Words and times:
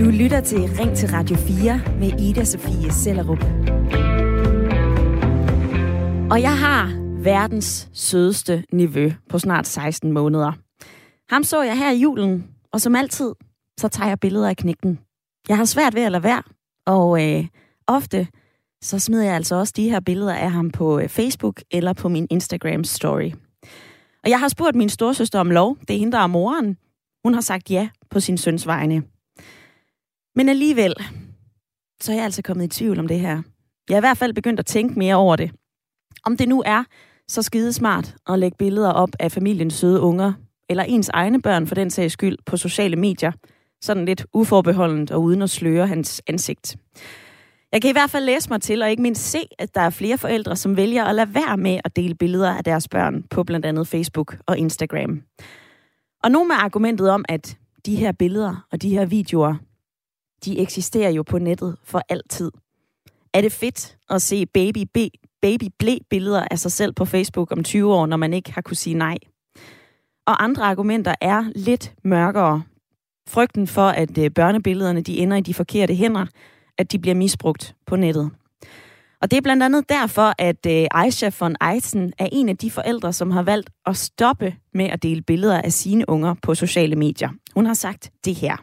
Du 0.00 0.10
lytter 0.10 0.40
til 0.44 0.58
Ring 0.58 0.96
til 0.96 1.08
Radio 1.08 1.36
4 1.36 1.80
med 2.00 2.20
Ida 2.20 2.44
Sofie 2.44 2.92
Sellerup. 2.92 3.44
Og 6.30 6.42
jeg 6.42 6.58
har 6.58 6.92
verdens 7.22 7.88
sødeste 7.92 8.64
nevø 8.72 9.12
på 9.28 9.38
snart 9.38 9.66
16 9.66 10.12
måneder. 10.12 10.52
Ham 11.30 11.44
så 11.44 11.62
jeg 11.62 11.78
her 11.78 11.92
i 11.92 11.96
julen, 11.96 12.46
og 12.72 12.80
som 12.80 12.96
altid, 12.96 13.32
så 13.80 13.88
tager 13.88 14.08
jeg 14.08 14.20
billeder 14.20 14.48
af 14.48 14.56
knægten. 14.56 14.98
Jeg 15.48 15.56
har 15.56 15.64
svært 15.64 15.94
ved 15.94 16.02
at 16.02 16.12
lade 16.12 16.22
være, 16.22 16.42
og 16.86 17.22
øh, 17.22 17.46
ofte 17.86 18.26
så 18.82 18.98
smider 18.98 19.24
jeg 19.24 19.34
altså 19.34 19.54
også 19.54 19.72
de 19.76 19.90
her 19.90 20.00
billeder 20.00 20.34
af 20.34 20.50
ham 20.50 20.70
på 20.70 20.98
øh, 20.98 21.08
Facebook 21.08 21.62
eller 21.70 21.92
på 21.92 22.08
min 22.08 22.26
Instagram 22.30 22.84
story. 22.84 23.32
Og 24.24 24.30
jeg 24.30 24.40
har 24.40 24.48
spurgt 24.48 24.76
min 24.76 24.88
storsøster 24.88 25.40
om 25.40 25.50
lov. 25.50 25.76
Det 25.88 25.94
er 25.94 25.98
hende, 25.98 26.12
der 26.12 26.18
er 26.18 26.26
moren. 26.26 26.76
Hun 27.24 27.34
har 27.34 27.40
sagt 27.40 27.70
ja 27.70 27.88
på 28.10 28.20
sin 28.20 28.38
søns 28.38 28.66
vegne. 28.66 29.02
Men 30.36 30.48
alligevel, 30.48 30.94
så 32.00 32.12
er 32.12 32.16
jeg 32.16 32.24
altså 32.24 32.42
kommet 32.42 32.64
i 32.64 32.78
tvivl 32.78 32.98
om 32.98 33.08
det 33.08 33.20
her. 33.20 33.42
Jeg 33.88 33.94
er 33.94 33.98
i 33.98 34.00
hvert 34.00 34.18
fald 34.18 34.34
begyndt 34.34 34.60
at 34.60 34.66
tænke 34.66 34.98
mere 34.98 35.14
over 35.14 35.36
det. 35.36 35.50
Om 36.24 36.36
det 36.36 36.48
nu 36.48 36.62
er 36.66 36.84
så 37.28 37.42
skidesmart 37.42 38.14
at 38.28 38.38
lægge 38.38 38.56
billeder 38.58 38.90
op 38.90 39.08
af 39.20 39.32
familiens 39.32 39.74
søde 39.74 40.00
unger, 40.00 40.32
eller 40.68 40.82
ens 40.84 41.08
egne 41.08 41.42
børn 41.42 41.66
for 41.66 41.74
den 41.74 41.90
sags 41.90 42.12
skyld, 42.12 42.38
på 42.46 42.56
sociale 42.56 42.96
medier, 42.96 43.32
sådan 43.80 44.04
lidt 44.04 44.26
uforbeholdent 44.32 45.10
og 45.10 45.22
uden 45.22 45.42
at 45.42 45.50
sløre 45.50 45.86
hans 45.86 46.22
ansigt. 46.26 46.76
Jeg 47.72 47.82
kan 47.82 47.90
i 47.90 47.92
hvert 47.92 48.10
fald 48.10 48.24
læse 48.24 48.50
mig 48.50 48.62
til, 48.62 48.82
og 48.82 48.90
ikke 48.90 49.02
mindst 49.02 49.30
se, 49.30 49.38
at 49.58 49.74
der 49.74 49.80
er 49.80 49.90
flere 49.90 50.18
forældre, 50.18 50.56
som 50.56 50.76
vælger 50.76 51.04
at 51.04 51.14
lade 51.14 51.34
være 51.34 51.56
med 51.56 51.80
at 51.84 51.96
dele 51.96 52.14
billeder 52.14 52.50
af 52.50 52.64
deres 52.64 52.88
børn 52.88 53.22
på 53.22 53.44
blandt 53.44 53.66
andet 53.66 53.88
Facebook 53.88 54.36
og 54.46 54.58
Instagram. 54.58 55.22
Og 56.24 56.30
nu 56.30 56.44
med 56.44 56.56
argumentet 56.58 57.10
om, 57.10 57.24
at 57.28 57.58
de 57.86 57.96
her 57.96 58.12
billeder 58.12 58.66
og 58.72 58.82
de 58.82 58.90
her 58.90 59.06
videoer, 59.06 59.54
de 60.44 60.58
eksisterer 60.58 61.10
jo 61.10 61.22
på 61.22 61.38
nettet 61.38 61.76
for 61.84 62.02
altid. 62.08 62.50
Er 63.34 63.40
det 63.40 63.52
fedt 63.52 63.96
at 64.10 64.22
se 64.22 64.46
baby, 64.46 64.84
baby 65.42 65.64
blæ 65.78 65.98
billeder 66.10 66.46
af 66.50 66.58
sig 66.58 66.72
selv 66.72 66.92
på 66.92 67.04
Facebook 67.04 67.52
om 67.52 67.64
20 67.64 67.94
år, 67.94 68.06
når 68.06 68.16
man 68.16 68.32
ikke 68.34 68.52
har 68.52 68.60
kunne 68.60 68.76
sige 68.76 68.94
nej? 68.94 69.16
Og 70.26 70.44
andre 70.44 70.64
argumenter 70.64 71.14
er 71.20 71.44
lidt 71.54 71.94
mørkere. 72.04 72.62
Frygten 73.28 73.66
for, 73.66 73.88
at 73.88 74.18
øh, 74.18 74.30
børnebillederne 74.30 75.00
de 75.00 75.18
ender 75.18 75.36
i 75.36 75.40
de 75.40 75.54
forkerte 75.54 75.94
hænder, 75.94 76.26
at 76.78 76.92
de 76.92 76.98
bliver 76.98 77.14
misbrugt 77.14 77.76
på 77.86 77.96
nettet. 77.96 78.30
Og 79.24 79.30
det 79.30 79.36
er 79.36 79.40
blandt 79.40 79.62
andet 79.62 79.88
derfor, 79.88 80.34
at 80.38 80.66
øh, 80.66 80.86
Aisha 80.90 81.30
von 81.40 81.56
Eisen 81.72 82.12
er 82.18 82.28
en 82.32 82.48
af 82.48 82.56
de 82.56 82.70
forældre, 82.70 83.12
som 83.12 83.30
har 83.30 83.42
valgt 83.42 83.70
at 83.86 83.96
stoppe 83.96 84.54
med 84.74 84.84
at 84.84 85.02
dele 85.02 85.22
billeder 85.22 85.62
af 85.62 85.72
sine 85.72 86.08
unger 86.08 86.34
på 86.42 86.54
sociale 86.54 86.96
medier. 86.96 87.28
Hun 87.54 87.66
har 87.66 87.74
sagt 87.74 88.10
det 88.24 88.34
her. 88.34 88.56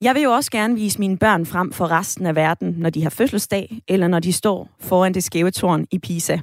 Jeg 0.00 0.14
vil 0.14 0.22
jo 0.22 0.30
også 0.30 0.50
gerne 0.50 0.74
vise 0.74 0.98
mine 0.98 1.18
børn 1.18 1.46
frem 1.46 1.72
for 1.72 1.90
resten 1.90 2.26
af 2.26 2.34
verden, 2.36 2.74
når 2.78 2.90
de 2.90 3.02
har 3.02 3.10
fødselsdag, 3.10 3.80
eller 3.88 4.08
når 4.08 4.20
de 4.20 4.32
står 4.32 4.68
foran 4.78 5.14
det 5.14 5.24
skæve 5.24 5.50
tårn 5.50 5.86
i 5.90 5.98
Pisa. 5.98 6.38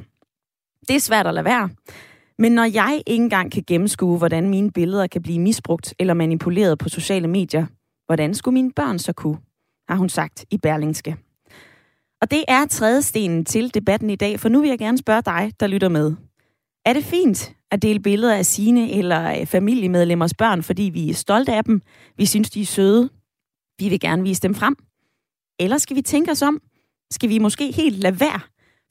Det 0.87 0.95
er 0.95 0.99
svært 0.99 1.27
at 1.27 1.33
lade 1.33 1.45
være. 1.45 1.69
Men 2.37 2.51
når 2.51 2.63
jeg 2.63 3.01
ikke 3.07 3.23
engang 3.23 3.51
kan 3.51 3.63
gennemskue, 3.67 4.17
hvordan 4.17 4.49
mine 4.49 4.71
billeder 4.71 5.07
kan 5.07 5.21
blive 5.21 5.39
misbrugt 5.39 5.93
eller 5.99 6.13
manipuleret 6.13 6.79
på 6.79 6.89
sociale 6.89 7.27
medier, 7.27 7.65
hvordan 8.05 8.33
skulle 8.33 8.53
mine 8.53 8.71
børn 8.71 8.99
så 8.99 9.13
kunne? 9.13 9.37
har 9.89 9.95
hun 9.95 10.09
sagt 10.09 10.45
i 10.51 10.57
Berlingske. 10.57 11.26
Og 12.21 12.31
det 12.31 12.43
er 12.47 12.65
tredje 12.65 13.01
stenen 13.01 13.45
til 13.45 13.73
debatten 13.73 14.09
i 14.09 14.15
dag, 14.15 14.39
for 14.39 14.49
nu 14.49 14.61
vil 14.61 14.69
jeg 14.69 14.79
gerne 14.79 14.97
spørge 14.97 15.21
dig, 15.21 15.53
der 15.59 15.67
lytter 15.67 15.89
med. 15.89 16.15
Er 16.85 16.93
det 16.93 17.03
fint 17.03 17.53
at 17.71 17.81
dele 17.81 17.99
billeder 17.99 18.35
af 18.35 18.45
sine 18.45 18.91
eller 18.91 19.39
øh, 19.39 19.45
familiemedlemmers 19.45 20.33
børn, 20.33 20.63
fordi 20.63 20.83
vi 20.83 21.09
er 21.09 21.13
stolte 21.13 21.53
af 21.53 21.63
dem, 21.63 21.81
vi 22.17 22.25
synes, 22.25 22.49
de 22.49 22.61
er 22.61 22.65
søde, 22.65 23.09
vi 23.79 23.89
vil 23.89 23.99
gerne 23.99 24.23
vise 24.23 24.41
dem 24.41 24.55
frem? 24.55 24.75
Eller 25.59 25.77
skal 25.77 25.95
vi 25.95 26.01
tænke 26.01 26.31
os 26.31 26.41
om? 26.41 26.61
Skal 27.11 27.29
vi 27.29 27.39
måske 27.39 27.71
helt 27.71 27.99
lade 27.99 28.19
være, 28.19 28.39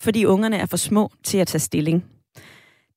fordi 0.03 0.25
ungerne 0.25 0.57
er 0.57 0.67
for 0.67 0.77
små 0.77 1.11
til 1.25 1.39
at 1.39 1.47
tage 1.47 1.61
stilling? 1.61 2.05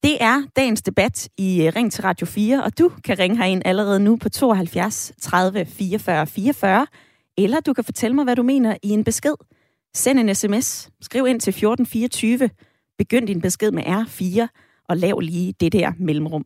Det 0.03 0.23
er 0.23 0.43
dagens 0.55 0.81
debat 0.81 1.29
i 1.37 1.65
øh, 1.65 1.73
Ring 1.75 1.91
til 1.91 2.01
Radio 2.01 2.27
4, 2.27 2.63
og 2.63 2.79
du 2.79 2.91
kan 3.03 3.19
ringe 3.19 3.37
herind 3.37 3.61
allerede 3.65 3.99
nu 3.99 4.15
på 4.15 4.29
72 4.29 5.11
30 5.21 5.65
44 5.65 6.27
44, 6.27 6.87
eller 7.37 7.59
du 7.59 7.73
kan 7.73 7.83
fortælle 7.83 8.15
mig, 8.15 8.23
hvad 8.23 8.35
du 8.35 8.43
mener 8.43 8.77
i 8.83 8.89
en 8.89 9.03
besked. 9.03 9.33
Send 9.93 10.19
en 10.19 10.35
sms, 10.35 10.91
skriv 11.01 11.27
ind 11.27 11.39
til 11.39 11.51
1424, 11.51 12.49
begynd 12.97 13.27
din 13.27 13.41
besked 13.41 13.71
med 13.71 13.83
R4, 13.83 14.47
og 14.89 14.97
lav 14.97 15.19
lige 15.19 15.53
det 15.59 15.73
der 15.73 15.91
mellemrum. 15.99 16.45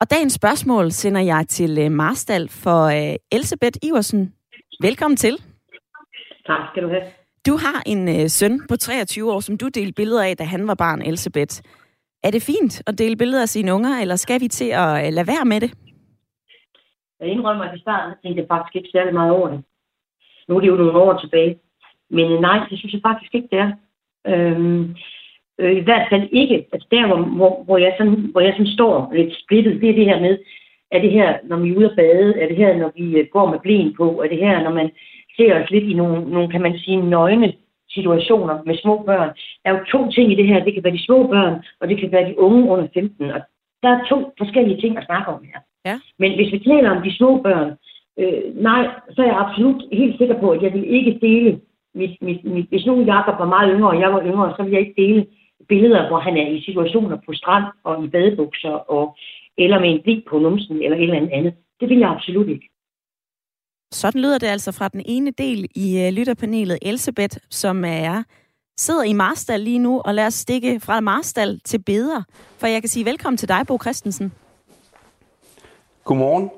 Og 0.00 0.10
dagens 0.10 0.32
spørgsmål 0.32 0.90
sender 0.90 1.20
jeg 1.20 1.44
til 1.48 1.78
øh, 1.78 1.90
Marstal 1.90 2.48
for 2.48 2.86
uh, 2.86 3.14
Elisabeth 3.32 3.78
Iversen. 3.82 4.34
Velkommen 4.80 5.16
til. 5.16 5.34
Tak 6.46 6.60
skal 6.70 6.82
du 6.82 6.88
have. 6.88 7.02
Du 7.46 7.56
har 7.64 7.82
en 7.86 8.08
uh, 8.08 8.26
søn 8.26 8.60
på 8.68 8.76
23 8.76 9.32
år, 9.32 9.40
som 9.40 9.58
du 9.58 9.68
delte 9.68 9.92
billeder 9.92 10.22
af, 10.22 10.36
da 10.36 10.44
han 10.44 10.68
var 10.68 10.74
barn, 10.74 11.02
Elisabeth. 11.02 11.54
Er 12.24 12.30
det 12.30 12.42
fint 12.42 12.82
at 12.86 12.98
dele 12.98 13.16
billeder 13.16 13.42
af 13.42 13.48
sine 13.48 13.74
unger, 13.74 14.00
eller 14.00 14.16
skal 14.16 14.40
vi 14.40 14.48
til 14.48 14.70
at 14.70 15.06
uh, 15.06 15.12
lade 15.16 15.26
være 15.26 15.44
med 15.44 15.60
det? 15.60 15.70
Jeg 17.20 17.28
indrømmer, 17.28 17.64
at 17.64 17.76
i 17.76 17.80
starten 17.80 18.14
tænkte 18.22 18.40
jeg 18.40 18.48
faktisk 18.50 18.76
ikke 18.76 18.88
særlig 18.92 19.14
meget 19.14 19.32
over 19.32 19.48
det. 19.48 19.64
Nu 20.48 20.56
er 20.56 20.60
det 20.60 20.68
jo 20.68 20.76
nogle 20.76 20.98
år 20.98 21.18
tilbage. 21.18 21.56
Men 22.10 22.40
nej, 22.40 22.66
det 22.70 22.78
synes 22.78 22.92
jeg 22.92 23.00
faktisk 23.06 23.34
ikke, 23.34 23.48
det 23.50 23.58
er. 23.58 23.72
Øhm, 24.26 24.96
øh, 25.58 25.76
I 25.76 25.80
hvert 25.80 26.06
fald 26.10 26.28
ikke. 26.32 26.66
Altså 26.72 26.88
der, 26.90 27.06
hvor, 27.06 27.16
hvor, 27.16 27.62
hvor, 27.64 27.78
jeg 27.78 27.94
sådan, 27.98 28.14
hvor 28.32 28.40
jeg 28.40 28.52
sådan 28.52 28.76
står 28.76 29.12
lidt 29.14 29.34
splittet, 29.42 29.80
det 29.80 29.90
er 29.90 29.94
det 29.94 30.04
her 30.04 30.20
med, 30.20 30.38
er 30.90 31.00
det 31.00 31.10
her, 31.10 31.38
når 31.44 31.56
vi 31.56 31.70
er 31.70 31.76
ude 31.76 31.90
at 31.90 31.96
bade? 31.96 32.40
Er 32.40 32.48
det 32.48 32.56
her, 32.56 32.76
når 32.76 32.92
vi 32.96 33.16
øh, 33.18 33.26
går 33.32 33.50
med 33.50 33.58
blæen 33.58 33.94
på? 33.96 34.22
Er 34.22 34.28
det 34.28 34.38
her, 34.38 34.62
når 34.62 34.72
man 34.72 34.90
ser 35.36 35.62
os 35.62 35.70
lidt 35.70 35.84
i 35.84 35.94
nogle, 35.94 36.30
nogle 36.30 36.50
kan 36.50 36.62
man 36.62 36.78
sige, 36.78 36.96
nøgne 36.96 37.52
situationer 37.90 38.62
med 38.66 38.76
små 38.76 39.02
børn? 39.06 39.30
Der 39.64 39.70
er 39.70 39.78
jo 39.78 39.84
to 39.84 40.10
ting 40.10 40.32
i 40.32 40.34
det 40.34 40.46
her. 40.46 40.64
Det 40.64 40.74
kan 40.74 40.84
være 40.84 40.92
de 40.92 41.06
små 41.06 41.26
børn, 41.26 41.54
og 41.80 41.88
det 41.88 41.98
kan 42.00 42.12
være 42.12 42.28
de 42.28 42.38
unge 42.38 42.70
under 42.70 42.88
15. 42.94 43.30
Og 43.30 43.40
der 43.82 43.88
er 43.88 44.04
to 44.08 44.32
forskellige 44.38 44.80
ting 44.80 44.98
at 44.98 45.06
snakke 45.06 45.28
om 45.32 45.44
her. 45.44 45.60
Ja. 45.86 45.96
Men 46.18 46.34
hvis 46.34 46.52
vi 46.52 46.58
taler 46.58 46.90
om 46.90 47.02
de 47.02 47.16
små 47.16 47.42
børn, 47.42 47.72
øh, 48.18 48.62
nej, 48.68 48.82
så 49.10 49.22
er 49.22 49.26
jeg 49.26 49.40
absolut 49.44 49.82
helt 49.92 50.18
sikker 50.18 50.40
på, 50.40 50.50
at 50.50 50.62
jeg 50.62 50.72
vil 50.72 50.94
ikke 50.96 51.18
dele 51.20 51.60
mit, 51.94 52.22
mit, 52.22 52.44
mit, 52.44 52.66
hvis 52.68 52.86
nu 52.86 53.04
Jacob 53.12 53.38
var 53.38 53.54
meget 53.56 53.70
yngre, 53.74 53.90
og 53.90 54.00
jeg 54.00 54.12
var 54.12 54.22
yngre, 54.22 54.54
så 54.56 54.62
vil 54.62 54.72
jeg 54.72 54.80
ikke 54.80 55.02
dele 55.02 55.26
billeder, 55.68 56.08
hvor 56.08 56.18
han 56.18 56.36
er 56.36 56.48
i 56.48 56.64
situationer 56.64 57.16
på 57.26 57.32
strand 57.32 57.64
og 57.84 58.04
i 58.04 58.08
badebukser, 58.08 58.76
og, 58.96 59.16
eller 59.58 59.80
med 59.80 59.90
en 59.90 60.02
blik 60.02 60.24
på 60.30 60.38
numsen, 60.38 60.82
eller 60.82 60.96
et 60.96 61.02
eller 61.02 61.28
andet. 61.32 61.54
Det 61.80 61.88
vil 61.88 61.98
jeg 61.98 62.10
absolut 62.10 62.48
ikke. 62.48 62.68
Sådan 63.92 64.20
lyder 64.20 64.38
det 64.38 64.46
altså 64.46 64.72
fra 64.72 64.88
den 64.88 65.02
ene 65.06 65.30
del 65.30 65.68
i 65.74 66.06
uh, 66.06 66.14
lytterpanelet, 66.14 66.78
Elisabeth, 66.82 67.36
som 67.50 67.84
er 67.84 68.22
sidder 68.76 69.02
i 69.02 69.12
Marstal 69.12 69.60
lige 69.60 69.78
nu, 69.78 70.00
og 70.04 70.14
lad 70.14 70.26
os 70.26 70.34
stikke 70.34 70.80
fra 70.80 71.00
Marstal 71.00 71.60
til 71.60 71.82
Beder. 71.82 72.22
For 72.58 72.66
jeg 72.66 72.82
kan 72.82 72.88
sige 72.88 73.04
velkommen 73.04 73.36
til 73.36 73.48
dig, 73.48 73.64
Bo 73.68 73.78
Christensen. 73.82 74.32
Godmorgen. 76.04 76.50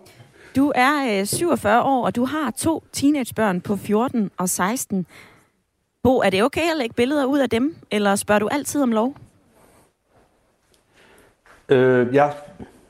Du 0.57 0.73
er 0.75 1.21
øh, 1.21 1.27
47 1.27 1.83
år, 1.83 2.05
og 2.07 2.17
du 2.17 2.25
har 2.25 2.51
to 2.51 2.85
teenagebørn 2.93 3.61
på 3.61 3.77
14 3.77 4.31
og 4.39 4.49
16. 4.49 5.07
Bo, 6.03 6.19
er 6.19 6.31
det 6.31 6.43
okay 6.43 6.71
at 6.71 6.79
lægge 6.79 6.95
billeder 6.95 7.25
ud 7.25 7.39
af 7.39 7.51
dem, 7.51 7.77
eller 7.91 8.17
spørger 8.17 8.39
du 8.39 8.49
altid 8.49 8.83
om 8.83 8.93
lov? 8.93 9.17
Øh, 11.69 12.15
ja, 12.15 12.31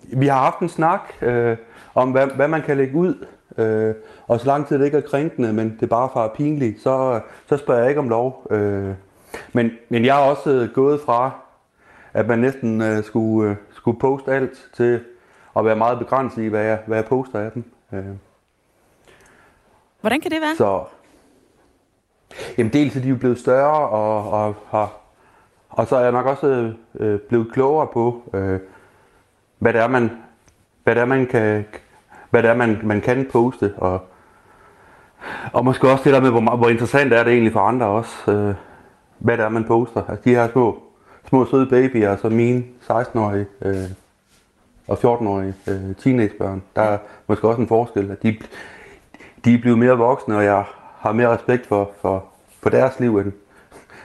vi 0.00 0.26
har 0.26 0.38
haft 0.38 0.60
en 0.60 0.68
snak 0.68 1.00
øh, 1.22 1.56
om, 1.94 2.10
hvad, 2.10 2.26
hvad 2.26 2.48
man 2.48 2.62
kan 2.62 2.76
lægge 2.76 2.94
ud. 2.96 3.26
Øh, 3.58 3.94
og 4.26 4.40
så 4.40 4.46
lang 4.46 4.68
tid 4.68 4.78
det 4.78 4.84
ikke 4.84 4.96
er 4.98 5.08
krænkende, 5.10 5.52
men 5.52 5.70
det 5.70 5.82
er 5.82 5.86
bare 5.86 6.08
for 6.12 6.32
pinligt, 6.36 6.82
så, 6.82 7.20
så 7.48 7.56
spørger 7.56 7.80
jeg 7.80 7.88
ikke 7.88 8.00
om 8.00 8.08
lov. 8.08 8.46
Øh, 8.50 8.94
men, 9.52 9.70
men 9.88 10.04
jeg 10.04 10.14
har 10.14 10.22
også 10.22 10.50
øh, 10.50 10.70
gået 10.70 11.00
fra, 11.00 11.30
at 12.12 12.26
man 12.26 12.38
næsten 12.38 12.80
øh, 12.82 13.04
skulle, 13.04 13.50
øh, 13.50 13.56
skulle 13.72 13.98
poste 13.98 14.32
alt 14.32 14.68
til 14.76 15.00
at 15.58 15.64
være 15.64 15.76
meget 15.76 15.98
begrænset 15.98 16.42
i, 16.42 16.46
hvad 16.46 16.64
jeg, 16.64 16.78
hvad 16.86 16.98
jeg 16.98 17.04
poster 17.04 17.40
af 17.40 17.52
dem. 17.52 17.64
Øh. 17.92 18.04
Hvordan 20.00 20.20
kan 20.20 20.30
det 20.30 20.40
være? 20.40 20.56
Så, 20.56 20.84
jamen 22.58 22.72
dels 22.72 22.96
er 22.96 23.00
de 23.00 23.08
jo 23.08 23.16
blevet 23.16 23.38
større, 23.38 23.88
og, 23.88 24.30
og, 24.30 24.54
og, 24.70 24.88
og 25.68 25.86
så 25.86 25.96
er 25.96 26.00
jeg 26.00 26.12
nok 26.12 26.26
også 26.26 26.72
øh, 26.94 27.20
blevet 27.20 27.52
klogere 27.52 27.86
på, 27.86 28.22
øh, 28.34 28.60
hvad 29.58 29.72
det 29.72 29.80
er, 29.80 29.88
man, 29.88 30.10
hvad 30.84 30.94
det 30.94 31.00
er, 31.00 31.06
man 31.06 31.26
kan, 31.26 31.64
hvad 32.30 32.42
det 32.42 32.50
er, 32.50 32.54
man, 32.54 32.80
man 32.82 33.00
kan 33.00 33.28
poste, 33.32 33.74
og, 33.76 34.00
og 35.52 35.64
måske 35.64 35.90
også 35.90 36.04
det 36.04 36.12
der 36.12 36.20
med, 36.20 36.30
hvor, 36.30 36.56
hvor 36.56 36.68
interessant 36.68 37.12
er 37.12 37.24
det 37.24 37.32
egentlig 37.32 37.52
for 37.52 37.60
andre 37.60 37.86
også, 37.86 38.30
øh, 38.30 38.54
hvad 39.18 39.36
det 39.36 39.44
er, 39.44 39.48
man 39.48 39.64
poster. 39.64 40.02
Altså 40.08 40.24
de 40.24 40.30
her 40.34 40.48
små, 40.52 40.82
små 41.28 41.46
søde 41.46 41.66
babyer, 41.66 42.10
altså 42.10 42.28
mine 42.28 42.64
16-årige, 42.90 43.46
øh, 43.62 43.90
og 44.86 44.98
14-årige 44.98 45.54
øh, 45.68 45.94
teenagebørn. 45.96 46.62
Der 46.76 46.82
er 46.82 46.98
måske 47.26 47.48
også 47.48 47.60
en 47.60 47.68
forskel, 47.68 48.10
at 48.10 48.22
de, 48.22 48.36
de 49.44 49.54
er 49.54 49.58
blevet 49.60 49.78
mere 49.78 49.98
voksne, 49.98 50.36
og 50.36 50.44
jeg 50.44 50.64
har 50.98 51.12
mere 51.12 51.28
respekt 51.28 51.66
for, 51.66 51.90
for, 52.00 52.24
for 52.62 52.70
deres 52.70 53.00
liv, 53.00 53.18
end, 53.18 53.32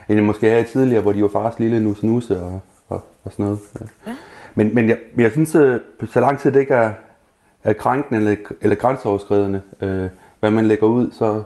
end 0.09 0.17
jeg 0.17 0.23
måske 0.23 0.49
havde 0.49 0.63
tidligere, 0.63 1.01
hvor 1.01 1.11
de 1.11 1.21
var 1.21 1.27
fars 1.27 1.59
lille 1.59 1.79
nus 1.79 2.03
nusse 2.03 2.41
og, 2.41 2.61
og, 2.89 3.01
og 3.23 3.31
sådan 3.31 3.45
noget. 3.45 3.59
Ja. 4.07 4.15
Men, 4.55 4.75
men 4.75 4.89
jeg, 4.89 4.97
jeg 5.17 5.31
synes, 5.31 5.55
at 5.55 5.81
så 6.09 6.19
lang 6.19 6.39
tid 6.39 6.51
det 6.51 6.59
ikke 6.59 6.73
er, 6.73 6.93
er 7.63 7.73
krænkende 7.73 8.19
eller, 8.19 8.35
eller 8.61 8.75
grænseoverskridende, 8.75 9.61
øh, 9.81 10.09
hvad 10.39 10.51
man 10.51 10.65
lægger 10.65 10.87
ud, 10.87 11.11
så, 11.11 11.43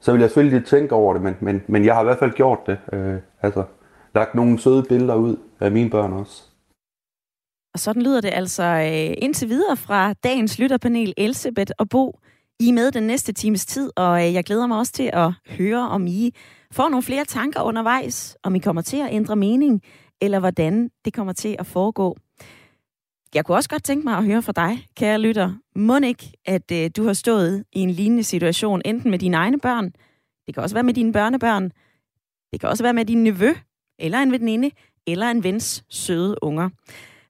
så 0.00 0.12
vil 0.12 0.20
jeg 0.20 0.30
selvfølgelig 0.30 0.66
tænke 0.66 0.94
over 0.94 1.12
det, 1.12 1.22
men, 1.22 1.36
men, 1.40 1.62
men 1.66 1.84
jeg 1.84 1.94
har 1.94 2.00
i 2.00 2.04
hvert 2.04 2.18
fald 2.18 2.32
gjort 2.32 2.58
det. 2.66 2.78
Øh, 2.92 3.16
altså, 3.42 3.62
lagt 4.14 4.34
nogle 4.34 4.58
søde 4.58 4.82
billeder 4.82 5.14
ud 5.14 5.36
af 5.60 5.72
mine 5.72 5.90
børn 5.90 6.12
også. 6.12 6.42
Og 7.76 7.80
sådan 7.80 8.02
lyder 8.02 8.20
det 8.20 8.30
altså 8.34 8.62
øh, 8.62 9.14
indtil 9.18 9.48
videre 9.48 9.76
fra 9.76 10.12
dagens 10.12 10.58
lytterpanel, 10.58 11.14
Elsebeth 11.16 11.72
og 11.78 11.88
Bo. 11.88 12.18
I 12.60 12.68
er 12.68 12.72
med 12.72 12.92
den 12.92 13.02
næste 13.02 13.32
times 13.32 13.66
tid, 13.66 13.90
og 13.96 14.26
øh, 14.26 14.34
jeg 14.34 14.44
glæder 14.44 14.66
mig 14.66 14.78
også 14.78 14.92
til 14.92 15.10
at 15.12 15.32
høre, 15.48 15.88
om 15.88 16.06
I 16.06 16.34
får 16.72 16.88
nogle 16.88 17.02
flere 17.02 17.24
tanker 17.24 17.62
undervejs, 17.62 18.36
om 18.42 18.54
I 18.54 18.58
kommer 18.58 18.82
til 18.82 18.96
at 18.96 19.08
ændre 19.10 19.36
mening, 19.36 19.82
eller 20.20 20.38
hvordan 20.38 20.90
det 21.04 21.12
kommer 21.12 21.32
til 21.32 21.56
at 21.58 21.66
foregå. 21.66 22.16
Jeg 23.34 23.44
kunne 23.44 23.56
også 23.56 23.68
godt 23.68 23.84
tænke 23.84 24.04
mig 24.04 24.16
at 24.16 24.24
høre 24.24 24.42
fra 24.42 24.52
dig, 24.52 24.86
kære 24.96 25.18
lytter. 25.18 25.54
Må 25.74 25.98
ikke, 25.98 26.32
at 26.44 26.72
øh, 26.72 26.90
du 26.96 27.06
har 27.06 27.12
stået 27.12 27.64
i 27.72 27.80
en 27.80 27.90
lignende 27.90 28.24
situation, 28.24 28.82
enten 28.84 29.10
med 29.10 29.18
dine 29.18 29.36
egne 29.36 29.60
børn, 29.60 29.92
det 30.46 30.54
kan 30.54 30.62
også 30.62 30.76
være 30.76 30.84
med 30.84 30.94
dine 30.94 31.12
børnebørn, 31.12 31.70
det 32.52 32.60
kan 32.60 32.68
også 32.68 32.82
være 32.82 32.94
med 32.94 33.04
din 33.04 33.24
nevø, 33.24 33.52
eller 33.98 34.18
en 34.18 34.32
veninde, 34.32 34.70
eller 35.06 35.30
en 35.30 35.44
vens 35.44 35.84
søde 35.88 36.36
unger. 36.42 36.68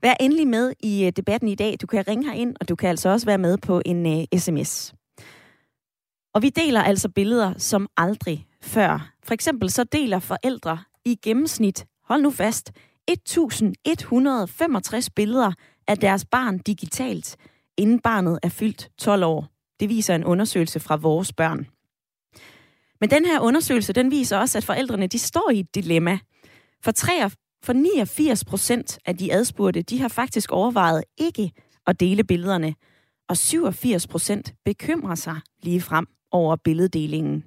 Vær 0.03 0.15
endelig 0.21 0.49
med 0.49 0.73
i 0.81 1.07
øh, 1.07 1.13
debatten 1.17 1.49
i 1.49 1.55
dag. 1.55 1.77
Du 1.81 1.87
kan 1.87 2.09
ringe 2.09 2.39
ind, 2.39 2.57
og 2.61 2.69
du 2.69 2.77
kan 2.77 2.89
altså 2.89 3.09
også 3.09 3.27
være 3.27 3.39
med 3.39 3.59
på 3.59 3.83
en 3.85 4.07
øh, 4.07 4.25
uh, 4.33 4.39
sms. 4.39 4.95
Og 6.35 6.43
vi 6.43 6.49
deler 6.49 6.83
altså 6.83 7.09
billeder 7.09 7.55
som 7.59 7.89
aldrig 7.97 8.47
før. 8.63 9.13
For 9.25 9.35
eksempel 9.35 9.71
så 9.71 9.85
deler 9.85 10.19
forældre 10.19 10.79
i 11.05 11.19
gennemsnit, 11.23 11.87
hold 12.05 12.23
nu 12.23 12.31
fast, 12.31 12.73
1165 13.09 15.11
billeder 15.11 15.53
af 15.89 15.99
deres 15.99 16.25
barn 16.25 16.59
digitalt, 16.59 17.37
inden 17.77 18.01
barnet 18.01 18.39
er 18.43 18.49
fyldt 18.49 18.89
12 18.99 19.25
år. 19.25 19.49
Det 19.81 19.89
viser 19.89 20.15
en 20.15 20.25
undersøgelse 20.25 20.81
fra 20.81 20.97
vores 20.97 21.33
børn. 21.33 21.67
Men 23.01 23.11
den 23.11 23.25
her 23.25 23.41
undersøgelse, 23.41 23.93
den 23.93 24.11
viser 24.11 24.39
også, 24.39 24.59
at 24.59 24.65
forældrene 24.65 25.07
de 25.07 25.19
står 25.19 25.51
i 25.51 25.61
et 25.61 25.75
dilemma. 25.75 26.19
For, 26.85 26.93
for 27.67 27.73
89 27.73 28.45
procent 28.45 28.99
af 29.07 29.17
de 29.17 29.33
adspurgte, 29.33 29.83
de 29.83 30.01
har 30.01 30.09
faktisk 30.09 30.53
overvejet 30.53 31.05
ikke 31.19 31.53
at 31.87 32.01
dele 32.01 32.25
billederne, 32.25 32.75
og 33.29 33.37
87 33.37 34.07
procent 34.07 34.55
bekymrer 34.65 35.15
sig 35.15 35.41
lige 35.63 35.81
frem 35.81 36.07
over 36.31 36.57
billeddelingen. 36.57 37.45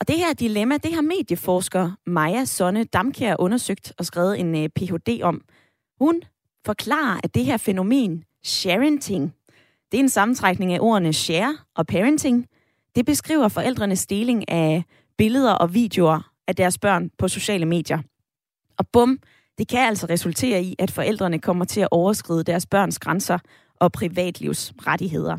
Og 0.00 0.08
det 0.08 0.16
her 0.16 0.32
dilemma, 0.32 0.76
det 0.76 0.94
har 0.94 1.02
medieforsker 1.02 1.90
Maja 2.06 2.44
Sonne 2.44 2.84
Damkjær 2.84 3.36
undersøgt 3.38 3.92
og 3.98 4.06
skrevet 4.06 4.40
en 4.40 4.56
øh, 4.56 4.68
Ph.D. 4.68 5.20
om. 5.22 5.40
Hun 6.00 6.22
forklarer, 6.66 7.20
at 7.24 7.34
det 7.34 7.44
her 7.44 7.56
fænomen, 7.56 8.24
sharenting, 8.44 9.34
det 9.92 9.98
er 9.98 10.02
en 10.02 10.08
sammentrækning 10.08 10.72
af 10.72 10.78
ordene 10.80 11.12
share 11.12 11.58
og 11.76 11.86
parenting. 11.86 12.46
Det 12.94 13.06
beskriver 13.06 13.48
forældrenes 13.48 14.06
deling 14.06 14.48
af 14.48 14.84
billeder 15.18 15.52
og 15.52 15.74
videoer 15.74 16.32
af 16.48 16.56
deres 16.56 16.78
børn 16.78 17.10
på 17.18 17.28
sociale 17.28 17.66
medier. 17.66 17.98
Og 18.80 18.86
bum, 18.92 19.18
det 19.58 19.68
kan 19.68 19.88
altså 19.88 20.06
resultere 20.06 20.62
i, 20.62 20.74
at 20.78 20.90
forældrene 20.90 21.38
kommer 21.38 21.64
til 21.64 21.80
at 21.80 21.88
overskride 21.90 22.44
deres 22.44 22.66
børns 22.66 22.98
grænser 22.98 23.38
og 23.76 23.92
privatlivsrettigheder. 23.92 25.38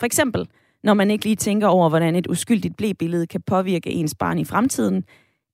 For 0.00 0.06
eksempel, 0.06 0.48
når 0.82 0.94
man 0.94 1.10
ikke 1.10 1.24
lige 1.24 1.36
tænker 1.36 1.66
over, 1.66 1.88
hvordan 1.88 2.16
et 2.16 2.26
uskyldigt 2.26 2.76
blæbillede 2.76 3.26
kan 3.26 3.42
påvirke 3.46 3.90
ens 3.90 4.14
barn 4.14 4.38
i 4.38 4.44
fremtiden, 4.44 5.04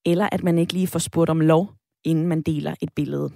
eller 0.07 0.29
at 0.33 0.45
man 0.45 0.59
ikke 0.59 0.73
lige 0.73 0.87
får 0.87 0.99
spurgt 0.99 1.31
om 1.31 1.41
lov, 1.41 1.73
inden 2.05 2.27
man 2.27 2.43
deler 2.43 2.75
et 2.81 2.93
billede. 2.97 3.31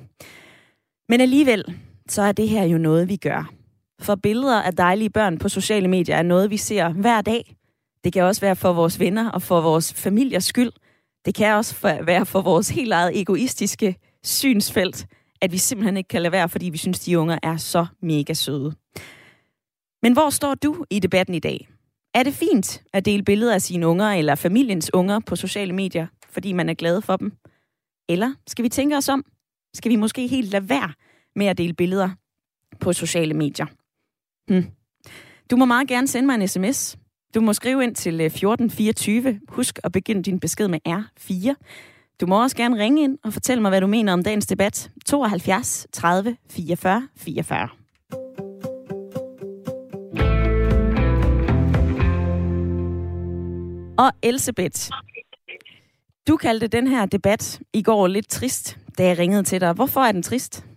Men 1.09 1.21
alligevel, 1.21 1.79
så 2.09 2.23
er 2.23 2.33
det 2.33 2.49
her 2.49 2.65
jo 2.65 2.79
noget, 2.79 3.09
vi 3.09 3.17
gør. 3.17 3.53
For 4.01 4.15
billeder 4.15 4.63
af 4.63 4.77
dejlige 4.77 5.11
børn 5.11 5.39
på 5.39 5.49
sociale 5.49 5.89
medier 5.89 6.17
er 6.17 6.23
noget, 6.23 6.51
vi 6.51 6.57
ser 6.57 6.89
hver 6.89 7.21
dag. 7.21 7.57
Det 8.05 8.13
kan 8.13 8.23
også 8.23 8.41
være 8.41 8.57
for 8.57 8.73
vores 8.73 9.01
venner 9.01 9.31
og 9.31 9.43
for 9.43 9.61
vores 9.61 9.95
familiers 9.95 10.45
skyld. 10.45 10.71
Det 11.25 11.35
kan 11.35 11.55
også 11.55 12.03
være 12.05 12.27
for 12.27 12.43
vores 12.43 12.69
helt 12.69 12.93
eget 12.93 13.21
egoistiske 13.21 13.97
synsfelt, 14.23 15.07
at 15.41 15.53
vi 15.53 15.59
simpelthen 15.59 15.97
ikke 15.97 16.09
kan 16.09 16.23
lade 16.23 16.33
være, 16.33 16.49
fordi 16.49 16.69
vi 16.69 16.79
synes, 16.79 17.01
de 17.01 17.19
unger 17.19 17.39
er 17.43 17.57
så 17.57 17.87
mega 18.03 18.35
søde. 18.35 18.75
Men 20.03 20.13
hvor 20.13 20.31
står 20.31 20.55
du 20.55 20.85
i 20.91 20.99
debatten 20.99 21.35
i 21.35 21.39
dag? 21.39 21.69
Er 22.15 22.23
det 22.23 22.35
fint 22.35 22.83
at 22.93 23.05
dele 23.05 23.23
billeder 23.23 23.55
af 23.55 23.63
sine 23.63 23.87
unger 23.87 24.07
eller 24.07 24.35
familiens 24.35 24.95
unger 24.95 25.21
på 25.27 25.37
sociale 25.37 25.73
medier, 25.73 26.07
fordi 26.31 26.53
man 26.53 26.69
er 26.69 26.75
glad 26.75 27.03
for 27.03 27.17
dem? 27.17 27.33
Eller 28.09 28.35
skal 28.47 28.63
vi 28.63 28.69
tænke 28.69 28.97
os 28.97 29.09
om? 29.09 29.25
Skal 29.75 29.91
vi 29.91 29.97
måske 29.97 30.27
helt 30.27 30.51
lade 30.51 30.69
være 30.69 30.93
med 31.37 31.47
at 31.47 31.59
dele 31.59 31.75
billeder 31.75 32.11
på 32.81 32.93
sociale 32.93 33.35
medier? 33.35 33.67
Hmm. 34.49 34.67
Du 35.51 35.57
må 35.57 35.65
meget 35.65 35.89
gerne 35.89 36.09
sende 36.09 36.27
mig 36.27 36.35
en 36.35 36.49
sms. 36.49 36.99
Du 37.35 37.41
må 37.41 37.53
skrive 37.53 37.85
ind 37.85 37.95
til 37.95 38.15
øh, 38.21 38.27
1424. 38.27 39.41
Husk 39.49 39.79
at 39.85 39.93
begynde 39.93 40.23
din 40.23 40.41
besked 40.41 40.69
med 40.69 40.79
R4. 40.89 41.55
Du 42.21 42.27
må 42.27 42.43
også 42.43 42.57
gerne 42.57 42.79
ringe 42.79 43.03
ind 43.03 43.19
og 43.25 43.33
fortælle 43.33 43.63
mig, 43.63 43.71
hvad 43.71 43.81
du 43.81 43.87
mener 43.87 44.13
om 44.13 44.23
dagens 44.23 44.47
debat. 44.47 44.91
72 45.07 45.87
30 45.93 46.37
44 46.51 47.09
44. 47.17 47.69
Og 53.99 54.13
Elsebeth, 54.23 54.91
du 56.29 56.37
kaldte 56.37 56.67
den 56.67 56.87
her 56.87 57.07
debat 57.07 57.61
i 57.73 57.83
går 57.83 58.07
lidt 58.07 58.29
trist, 58.29 58.79
da 58.99 59.05
jeg 59.05 59.19
ringede 59.19 59.43
til 59.43 59.61
dig. 59.61 59.73
Hvorfor 59.73 60.01
er 60.01 60.13
den 60.13 60.23
trist? 60.23 60.68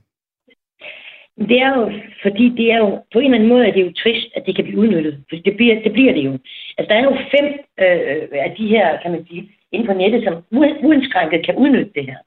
Det 1.52 1.60
er 1.62 1.72
jo, 1.78 1.92
fordi 2.22 2.46
det 2.60 2.72
er 2.72 2.78
jo, 2.78 2.90
på 3.14 3.20
en 3.20 3.26
eller 3.26 3.38
anden 3.38 3.50
måde 3.54 3.68
er 3.68 3.74
det 3.74 3.86
jo 3.86 3.94
trist, 4.04 4.28
at 4.36 4.46
det 4.46 4.56
kan 4.56 4.66
blive 4.66 4.80
udnyttet. 4.80 5.24
For 5.30 5.36
det 5.36 5.56
bliver 5.58 5.76
det, 5.84 5.94
bliver 5.94 6.14
det 6.14 6.24
jo. 6.26 6.34
Altså, 6.78 6.88
der 6.90 6.96
er 7.00 7.04
jo 7.10 7.16
fem 7.36 7.48
øh, 7.84 8.28
af 8.48 8.56
de 8.58 8.68
her, 8.68 9.02
kan 9.02 9.12
man 9.12 9.26
sige, 9.28 9.52
inden 9.72 9.88
på 9.88 9.94
nettet, 9.94 10.24
som 10.24 10.36
uindskrænket 10.88 11.46
kan 11.46 11.56
udnytte 11.56 11.92
det 11.96 12.06
her. 12.06 12.18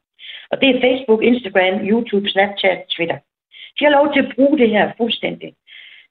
Og 0.50 0.60
det 0.60 0.68
er 0.68 0.80
Facebook, 0.80 1.22
Instagram, 1.22 1.74
YouTube, 1.90 2.28
Snapchat, 2.28 2.78
Twitter. 2.94 3.18
De 3.76 3.84
har 3.84 3.92
lov 3.98 4.12
til 4.12 4.20
at 4.20 4.32
bruge 4.34 4.58
det 4.58 4.70
her 4.70 4.92
fuldstændig. 4.96 5.54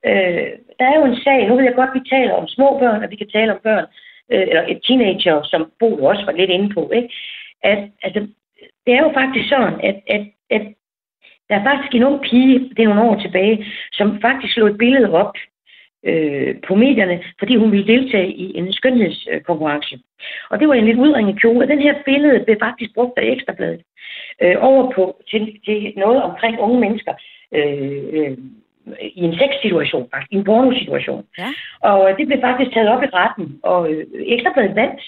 Øh, 0.05 0.51
der 0.79 0.85
er 0.87 0.95
jo 0.99 1.05
en 1.05 1.19
sag, 1.23 1.47
nu 1.47 1.55
ved 1.55 1.63
jeg 1.63 1.75
godt, 1.75 1.89
at 1.93 1.99
vi 1.99 2.09
taler 2.09 2.33
om 2.33 2.47
små 2.47 2.79
børn, 2.79 3.03
og 3.03 3.09
vi 3.11 3.15
kan 3.15 3.29
tale 3.29 3.53
om 3.53 3.59
børn, 3.63 3.85
øh, 4.31 4.45
eller 4.49 4.63
et 4.67 4.79
teenager, 4.87 5.43
som 5.43 5.71
Bo 5.79 6.05
også 6.05 6.25
var 6.25 6.31
lidt 6.31 6.49
inde 6.49 6.73
på, 6.73 6.91
ikke? 6.95 7.09
At, 7.63 7.79
altså, 8.03 8.19
det 8.85 8.93
er 8.93 9.01
jo 9.05 9.11
faktisk 9.13 9.49
sådan, 9.49 9.79
at, 9.89 9.97
at, 10.07 10.23
at 10.49 10.65
der 11.49 11.55
er 11.55 11.63
faktisk 11.63 11.95
en 11.95 12.03
ung 12.03 12.21
pige, 12.21 12.59
det 12.77 12.79
er 12.79 12.87
nogle 12.87 13.09
år 13.09 13.19
tilbage, 13.19 13.65
som 13.93 14.21
faktisk 14.21 14.53
slog 14.53 14.67
et 14.69 14.77
billede 14.77 15.11
op 15.11 15.35
øh, 16.05 16.55
på 16.67 16.75
medierne, 16.75 17.23
fordi 17.39 17.55
hun 17.55 17.71
ville 17.71 17.87
deltage 17.87 18.33
i 18.33 18.57
en 18.57 18.73
skønhedskonkurrence. 18.73 19.99
Og 20.49 20.59
det 20.59 20.67
var 20.67 20.73
en 20.73 20.85
lidt 20.85 20.99
udringet 20.99 21.39
kjole, 21.41 21.65
og 21.65 21.67
den 21.67 21.79
her 21.79 21.95
billede 22.05 22.43
blev 22.43 22.57
faktisk 22.59 22.93
brugt 22.93 23.17
af 23.17 23.25
Ekstrabladet 23.25 23.81
øh, 24.41 24.55
over 24.59 24.91
på 24.91 25.21
til, 25.29 25.59
til 25.65 25.93
noget 25.97 26.23
omkring 26.23 26.59
unge 26.59 26.79
mennesker. 26.79 27.13
Øh, 27.51 28.03
øh, 28.13 28.37
i 29.01 29.21
en 29.21 29.35
sexsituation, 29.37 30.09
faktisk, 30.13 30.31
i 30.31 30.35
en 30.35 30.43
pornosituation. 30.43 31.25
Ja. 31.37 31.49
Og 31.79 32.11
øh, 32.11 32.17
det 32.17 32.27
blev 32.27 32.39
faktisk 32.41 32.73
taget 32.73 32.89
op 32.89 33.03
i 33.03 33.13
retten, 33.13 33.59
og 33.63 33.91
øh, 33.91 34.05
Ekstrabladet 34.13 34.75
vandt 34.75 35.01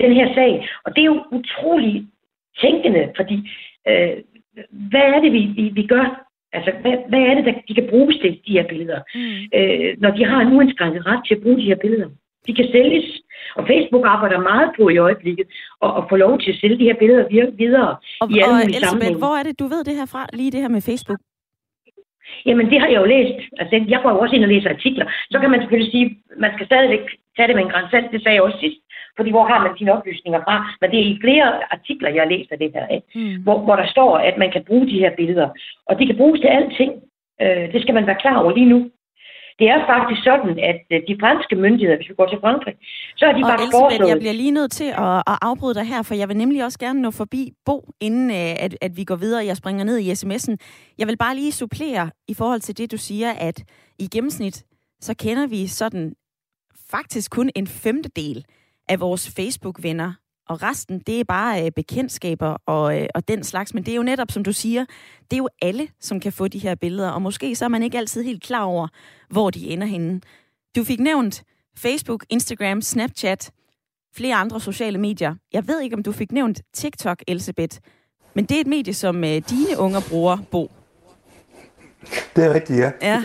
den 0.00 0.12
her 0.12 0.34
sag. 0.34 0.68
Og 0.84 0.96
det 0.96 1.02
er 1.02 1.06
jo 1.06 1.24
utrolig 1.32 2.06
tænkende, 2.60 3.12
fordi 3.16 3.50
øh, 3.88 4.16
hvad 4.90 5.06
er 5.14 5.20
det, 5.20 5.32
vi, 5.32 5.42
vi, 5.58 5.64
vi 5.78 5.86
gør? 5.86 6.06
Altså, 6.52 6.70
hvad, 6.82 6.96
hvad 7.08 7.22
er 7.28 7.34
det, 7.34 7.44
der 7.44 7.54
de 7.68 7.74
kan 7.74 7.86
bruges 7.90 8.16
til, 8.22 8.32
de 8.46 8.52
her 8.52 8.66
billeder? 8.68 9.00
Mm. 9.14 9.58
Øh, 9.58 9.96
når 10.02 10.10
de 10.16 10.24
har 10.24 10.40
en 10.40 10.52
uindskrænket 10.56 11.06
ret 11.06 11.22
til 11.26 11.34
at 11.34 11.42
bruge 11.42 11.56
de 11.56 11.68
her 11.70 11.78
billeder. 11.84 12.08
De 12.46 12.54
kan 12.54 12.68
sælges, 12.72 13.06
og 13.56 13.62
Facebook 13.70 14.04
arbejder 14.06 14.40
meget 14.40 14.70
på 14.76 14.88
i 14.88 14.96
øjeblikket 14.98 15.46
at, 15.84 15.90
at 15.98 16.02
få 16.10 16.16
lov 16.16 16.40
til 16.40 16.50
at 16.52 16.58
sælge 16.60 16.78
de 16.78 16.84
her 16.84 16.98
billeder 17.02 17.24
videre 17.62 17.96
og, 18.20 18.30
i 18.30 18.38
alle 18.38 18.54
og 18.54 18.64
Elisabeth, 18.64 19.18
hvor 19.18 19.34
er 19.38 19.42
det, 19.42 19.58
du 19.58 19.66
ved 19.66 19.84
det 19.84 19.94
her 19.94 20.06
fra, 20.06 20.26
lige 20.32 20.50
det 20.50 20.60
her 20.60 20.68
med 20.68 20.82
Facebook? 20.90 21.20
Jamen, 22.46 22.70
det 22.70 22.80
har 22.80 22.88
jeg 22.88 23.00
jo 23.00 23.04
læst. 23.04 23.38
Altså, 23.60 23.84
jeg 23.88 24.00
går 24.02 24.10
jo 24.10 24.18
også 24.18 24.34
ind 24.36 24.44
og 24.44 24.48
læser 24.48 24.70
artikler. 24.70 25.06
Så 25.30 25.38
kan 25.38 25.50
man 25.50 25.60
selvfølgelig 25.60 25.92
sige, 25.92 26.06
at 26.06 26.38
man 26.38 26.50
skal 26.54 26.66
stadigvæk 26.66 27.04
tage 27.36 27.48
det 27.48 27.56
med 27.56 27.64
en 27.64 27.70
grænsalt. 27.70 28.12
Det 28.12 28.22
sagde 28.22 28.34
jeg 28.34 28.42
også 28.42 28.58
sidst. 28.60 28.80
Fordi 29.16 29.30
hvor 29.30 29.44
har 29.44 29.62
man 29.62 29.78
sine 29.78 29.92
oplysninger 29.92 30.40
fra? 30.46 30.56
Men 30.80 30.90
det 30.90 30.98
er 31.00 31.04
i 31.04 31.18
flere 31.20 31.48
artikler, 31.74 32.10
jeg 32.10 32.22
har 32.22 32.30
læst 32.34 32.52
af 32.52 32.58
det 32.58 32.70
her, 32.74 32.86
ikke? 32.96 33.06
Mm. 33.14 33.42
Hvor, 33.42 33.58
hvor 33.58 33.76
der 33.76 33.86
står, 33.86 34.18
at 34.18 34.38
man 34.38 34.50
kan 34.50 34.64
bruge 34.64 34.86
de 34.86 34.98
her 34.98 35.16
billeder. 35.16 35.48
Og 35.86 35.98
det 35.98 36.06
kan 36.06 36.16
bruges 36.16 36.40
til 36.40 36.48
alting. 36.48 36.92
Øh, 37.42 37.72
det 37.72 37.82
skal 37.82 37.94
man 37.94 38.06
være 38.06 38.22
klar 38.24 38.36
over 38.42 38.54
lige 38.54 38.72
nu. 38.74 38.90
Det 39.58 39.66
er 39.74 39.78
faktisk 39.92 40.20
sådan, 40.30 40.52
at 40.70 40.80
øh, 40.92 41.00
de 41.08 41.16
franske 41.22 41.54
myndigheder, 41.56 41.96
hvis 41.96 42.08
vi 42.08 42.14
går 42.14 42.28
til 42.28 42.38
Frankrig, 42.40 42.74
så 43.16 43.26
har 43.26 43.32
de 43.32 43.42
og 43.44 43.50
faktisk 43.50 43.72
foreslået... 43.72 44.10
jeg 44.10 44.18
bliver 44.18 44.32
lige 44.32 44.50
nødt 44.50 44.72
til 44.72 44.90
at, 45.06 45.16
at 45.32 45.36
afbryde 45.42 45.74
dig 45.74 45.86
her, 45.92 46.02
for 46.02 46.14
jeg 46.14 46.28
vil 46.28 46.36
nemlig 46.36 46.64
også 46.64 46.78
gerne 46.78 47.02
nå 47.02 47.10
forbi 47.10 47.52
Bo, 47.66 47.76
inden 48.00 48.30
øh, 48.30 48.64
at, 48.64 48.72
at 48.80 48.96
vi 48.96 49.04
går 49.04 49.16
videre. 49.16 49.46
Jeg 49.46 49.56
springer 49.56 49.84
ned 49.84 49.98
i 49.98 50.12
sms'en. 50.12 50.56
Jeg 50.98 51.06
vil 51.06 51.16
bare 51.16 51.34
lige 51.34 51.52
supplere 51.52 52.10
i 52.28 52.34
forhold 52.34 52.60
til 52.60 52.78
det, 52.78 52.92
du 52.92 52.96
siger, 52.96 53.30
at 53.32 53.64
i 53.98 54.06
gennemsnit, 54.14 54.64
så 55.00 55.14
kender 55.14 55.46
vi 55.46 55.66
sådan 55.66 56.12
faktisk 56.90 57.30
kun 57.30 57.50
en 57.54 57.66
femtedel 57.66 58.44
af 58.88 59.00
vores 59.00 59.34
Facebook-venner 59.36 60.12
og 60.48 60.62
resten, 60.62 60.98
det 60.98 61.20
er 61.20 61.24
bare 61.24 61.64
øh, 61.64 61.70
bekendtskaber 61.70 62.56
og, 62.66 63.00
øh, 63.00 63.06
og 63.14 63.28
den 63.28 63.44
slags. 63.44 63.74
Men 63.74 63.82
det 63.82 63.92
er 63.92 63.96
jo 63.96 64.02
netop, 64.02 64.30
som 64.30 64.44
du 64.44 64.52
siger, 64.52 64.84
det 65.30 65.32
er 65.32 65.38
jo 65.38 65.48
alle, 65.62 65.88
som 66.00 66.20
kan 66.20 66.32
få 66.32 66.48
de 66.48 66.58
her 66.58 66.74
billeder, 66.74 67.10
og 67.10 67.22
måske 67.22 67.56
så 67.56 67.64
er 67.64 67.68
man 67.68 67.82
ikke 67.82 67.98
altid 67.98 68.22
helt 68.22 68.42
klar 68.42 68.62
over, 68.62 68.88
hvor 69.28 69.50
de 69.50 69.68
ender 69.68 69.86
henne. 69.86 70.20
Du 70.76 70.84
fik 70.84 71.00
nævnt 71.00 71.42
Facebook, 71.76 72.24
Instagram, 72.28 72.82
Snapchat, 72.82 73.50
flere 74.14 74.34
andre 74.34 74.60
sociale 74.60 74.98
medier. 74.98 75.34
Jeg 75.52 75.68
ved 75.68 75.80
ikke, 75.80 75.96
om 75.96 76.02
du 76.02 76.12
fik 76.12 76.32
nævnt 76.32 76.62
TikTok, 76.72 77.22
Elisabeth, 77.26 77.78
men 78.34 78.44
det 78.44 78.56
er 78.56 78.60
et 78.60 78.66
medie, 78.66 78.94
som 78.94 79.24
øh, 79.24 79.42
dine 79.50 79.78
unger 79.78 80.00
bruger, 80.08 80.38
Bo. 80.50 80.70
Det 82.36 82.44
er 82.44 82.54
rigtigt, 82.54 82.78
ja. 82.78 82.90
Ja, 83.02 83.22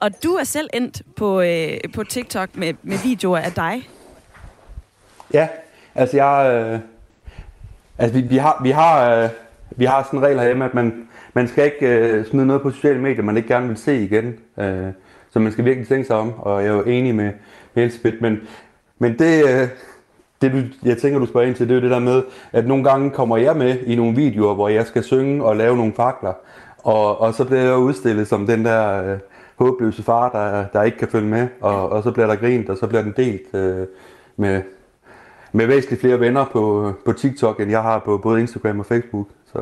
og 0.00 0.22
du 0.22 0.34
er 0.34 0.44
selv 0.44 0.68
endt 0.74 1.02
på, 1.16 1.40
øh, 1.40 1.78
på 1.94 2.04
TikTok 2.04 2.56
med, 2.56 2.74
med 2.82 2.98
videoer 3.04 3.38
af 3.38 3.52
dig. 3.52 3.88
Ja, 5.34 5.48
altså 5.98 6.16
jeg... 6.16 6.64
Øh, 6.72 6.80
altså 7.98 8.20
vi, 8.20 8.26
vi 8.28 8.36
har, 8.36 8.60
vi 8.62 8.70
har, 8.70 9.22
øh, 9.22 9.28
vi 9.70 9.84
har 9.84 10.02
sådan 10.02 10.18
en 10.18 10.24
regel 10.24 10.38
herhjemme, 10.38 10.64
at 10.64 10.74
man, 10.74 11.08
man 11.34 11.48
skal 11.48 11.64
ikke 11.64 11.86
øh, 11.86 12.26
smide 12.26 12.46
noget 12.46 12.62
på 12.62 12.70
sociale 12.70 13.00
medier, 13.00 13.22
man 13.22 13.36
ikke 13.36 13.48
gerne 13.48 13.68
vil 13.68 13.76
se 13.76 14.04
igen. 14.04 14.34
Øh, 14.58 14.86
så 15.30 15.38
man 15.38 15.52
skal 15.52 15.64
virkelig 15.64 15.88
tænke 15.88 16.06
sig 16.06 16.16
om, 16.16 16.32
og 16.38 16.62
jeg 16.62 16.70
er 16.70 16.74
jo 16.74 16.82
enig 16.82 17.14
med, 17.14 17.32
med 17.74 17.82
Elisabeth, 17.82 18.16
men, 18.22 18.40
men 18.98 19.18
det, 19.18 19.44
øh, 19.44 19.68
det 20.42 20.52
du, 20.52 20.88
jeg 20.88 20.98
tænker, 20.98 21.18
du 21.18 21.26
spørger 21.26 21.46
ind 21.46 21.54
til, 21.54 21.68
det 21.68 21.74
er 21.74 21.78
jo 21.78 21.82
det 21.82 21.90
der 21.90 21.98
med, 21.98 22.22
at 22.52 22.66
nogle 22.66 22.84
gange 22.84 23.10
kommer 23.10 23.36
jeg 23.36 23.56
med 23.56 23.76
i 23.86 23.96
nogle 23.96 24.16
videoer, 24.16 24.54
hvor 24.54 24.68
jeg 24.68 24.86
skal 24.86 25.04
synge 25.04 25.44
og 25.44 25.56
lave 25.56 25.76
nogle 25.76 25.92
fakler, 25.96 26.32
og, 26.78 27.20
og 27.20 27.34
så 27.34 27.44
bliver 27.44 27.62
jeg 27.62 27.76
udstillet 27.76 28.28
som 28.28 28.46
den 28.46 28.64
der 28.64 29.02
øh, 29.02 29.18
håbløse 29.56 30.02
far, 30.02 30.28
der, 30.28 30.64
der 30.72 30.82
ikke 30.82 30.98
kan 30.98 31.08
følge 31.08 31.28
med, 31.28 31.48
og, 31.60 31.88
og 31.88 32.02
så 32.02 32.10
bliver 32.10 32.26
der 32.26 32.36
grint, 32.36 32.68
og 32.68 32.76
så 32.76 32.86
bliver 32.86 33.02
den 33.02 33.14
delt 33.16 33.54
øh, 33.54 33.86
med, 34.36 34.62
med 35.52 35.66
væsentligt 35.66 36.00
flere 36.00 36.20
venner 36.20 36.44
på, 36.44 36.92
på 37.04 37.12
TikTok, 37.12 37.60
end 37.60 37.70
jeg 37.70 37.82
har 37.82 37.98
på 37.98 38.18
både 38.18 38.40
Instagram 38.40 38.80
og 38.80 38.86
Facebook. 38.86 39.28
Så. 39.52 39.58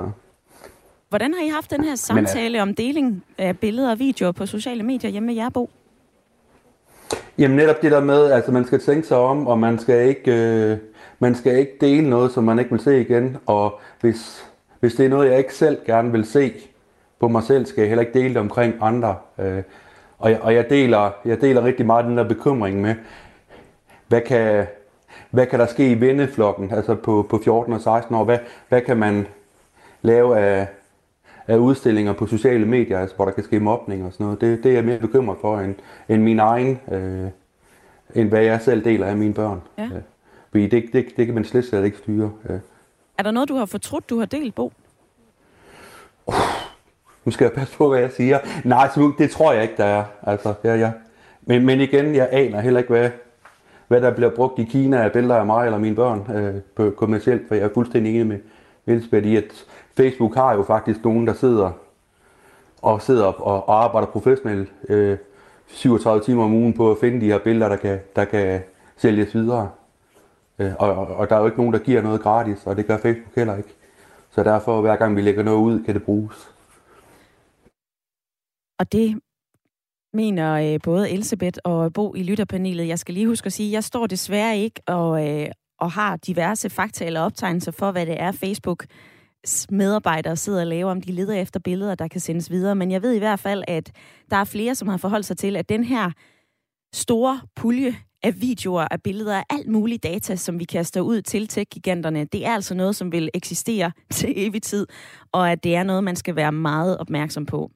Hvordan 1.09 1.35
har 1.35 1.43
I 1.43 1.49
haft 1.49 1.71
den 1.71 1.85
her 1.85 1.95
samtale 1.95 2.53
Men, 2.53 2.61
om 2.61 2.75
deling 2.75 3.25
af 3.39 3.59
billeder 3.59 3.91
og 3.91 3.99
videoer 3.99 4.33
på 4.33 4.47
sociale 4.47 4.83
medier 4.83 5.11
hjemme 5.11 5.27
med 5.27 5.35
jer, 5.35 5.51
Bo? 5.51 5.71
Jamen 7.39 7.57
netop 7.57 7.83
det 7.83 7.91
der 7.91 8.01
med, 8.01 8.31
altså 8.31 8.53
man 8.53 8.65
skal 8.65 8.81
tænke 8.81 9.07
sig 9.07 9.17
om, 9.17 9.47
og 9.47 9.59
man 9.59 9.79
skal 9.79 10.09
ikke, 10.09 10.33
øh, 10.33 10.79
man 11.19 11.35
skal 11.35 11.59
ikke 11.59 11.73
dele 11.81 12.11
noget, 12.11 12.33
som 12.33 12.45
man 12.45 12.59
ikke 12.59 12.71
vil 12.71 12.81
se 12.81 13.01
igen. 13.01 13.37
Og 13.47 13.81
hvis, 14.01 14.47
hvis 14.81 14.95
det 14.95 15.07
er 15.07 15.11
noget, 15.11 15.31
jeg 15.31 15.39
ikke 15.39 15.55
selv 15.55 15.79
gerne 15.87 16.13
vil 16.13 16.25
se 16.25 16.53
på 17.21 17.29
mig 17.29 17.43
selv, 17.43 17.67
skal 17.67 17.81
jeg 17.81 17.89
heller 17.89 18.05
ikke 18.05 18.19
dele 18.19 18.29
det 18.29 18.37
omkring 18.37 18.75
andre. 18.81 19.17
Øh, 19.39 19.63
og 20.19 20.31
jeg, 20.31 20.41
og 20.41 20.55
jeg, 20.55 20.71
deler, 20.71 21.11
jeg 21.25 21.41
deler 21.41 21.65
rigtig 21.65 21.87
meget 21.87 22.05
den 22.05 22.19
der 22.19 22.29
bekymring 22.29 22.81
med, 22.81 22.95
hvad 24.09 24.21
kan, 24.21 24.67
hvad 25.31 25.47
kan 25.47 25.61
der 25.61 25.67
ske 25.67 25.91
i 25.91 26.01
venneflokken, 26.01 26.73
altså 26.73 26.95
på, 26.95 27.27
på 27.29 27.41
14 27.45 27.73
og 27.73 27.81
16 27.81 28.15
år? 28.15 28.25
Hvad, 28.25 28.39
hvad 28.69 28.81
kan 28.81 28.97
man 28.97 29.27
lave 30.03 30.39
af, 30.39 30.69
af 31.47 31.57
udstillinger 31.57 32.13
på 32.13 32.27
sociale 32.27 32.67
medier, 32.67 32.99
altså, 32.99 33.17
hvor 33.17 33.25
der 33.25 33.33
kan 33.33 33.45
ske 33.45 33.61
mobning 33.61 34.05
og 34.07 34.13
sådan 34.13 34.25
noget. 34.25 34.41
Det, 34.41 34.65
det 34.65 34.71
er 34.71 34.75
jeg 34.75 34.85
mere 34.85 34.99
bekymret 34.99 35.39
for, 35.41 35.59
end, 35.59 35.75
end 36.09 36.23
min 36.23 36.39
egen, 36.39 36.81
øh, 36.93 37.29
end 38.15 38.29
hvad 38.29 38.43
jeg 38.43 38.61
selv 38.61 38.85
deler 38.85 39.07
af 39.07 39.17
mine 39.17 39.35
børn. 39.35 39.63
Ja. 39.79 39.85
Øh, 39.85 40.03
fordi 40.51 40.67
det, 40.67 40.85
det, 40.93 41.07
det 41.17 41.27
kan 41.27 41.35
man 41.35 41.45
slet, 41.45 41.65
slet 41.65 41.85
ikke 41.85 41.99
styre. 41.99 42.33
Øh. 42.49 42.59
Er 43.19 43.23
der 43.23 43.31
noget, 43.31 43.49
du 43.49 43.55
har 43.55 43.67
fortrudt, 43.67 44.11
du 44.11 44.19
har 44.19 44.27
delt, 44.27 44.55
Bo? 44.55 44.73
Uh, 46.27 46.35
nu 47.25 47.33
skal 47.33 47.45
jeg 47.45 47.53
passe 47.53 47.77
på, 47.77 47.89
hvad 47.89 48.01
jeg 48.01 48.13
siger. 48.13 48.39
Nej, 48.65 48.89
det 49.19 49.31
tror 49.31 49.53
jeg 49.53 49.63
ikke, 49.63 49.75
der 49.77 49.85
er. 49.85 50.05
Altså, 50.23 50.55
ja, 50.65 50.75
ja. 50.75 50.93
Men, 51.43 51.67
men 51.67 51.81
igen, 51.81 52.15
jeg 52.15 52.29
aner 52.33 52.61
heller 52.61 52.81
ikke, 52.81 52.93
hvad, 52.93 53.11
hvad 53.89 54.01
der 54.01 54.15
bliver 54.15 54.31
brugt 54.31 54.59
i 54.59 54.65
Kina 54.65 55.03
af 55.05 55.13
billeder 55.13 55.37
af 55.37 55.47
mig 55.47 55.65
eller 55.65 55.79
mine 55.79 55.97
børn 55.97 56.37
øh, 56.37 56.55
på 56.75 56.91
kommercielt, 56.91 57.49
for 57.49 57.55
jeg 57.55 57.65
er 57.65 57.75
fuldstændig 57.75 58.15
enig 58.15 58.27
med 58.27 58.39
Elisabeth 58.87 59.27
i, 59.27 59.37
at 59.37 59.67
Facebook 59.97 60.35
har 60.35 60.55
jo 60.55 60.63
faktisk 60.63 61.05
nogen, 61.05 61.27
der 61.27 61.33
sidder 61.33 61.71
og 62.83 63.03
sidder 63.03 63.25
og 63.25 63.85
arbejder 63.85 64.07
professionelt 64.07 64.73
øh, 64.89 65.19
37 65.67 66.25
timer 66.25 66.45
om 66.45 66.53
ugen 66.55 66.73
på 66.73 66.91
at 66.91 66.99
finde 67.01 67.21
de 67.21 67.27
her 67.27 67.39
billeder, 67.39 67.69
der 67.69 67.77
kan, 67.77 67.99
der 68.17 68.25
kan 68.25 68.63
sælges 68.97 69.35
videre. 69.35 69.71
Øh, 70.59 70.73
og, 70.79 70.95
og, 70.95 71.07
og 71.07 71.31
der 71.31 71.37
er 71.37 71.41
jo 71.41 71.47
ikke 71.47 71.59
nogen, 71.59 71.73
der 71.73 71.79
giver 71.79 72.03
noget 72.03 72.21
gratis, 72.21 72.67
og 72.67 72.77
det 72.77 72.87
gør 72.87 72.99
Facebook 72.99 73.35
heller 73.37 73.57
ikke. 73.57 73.75
Så 74.31 74.43
derfor, 74.43 74.81
hver 74.81 74.97
gang 74.97 75.17
vi 75.17 75.21
lægger 75.21 75.43
noget 75.43 75.59
ud, 75.59 75.85
kan 75.85 75.95
det 75.95 76.03
bruges. 76.03 76.51
Og 78.79 78.93
det 78.93 79.21
mener 80.17 80.75
øh, 80.75 80.81
både 80.83 81.11
Elisabeth 81.11 81.59
og 81.65 81.93
Bo 81.93 82.15
i 82.15 82.23
lytterpanelet. 82.23 82.89
Jeg 82.89 82.99
skal 82.99 83.15
lige 83.15 83.27
huske 83.27 83.47
at 83.47 83.53
sige, 83.53 83.69
at 83.69 83.73
jeg 83.73 83.85
står 83.85 84.07
desværre 84.07 84.59
ikke 84.59 84.81
og, 84.87 85.29
øh, 85.29 85.49
og 85.81 85.93
har 85.93 86.17
diverse 86.17 86.71
fakta 86.71 87.05
eller 87.05 87.21
optegnelser 87.21 87.73
for, 87.73 87.91
hvad 87.91 88.07
det 88.07 88.21
er, 88.21 88.33
Facebook 88.33 88.87
medarbejdere 89.71 90.37
sidder 90.37 90.61
og 90.61 90.67
laver, 90.67 90.91
om 90.91 91.01
de 91.01 91.13
leder 91.13 91.35
efter 91.35 91.61
billeder, 91.61 91.95
der 91.95 92.09
kan 92.09 92.21
sendes 92.21 92.51
videre. 92.51 92.75
Men 92.75 92.91
jeg 92.91 93.03
ved 93.03 93.13
i 93.13 93.19
hvert 93.19 93.41
fald, 93.41 93.65
at 93.69 93.93
der 94.31 94.37
er 94.37 94.45
flere, 94.45 94.75
som 94.75 94.89
har 94.89 94.97
forholdt 94.97 95.27
sig 95.27 95.37
til, 95.37 95.57
at 95.57 95.69
den 95.69 95.85
her 95.85 96.11
store 96.93 97.41
pulje 97.57 97.97
af 98.23 98.41
videoer, 98.41 98.87
af 98.91 99.03
billeder, 99.03 99.37
af 99.37 99.45
alt 99.51 99.69
muligt 99.69 100.03
data, 100.03 100.37
som 100.37 100.59
vi 100.59 100.65
kaster 100.65 101.01
ud 101.01 101.23
til 101.23 101.49
tech-giganterne, 101.49 102.25
det 102.25 102.47
er 102.47 102.55
altså 102.55 102.75
noget, 102.75 102.97
som 102.97 103.13
vil 103.13 103.31
eksistere 103.35 103.93
til 104.13 104.33
evig 104.37 104.63
tid, 104.63 104.87
og 105.33 105.53
at 105.53 105.65
det 105.65 105.77
er 105.77 105.83
noget, 105.83 106.05
man 106.05 106.17
skal 106.17 106.37
være 106.37 106.53
meget 106.53 106.99
opmærksom 106.99 107.47
på. 107.47 107.71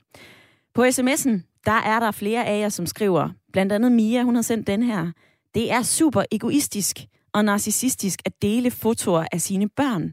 På 0.75 0.85
sms'en, 0.85 1.50
der 1.67 1.73
er 1.73 2.01
der 2.01 2.11
flere 2.11 2.47
af 2.47 2.61
jer, 2.61 2.69
som 2.69 2.87
skriver, 2.87 3.29
blandt 3.53 3.73
andet 3.73 3.93
Mia, 3.93 4.23
hun 4.23 4.35
har 4.35 4.43
sendt 4.43 4.67
den 4.67 4.83
her. 4.83 5.13
Det 5.55 5.73
er 5.73 5.83
super 5.83 6.23
egoistisk 6.33 6.97
og 7.33 7.45
narcissistisk 7.45 8.21
at 8.25 8.43
dele 8.43 8.71
fotoer 8.71 9.27
af 9.33 9.41
sine 9.41 9.69
børn. 9.69 10.13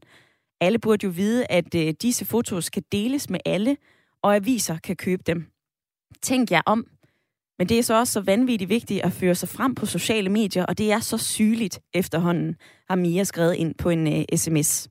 Alle 0.61 0.79
burde 0.79 1.05
jo 1.05 1.11
vide, 1.15 1.45
at 1.49 1.75
øh, 1.75 1.93
disse 2.01 2.25
fotos 2.25 2.69
kan 2.69 2.83
deles 2.91 3.29
med 3.29 3.39
alle, 3.45 3.77
og 4.21 4.35
aviser 4.35 4.77
kan 4.77 4.95
købe 4.95 5.23
dem. 5.25 5.45
Tænk 6.21 6.51
jer 6.51 6.61
om. 6.65 6.85
Men 7.59 7.69
det 7.69 7.79
er 7.79 7.83
så 7.83 7.99
også 7.99 8.13
så 8.13 8.21
vanvittigt 8.21 8.69
vigtigt 8.69 9.01
at 9.01 9.11
føre 9.11 9.35
sig 9.35 9.49
frem 9.49 9.75
på 9.75 9.85
sociale 9.85 10.29
medier, 10.29 10.65
og 10.65 10.77
det 10.77 10.91
er 10.91 10.99
så 10.99 11.17
sygeligt 11.17 11.79
efterhånden, 11.93 12.55
har 12.89 12.95
Mia 12.95 13.23
skrevet 13.23 13.55
ind 13.55 13.75
på 13.75 13.89
en 13.89 14.07
øh, 14.07 14.25
sms. 14.35 14.87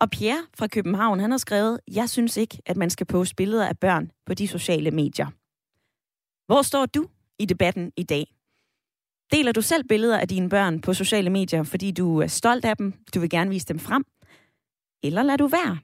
Og 0.00 0.10
Pierre 0.10 0.42
fra 0.58 0.66
København, 0.66 1.20
han 1.20 1.30
har 1.30 1.38
skrevet, 1.38 1.80
jeg 1.92 2.10
synes 2.10 2.36
ikke, 2.36 2.58
at 2.66 2.76
man 2.76 2.90
skal 2.90 3.06
poste 3.06 3.34
billeder 3.34 3.68
af 3.68 3.78
børn 3.78 4.10
på 4.26 4.34
de 4.34 4.48
sociale 4.48 4.90
medier. 4.90 5.26
Hvor 6.46 6.62
står 6.62 6.86
du 6.86 7.06
i 7.38 7.44
debatten 7.44 7.92
i 7.96 8.02
dag? 8.02 8.26
Deler 9.32 9.52
du 9.52 9.62
selv 9.62 9.84
billeder 9.88 10.18
af 10.18 10.28
dine 10.28 10.48
børn 10.48 10.80
på 10.80 10.94
sociale 10.94 11.30
medier, 11.30 11.62
fordi 11.62 11.90
du 11.90 12.18
er 12.18 12.26
stolt 12.26 12.64
af 12.64 12.76
dem, 12.76 12.92
du 13.14 13.20
vil 13.20 13.30
gerne 13.30 13.50
vise 13.50 13.66
dem 13.66 13.78
frem? 13.78 14.04
Eller 15.02 15.22
lader 15.22 15.36
du 15.36 15.46
være? 15.46 15.78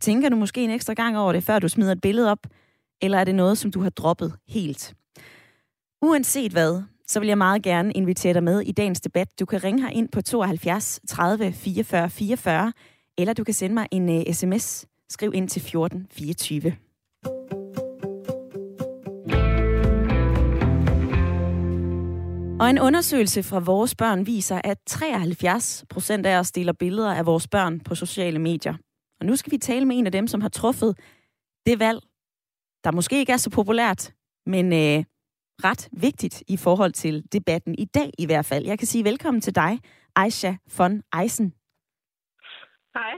Tænker 0.00 0.28
du 0.28 0.36
måske 0.36 0.64
en 0.64 0.70
ekstra 0.70 0.94
gang 0.94 1.18
over 1.18 1.32
det, 1.32 1.42
før 1.42 1.58
du 1.58 1.68
smider 1.68 1.92
et 1.92 2.00
billede 2.00 2.30
op? 2.30 2.46
Eller 3.02 3.18
er 3.18 3.24
det 3.24 3.34
noget, 3.34 3.58
som 3.58 3.70
du 3.70 3.80
har 3.80 3.90
droppet 3.90 4.34
helt? 4.48 4.94
Uanset 6.02 6.52
hvad, 6.52 6.82
så 7.06 7.20
vil 7.20 7.26
jeg 7.26 7.38
meget 7.38 7.62
gerne 7.62 7.92
invitere 7.92 8.34
dig 8.34 8.42
med 8.42 8.60
i 8.60 8.72
dagens 8.72 9.00
debat. 9.00 9.40
Du 9.40 9.46
kan 9.46 9.64
ringe 9.64 9.82
her 9.82 9.90
ind 9.90 10.08
på 10.08 10.22
72 10.22 11.00
30 11.08 11.52
44 11.52 12.10
44, 12.10 12.72
eller 13.18 13.32
du 13.32 13.44
kan 13.44 13.54
sende 13.54 13.74
mig 13.74 13.88
en 13.90 14.08
øh, 14.08 14.24
uh, 14.28 14.34
sms. 14.34 14.86
Skriv 15.08 15.34
ind 15.34 15.48
til 15.48 15.62
14 15.62 16.06
24. 16.10 16.76
Og 22.60 22.70
en 22.70 22.78
undersøgelse 22.78 23.42
fra 23.42 23.58
vores 23.58 23.94
børn 23.94 24.26
viser, 24.26 24.60
at 24.64 24.78
73 24.86 25.84
procent 25.90 26.26
af 26.26 26.38
os 26.38 26.52
deler 26.52 26.72
billeder 26.72 27.14
af 27.14 27.26
vores 27.26 27.48
børn 27.48 27.80
på 27.80 27.94
sociale 27.94 28.38
medier. 28.38 28.74
Og 29.20 29.26
nu 29.26 29.36
skal 29.36 29.52
vi 29.52 29.58
tale 29.58 29.84
med 29.84 29.98
en 29.98 30.06
af 30.06 30.12
dem, 30.12 30.26
som 30.26 30.40
har 30.40 30.48
truffet 30.48 30.98
det 31.66 31.78
valg, 31.78 32.00
der 32.84 32.92
måske 32.92 33.18
ikke 33.18 33.32
er 33.32 33.36
så 33.36 33.50
populært, 33.50 34.12
men 34.46 34.66
øh, 34.72 35.04
ret 35.64 35.88
vigtigt 35.92 36.42
i 36.48 36.56
forhold 36.56 36.92
til 36.92 37.24
debatten 37.32 37.74
i 37.78 37.84
dag 37.84 38.10
i 38.18 38.26
hvert 38.26 38.44
fald. 38.44 38.66
Jeg 38.66 38.78
kan 38.78 38.86
sige 38.86 39.04
velkommen 39.04 39.40
til 39.40 39.54
dig, 39.54 39.78
Aisha 40.16 40.52
von 40.78 41.02
Eisen. 41.22 41.52
Hej. 42.94 43.12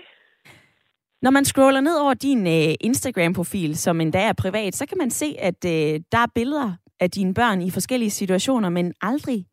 Når 1.22 1.30
man 1.30 1.44
scroller 1.44 1.80
ned 1.80 1.96
over 1.96 2.14
din 2.14 2.46
øh, 2.46 2.74
Instagram-profil, 2.80 3.76
som 3.76 4.00
endda 4.00 4.22
er 4.22 4.32
privat, 4.32 4.74
så 4.76 4.86
kan 4.86 4.98
man 4.98 5.10
se, 5.10 5.36
at 5.38 5.64
øh, 5.64 6.00
der 6.12 6.18
er 6.18 6.32
billeder 6.34 6.74
af 7.00 7.10
dine 7.10 7.34
børn 7.34 7.62
i 7.62 7.70
forskellige 7.70 8.10
situationer, 8.10 8.68
men 8.68 8.94
aldrig 9.00 9.44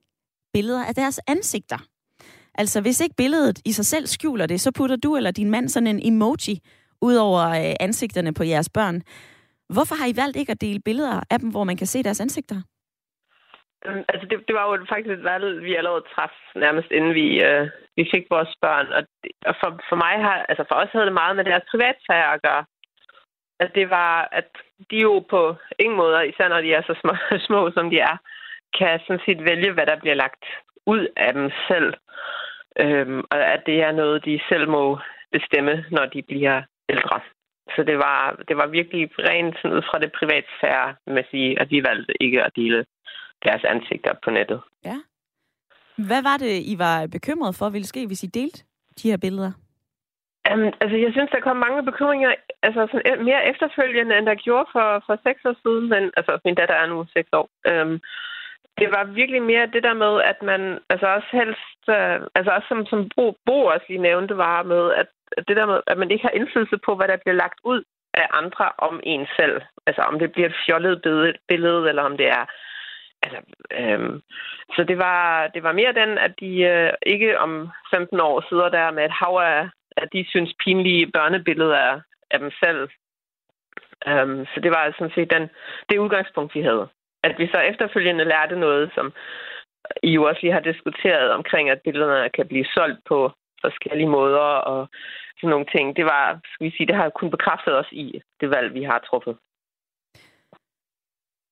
billeder 0.53 0.85
af 0.85 0.95
deres 0.95 1.19
ansigter. 1.27 1.77
Altså, 2.57 2.81
hvis 2.81 3.01
ikke 3.01 3.15
billedet 3.17 3.61
i 3.65 3.71
sig 3.71 3.85
selv 3.85 4.05
skjuler 4.07 4.45
det, 4.45 4.61
så 4.61 4.71
putter 4.77 4.95
du 4.95 5.15
eller 5.15 5.31
din 5.31 5.49
mand 5.49 5.69
sådan 5.69 5.87
en 5.87 6.13
emoji 6.13 6.55
ud 7.01 7.15
over 7.15 7.43
øh, 7.49 7.75
ansigterne 7.79 8.33
på 8.33 8.43
jeres 8.43 8.69
børn. 8.69 9.01
Hvorfor 9.75 9.95
har 9.99 10.07
I 10.07 10.17
valgt 10.21 10.37
ikke 10.37 10.51
at 10.51 10.61
dele 10.61 10.79
billeder 10.85 11.21
af 11.29 11.39
dem, 11.39 11.49
hvor 11.49 11.63
man 11.63 11.77
kan 11.77 11.87
se 11.87 12.03
deres 12.03 12.21
ansigter? 12.21 12.59
Altså, 14.13 14.25
det, 14.29 14.37
det 14.47 14.55
var 14.57 14.65
jo 14.65 14.85
faktisk 14.91 15.11
et 15.13 15.23
valg, 15.31 15.45
vi 15.67 15.75
allerede 15.75 16.09
træffede 16.13 16.59
nærmest 16.65 16.89
inden 16.97 17.13
vi, 17.19 17.27
øh, 17.47 17.63
vi 17.97 18.03
fik 18.13 18.25
vores 18.35 18.53
børn. 18.65 18.87
Og, 18.97 19.01
og 19.49 19.55
for, 19.61 19.69
for 19.89 19.97
mig 20.05 20.15
har, 20.25 20.37
altså 20.49 20.63
for 20.69 20.75
os 20.81 20.93
havde 20.93 21.09
det 21.09 21.19
meget 21.21 21.35
med 21.35 21.45
deres 21.51 21.65
privatsager 21.71 22.29
at 22.35 22.41
gøre 22.47 22.63
at 23.59 23.71
det 23.75 23.89
var, 23.89 24.29
at 24.31 24.49
de 24.91 24.97
jo 24.97 25.25
på 25.29 25.55
ingen 25.79 25.97
måder, 25.97 26.21
især 26.21 26.47
når 26.47 26.61
de 26.61 26.73
er 26.73 26.81
så 26.81 26.95
små, 27.01 27.13
små 27.47 27.71
som 27.71 27.89
de 27.89 27.99
er, 27.99 28.17
kan 28.79 28.99
sådan 28.99 29.25
set 29.25 29.45
vælge, 29.45 29.71
hvad 29.73 29.85
der 29.85 29.99
bliver 29.99 30.15
lagt 30.15 30.45
ud 30.85 31.07
af 31.17 31.33
dem 31.33 31.51
selv. 31.67 31.93
Øhm, 32.79 33.23
og 33.31 33.53
at 33.53 33.61
det 33.65 33.77
er 33.83 33.91
noget, 33.91 34.25
de 34.25 34.39
selv 34.49 34.69
må 34.69 34.99
bestemme, 35.31 35.85
når 35.91 36.05
de 36.05 36.21
bliver 36.21 36.61
ældre. 36.89 37.19
Så 37.75 37.83
det 37.83 37.97
var, 37.97 38.43
det 38.47 38.57
var 38.57 38.67
virkelig 38.67 39.09
rent 39.19 39.55
sådan 39.55 39.77
ud 39.77 39.81
fra 39.89 39.99
det 39.99 40.11
private 40.19 40.47
sfære, 40.59 40.95
med 41.07 41.17
at 41.17 41.27
sige, 41.31 41.61
at 41.61 41.71
vi 41.71 41.83
valgte 41.83 42.13
ikke 42.23 42.43
at 42.43 42.51
dele 42.55 42.85
deres 43.45 43.63
ansigter 43.63 44.13
på 44.23 44.29
nettet. 44.31 44.61
Ja. 44.85 44.97
Hvad 45.97 46.23
var 46.23 46.37
det, 46.37 46.53
I 46.73 46.75
var 46.77 47.07
bekymret 47.07 47.55
for, 47.55 47.69
ville 47.69 47.87
ske, 47.87 48.07
hvis 48.07 48.23
I 48.23 48.27
delte 48.27 48.63
de 49.01 49.09
her 49.09 49.17
billeder? 49.17 49.51
Um, 50.51 50.65
altså, 50.81 50.97
jeg 51.05 51.11
synes, 51.11 51.29
der 51.31 51.47
kom 51.47 51.57
mange 51.57 51.83
bekymringer 51.89 52.31
altså, 52.61 52.81
sådan, 52.91 53.07
øh, 53.09 53.25
mere 53.25 53.47
efterfølgende, 53.51 54.17
end 54.17 54.25
der 54.25 54.43
gjorde 54.45 54.67
for, 54.71 55.03
for 55.05 55.15
seks 55.27 55.45
år 55.45 55.55
siden. 55.63 55.89
Men, 55.89 56.03
altså, 56.17 56.39
min 56.45 56.55
datter 56.55 56.75
er 56.75 56.87
nu 56.87 57.05
seks 57.17 57.29
år. 57.39 57.47
Um, 57.71 58.01
det 58.79 58.87
var 58.95 59.03
virkelig 59.03 59.41
mere 59.41 59.73
det 59.75 59.83
der 59.83 59.93
med, 59.93 60.13
at 60.31 60.39
man 60.41 60.61
altså 60.89 61.07
også 61.07 61.29
helst, 61.31 61.81
uh, 61.97 62.17
altså 62.37 62.51
også 62.55 62.67
som, 62.69 62.85
som 62.85 63.09
Bo, 63.15 63.25
Bo 63.45 63.57
også 63.65 63.85
lige 63.89 64.07
nævnte, 64.09 64.37
var 64.37 64.63
med, 64.63 64.83
at 65.01 65.07
det 65.47 65.55
der 65.57 65.65
med, 65.65 65.79
at 65.87 65.97
man 65.97 66.11
ikke 66.11 66.25
har 66.27 66.37
indflydelse 66.39 66.77
på, 66.85 66.95
hvad 66.95 67.07
der 67.07 67.17
bliver 67.23 67.41
lagt 67.43 67.59
ud 67.63 67.83
af 68.13 68.27
andre 68.31 68.65
om 68.77 68.99
en 69.03 69.27
selv. 69.37 69.61
Altså 69.87 70.01
om 70.01 70.19
det 70.19 70.31
bliver 70.31 70.49
et 70.49 70.59
fjollet 70.65 70.97
billede, 71.47 71.89
eller 71.89 72.03
om 72.03 72.17
det 72.17 72.27
er 72.27 72.45
Altså, 73.25 73.39
øhm, 73.79 74.21
så 74.75 74.83
det 74.89 74.97
var, 74.97 75.47
det 75.53 75.63
var 75.63 75.71
mere 75.71 75.93
den, 76.01 76.17
at 76.17 76.33
de 76.39 76.51
øh, 76.73 76.93
ikke 77.05 77.39
om 77.39 77.69
15 77.93 78.19
år 78.19 78.45
sidder 78.49 78.69
der 78.69 78.91
med 78.91 79.05
et 79.05 79.17
hav 79.21 79.35
af, 79.53 79.69
at 79.97 80.07
de 80.13 80.25
synes 80.29 80.53
pinlige 80.65 81.11
børnebilleder 81.11 81.77
af, 81.77 82.01
af 82.31 82.39
dem 82.39 82.51
selv. 82.63 82.89
Um, 84.11 84.45
så 84.51 84.57
det 84.63 84.71
var 84.71 84.81
altså 84.83 84.97
sådan 84.97 85.15
set 85.15 85.31
den, 85.35 85.49
det 85.89 85.97
udgangspunkt, 85.97 86.55
vi 86.55 86.61
havde. 86.61 86.87
At 87.23 87.35
vi 87.39 87.47
så 87.47 87.59
efterfølgende 87.59 88.25
lærte 88.25 88.55
noget, 88.55 88.91
som 88.95 89.13
I 90.03 90.11
jo 90.11 90.23
også 90.23 90.39
lige 90.41 90.53
har 90.53 90.59
diskuteret 90.59 91.31
omkring, 91.31 91.69
at 91.69 91.81
billederne 91.81 92.29
kan 92.29 92.47
blive 92.47 92.65
solgt 92.65 92.99
på 93.09 93.31
forskellige 93.61 94.09
måder 94.17 94.47
og 94.71 94.89
sådan 95.37 95.49
nogle 95.49 95.65
ting. 95.75 95.95
Det 95.95 96.05
var, 96.05 96.39
skal 96.53 96.65
vi 96.67 96.71
sige, 96.77 96.87
det 96.87 96.95
har 96.95 97.09
kun 97.09 97.31
bekræftet 97.31 97.73
os 97.77 97.91
i 97.91 98.21
det 98.41 98.49
valg, 98.49 98.73
vi 98.73 98.83
har 98.83 98.99
truffet. 98.99 99.37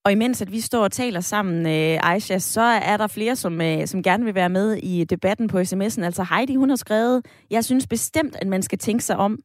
Og 0.05 0.12
imens 0.12 0.41
at 0.41 0.51
vi 0.51 0.60
står 0.60 0.83
og 0.83 0.91
taler 0.91 1.19
sammen, 1.19 1.65
øh, 1.65 2.12
Aisha, 2.12 2.38
så 2.39 2.62
er 2.62 2.98
der 2.98 3.07
flere, 3.07 3.36
som, 3.36 3.62
øh, 3.62 3.88
som 3.88 4.03
gerne 4.03 4.25
vil 4.25 4.36
være 4.36 4.50
med 4.50 4.74
i 4.74 5.03
debatten 5.03 5.48
på 5.48 5.60
sms'en. 5.60 6.03
Altså 6.03 6.25
Heidi, 6.29 6.55
hun 6.55 6.69
har 6.69 6.75
skrevet, 6.75 7.25
jeg 7.50 7.65
synes 7.65 7.88
bestemt, 7.88 8.36
at 8.36 8.48
man 8.48 8.62
skal 8.62 8.77
tænke 8.77 9.03
sig 9.03 9.17
om. 9.17 9.39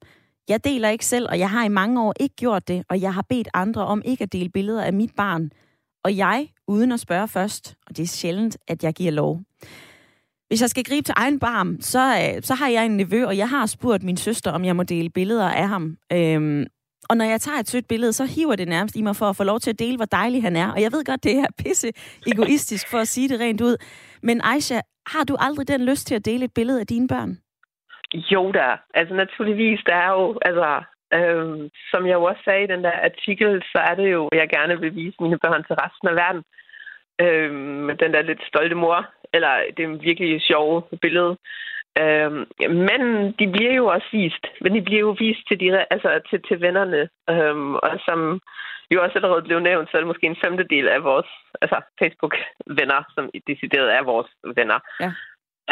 Jeg 0.48 0.64
deler 0.64 0.88
ikke 0.88 1.06
selv, 1.06 1.26
og 1.30 1.38
jeg 1.38 1.50
har 1.50 1.64
i 1.64 1.68
mange 1.68 2.02
år 2.02 2.14
ikke 2.20 2.36
gjort 2.36 2.68
det, 2.68 2.84
og 2.88 3.00
jeg 3.00 3.14
har 3.14 3.22
bedt 3.28 3.48
andre 3.54 3.86
om 3.86 4.02
ikke 4.04 4.22
at 4.22 4.32
dele 4.32 4.48
billeder 4.48 4.82
af 4.82 4.92
mit 4.92 5.14
barn. 5.16 5.50
Og 6.04 6.16
jeg, 6.16 6.48
uden 6.68 6.92
at 6.92 7.00
spørge 7.00 7.28
først, 7.28 7.74
og 7.86 7.96
det 7.96 8.02
er 8.02 8.06
sjældent, 8.06 8.56
at 8.68 8.84
jeg 8.84 8.94
giver 8.94 9.12
lov. 9.12 9.40
Hvis 10.48 10.60
jeg 10.60 10.70
skal 10.70 10.84
gribe 10.84 11.04
til 11.04 11.14
egen 11.16 11.38
barm, 11.38 11.80
så, 11.80 12.32
øh, 12.36 12.42
så 12.42 12.54
har 12.54 12.68
jeg 12.68 12.86
en 12.86 12.96
nevø, 12.96 13.26
og 13.26 13.36
jeg 13.36 13.48
har 13.48 13.66
spurgt 13.66 14.02
min 14.02 14.16
søster, 14.16 14.50
om 14.50 14.64
jeg 14.64 14.76
må 14.76 14.82
dele 14.82 15.10
billeder 15.10 15.48
af 15.48 15.68
ham. 15.68 15.96
Øhm, 16.12 16.66
og 17.08 17.16
når 17.16 17.24
jeg 17.24 17.40
tager 17.40 17.58
et 17.58 17.68
sødt 17.68 17.88
billede, 17.88 18.12
så 18.12 18.24
hiver 18.36 18.56
det 18.56 18.68
nærmest 18.68 18.96
i 18.96 19.02
mig 19.02 19.16
for 19.16 19.26
at 19.26 19.36
få 19.36 19.44
lov 19.44 19.58
til 19.60 19.70
at 19.70 19.78
dele, 19.78 19.96
hvor 19.96 20.10
dejlig 20.20 20.42
han 20.42 20.56
er. 20.56 20.72
Og 20.72 20.80
jeg 20.82 20.92
ved 20.92 21.04
godt, 21.04 21.24
det 21.24 21.34
er 21.38 21.46
pisse 21.64 21.88
egoistisk 22.32 22.90
for 22.90 22.98
at 22.98 23.08
sige 23.08 23.28
det 23.28 23.40
rent 23.40 23.60
ud. 23.60 23.76
Men 24.22 24.40
Aisha, 24.44 24.80
har 25.06 25.24
du 25.24 25.36
aldrig 25.46 25.68
den 25.68 25.84
lyst 25.84 26.06
til 26.06 26.14
at 26.14 26.24
dele 26.24 26.44
et 26.44 26.54
billede 26.54 26.80
af 26.80 26.86
dine 26.86 27.08
børn? 27.08 27.32
Jo 28.14 28.52
da. 28.52 28.76
Altså 28.94 29.14
naturligvis, 29.14 29.80
der 29.86 29.94
er 29.94 30.10
jo, 30.18 30.38
altså, 30.48 30.82
øhm, 31.14 31.70
som 31.90 32.06
jeg 32.06 32.14
jo 32.14 32.24
også 32.24 32.42
sagde 32.44 32.64
i 32.64 32.72
den 32.74 32.84
der 32.84 32.92
artikel, 33.08 33.62
så 33.72 33.78
er 33.78 33.94
det 33.94 34.12
jo, 34.12 34.28
at 34.32 34.38
jeg 34.38 34.48
gerne 34.48 34.80
vil 34.80 34.94
vise 34.94 35.16
mine 35.20 35.38
børn 35.38 35.64
til 35.64 35.76
resten 35.82 36.08
af 36.08 36.14
verden. 36.14 36.42
Øhm, 37.20 37.96
den 38.02 38.12
der 38.14 38.22
lidt 38.22 38.42
stolte 38.50 38.74
mor, 38.74 38.98
eller 39.34 39.52
det 39.76 39.84
er 39.84 40.02
virkelig 40.08 40.42
sjove 40.42 40.82
billede. 41.02 41.36
Øhm, 42.00 42.46
men 42.88 43.02
de 43.38 43.46
bliver 43.54 43.74
jo 43.74 43.86
også 43.86 44.08
vist, 44.12 44.44
men 44.60 44.74
de 44.74 44.82
bliver 44.82 45.00
jo 45.00 45.16
vist 45.18 45.48
til, 45.48 45.60
de, 45.60 45.86
altså 45.90 46.20
til, 46.30 46.42
til 46.48 46.60
vennerne. 46.60 47.08
Øhm, 47.30 47.74
og 47.74 47.98
som 48.06 48.40
jo 48.90 49.02
også 49.02 49.14
allerede 49.18 49.42
blev 49.42 49.60
nævnt, 49.60 49.90
så 49.90 49.96
er 49.96 50.00
det 50.00 50.06
måske 50.06 50.26
en 50.26 50.42
femtedel 50.44 50.88
af 50.88 51.04
vores 51.04 51.30
altså 51.62 51.78
Facebook-venner, 52.00 53.00
som 53.14 53.30
decideret 53.46 53.94
er 53.94 54.02
vores 54.02 54.30
venner. 54.56 54.78
Ja. 55.00 55.10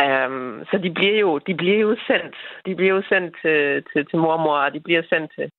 Øhm, 0.02 0.64
så 0.70 0.78
de 0.78 0.90
bliver 0.90 1.18
jo 1.18 1.38
de 1.38 1.54
bliver 1.54 1.78
jo 1.78 1.96
sendt. 2.06 2.36
De 2.66 2.74
bliver 2.76 2.94
jo 2.94 3.02
sendt 3.08 3.36
til, 3.42 3.84
til, 3.92 4.06
til 4.06 4.18
mormor, 4.18 4.56
og 4.56 4.72
de 4.74 4.80
bliver 4.80 5.02
sendt 5.08 5.32
til 5.34 5.50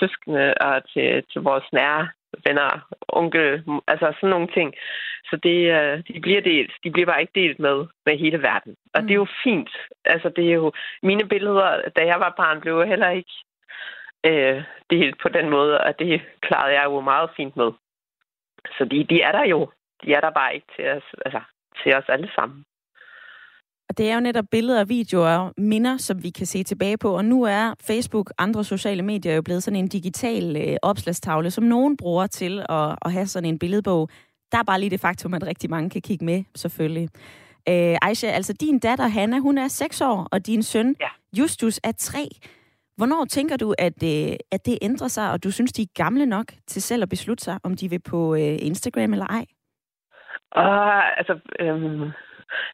søskende 0.00 0.54
og 0.60 0.82
til, 0.92 1.24
til 1.32 1.40
vores 1.40 1.68
nære 1.72 2.08
venner, 2.46 2.70
onkel, 3.08 3.64
altså 3.86 4.12
sådan 4.16 4.30
nogle 4.30 4.48
ting. 4.48 4.74
Så 5.24 5.36
det, 5.36 5.58
øh, 5.76 6.02
de 6.08 6.20
bliver 6.20 6.40
delt. 6.40 6.72
De 6.84 6.90
bliver 6.90 7.06
bare 7.06 7.20
ikke 7.20 7.40
delt 7.40 7.58
med, 7.58 7.86
med 8.06 8.18
hele 8.18 8.42
verden. 8.42 8.76
Og 8.94 9.00
mm. 9.00 9.06
det 9.06 9.14
er 9.14 9.22
jo 9.24 9.26
fint. 9.44 9.70
Altså, 10.04 10.28
det 10.28 10.44
er 10.50 10.54
jo... 10.54 10.72
Mine 11.02 11.28
billeder, 11.28 11.88
da 11.96 12.06
jeg 12.06 12.20
var 12.20 12.34
barn, 12.36 12.60
blev 12.60 12.86
heller 12.86 13.10
ikke 13.10 13.32
øh, 14.26 14.62
delt 14.90 15.18
på 15.22 15.28
den 15.28 15.50
måde, 15.50 15.80
og 15.80 15.98
det 15.98 16.22
klarede 16.40 16.74
jeg 16.74 16.84
jo 16.84 17.00
meget 17.00 17.30
fint 17.36 17.56
med. 17.56 17.72
Så 18.78 18.84
de, 18.84 19.04
de 19.04 19.22
er 19.22 19.32
der 19.32 19.44
jo. 19.44 19.70
De 20.04 20.14
er 20.14 20.20
der 20.20 20.30
bare 20.30 20.54
ikke 20.54 20.66
til 20.76 20.88
os, 20.88 21.04
altså, 21.24 21.40
til 21.82 21.94
os 21.94 22.08
alle 22.08 22.30
sammen. 22.34 22.64
Og 23.90 23.98
det 23.98 24.10
er 24.10 24.14
jo 24.14 24.20
netop 24.20 24.44
billeder 24.50 24.80
og 24.80 24.88
videoer 24.88 25.38
og 25.38 25.54
minder, 25.58 25.96
som 25.96 26.22
vi 26.22 26.30
kan 26.30 26.46
se 26.46 26.62
tilbage 26.62 26.98
på. 26.98 27.16
Og 27.16 27.24
nu 27.24 27.42
er 27.42 27.74
Facebook 27.86 28.30
og 28.30 28.34
andre 28.38 28.64
sociale 28.64 29.02
medier 29.02 29.34
jo 29.34 29.42
blevet 29.42 29.62
sådan 29.62 29.78
en 29.78 29.88
digital 29.88 30.56
øh, 30.56 30.76
opslagstavle, 30.82 31.50
som 31.50 31.64
nogen 31.64 31.96
bruger 31.96 32.26
til 32.26 32.58
at, 32.68 32.96
at 33.04 33.12
have 33.12 33.26
sådan 33.26 33.48
en 33.48 33.58
billedbog. 33.58 34.08
Der 34.52 34.58
er 34.58 34.62
bare 34.62 34.80
lige 34.80 34.90
det 34.90 35.00
faktum, 35.00 35.34
at 35.34 35.46
rigtig 35.46 35.70
mange 35.70 35.90
kan 35.90 36.02
kigge 36.02 36.24
med, 36.24 36.44
selvfølgelig. 36.54 37.08
Øh, 37.68 37.96
Aisha, 38.02 38.26
altså 38.26 38.52
din 38.52 38.78
datter 38.78 39.06
Hanna, 39.06 39.38
hun 39.38 39.58
er 39.58 39.68
6 39.68 40.00
år, 40.00 40.28
og 40.32 40.46
din 40.46 40.62
søn 40.62 40.96
ja. 41.00 41.08
Justus 41.38 41.80
er 41.84 41.92
3. 41.98 42.28
Hvornår 42.96 43.24
tænker 43.24 43.56
du, 43.56 43.74
at, 43.78 44.02
øh, 44.02 44.36
at 44.52 44.66
det 44.66 44.78
ændrer 44.82 45.08
sig, 45.08 45.32
og 45.32 45.44
du 45.44 45.50
synes, 45.50 45.72
de 45.72 45.82
er 45.82 45.86
gamle 45.94 46.26
nok 46.26 46.46
til 46.66 46.82
selv 46.82 47.02
at 47.02 47.08
beslutte 47.08 47.44
sig, 47.44 47.58
om 47.62 47.76
de 47.76 47.90
vil 47.90 48.00
på 48.00 48.34
øh, 48.34 48.56
Instagram 48.60 49.12
eller 49.12 49.26
ej? 49.26 49.44
Uh, 50.56 51.18
altså, 51.18 51.38
øhm, 51.60 52.10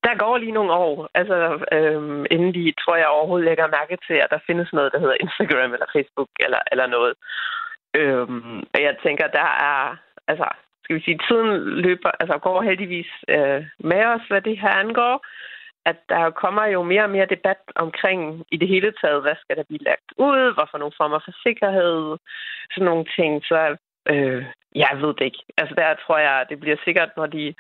der 0.05 0.15
går 0.23 0.37
lige 0.39 0.57
nogle 0.59 0.73
år, 0.73 1.09
altså 1.15 1.37
øhm, 1.73 2.27
inden 2.31 2.55
de, 2.55 2.73
tror 2.83 2.97
jeg, 2.97 3.09
overhovedet 3.09 3.49
lægger 3.49 3.75
mærke 3.79 3.97
til, 4.07 4.15
at 4.15 4.31
der 4.31 4.47
findes 4.47 4.73
noget, 4.73 4.93
der 4.93 5.01
hedder 5.01 5.17
Instagram 5.25 5.73
eller 5.73 5.87
Facebook 5.97 6.31
eller, 6.41 6.61
eller 6.73 6.87
noget. 6.87 7.15
Øhm, 7.95 8.59
og 8.75 8.79
jeg 8.87 8.97
tænker, 9.03 9.27
der 9.27 9.49
er, 9.73 9.97
altså, 10.29 10.49
skal 10.85 10.97
vi 10.97 11.03
sige, 11.05 11.21
tiden 11.29 11.51
løber, 11.85 12.11
altså 12.21 12.39
går 12.39 12.63
heldigvis 12.63 13.11
øh, 13.29 13.65
med 13.79 14.05
os, 14.05 14.25
hvad 14.29 14.41
det 14.41 14.59
her 14.59 14.75
angår 14.85 15.27
at 15.91 15.99
der 16.09 16.31
kommer 16.31 16.65
jo 16.67 16.83
mere 16.83 17.03
og 17.03 17.11
mere 17.11 17.27
debat 17.27 17.63
omkring 17.75 18.45
i 18.51 18.57
det 18.57 18.69
hele 18.69 18.93
taget, 19.01 19.23
hvad 19.23 19.37
skal 19.41 19.57
der 19.57 19.65
blive 19.69 19.87
lagt 19.91 20.11
ud, 20.19 20.55
hvorfor 20.55 20.79
nogle 20.79 20.99
former 21.01 21.21
for 21.25 21.33
sikkerhed, 21.47 22.17
sådan 22.75 22.85
nogle 22.91 23.07
ting. 23.17 23.45
Så 23.45 23.77
Øh, 24.13 24.45
jeg 24.83 24.93
ved 25.03 25.15
det 25.19 25.25
ikke. 25.25 25.43
Altså 25.59 25.75
der 25.75 25.95
tror 25.95 26.19
jeg, 26.19 26.47
det 26.51 26.61
bliver 26.61 26.77
sikkert, 26.85 27.11
når, 27.17 27.27
de, 27.27 27.55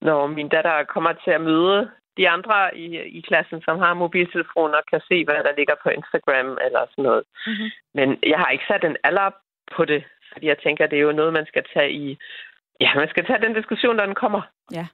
når 0.00 0.26
min 0.26 0.48
datter 0.48 0.84
kommer 0.84 1.12
til 1.12 1.30
at 1.30 1.40
møde 1.40 1.90
de 2.16 2.28
andre 2.28 2.76
i, 2.76 2.86
i 3.18 3.20
klassen, 3.20 3.62
som 3.62 3.78
har 3.78 3.94
mobiltelefoner, 3.94 4.88
kan 4.90 5.00
se, 5.08 5.24
hvad 5.24 5.34
der 5.46 5.58
ligger 5.58 5.74
på 5.82 5.88
Instagram 5.88 6.58
eller 6.66 6.82
sådan 6.90 7.04
noget. 7.08 7.22
Mm-hmm. 7.46 7.70
Men 7.94 8.08
jeg 8.32 8.38
har 8.38 8.50
ikke 8.50 8.64
sat 8.68 8.84
en 8.84 8.96
alder 9.04 9.30
på 9.76 9.84
det, 9.84 10.04
fordi 10.32 10.46
jeg 10.46 10.58
tænker, 10.58 10.86
det 10.86 10.98
er 10.98 11.08
jo 11.08 11.12
noget, 11.20 11.32
man 11.32 11.46
skal 11.46 11.64
tage 11.74 11.92
i... 11.92 12.18
Ja, 12.80 12.94
man 12.94 13.08
skal 13.08 13.26
tage 13.26 13.42
den 13.46 13.54
diskussion, 13.54 13.96
når 13.96 14.06
den 14.06 14.14
kommer. 14.14 14.42
Ja. 14.78 14.86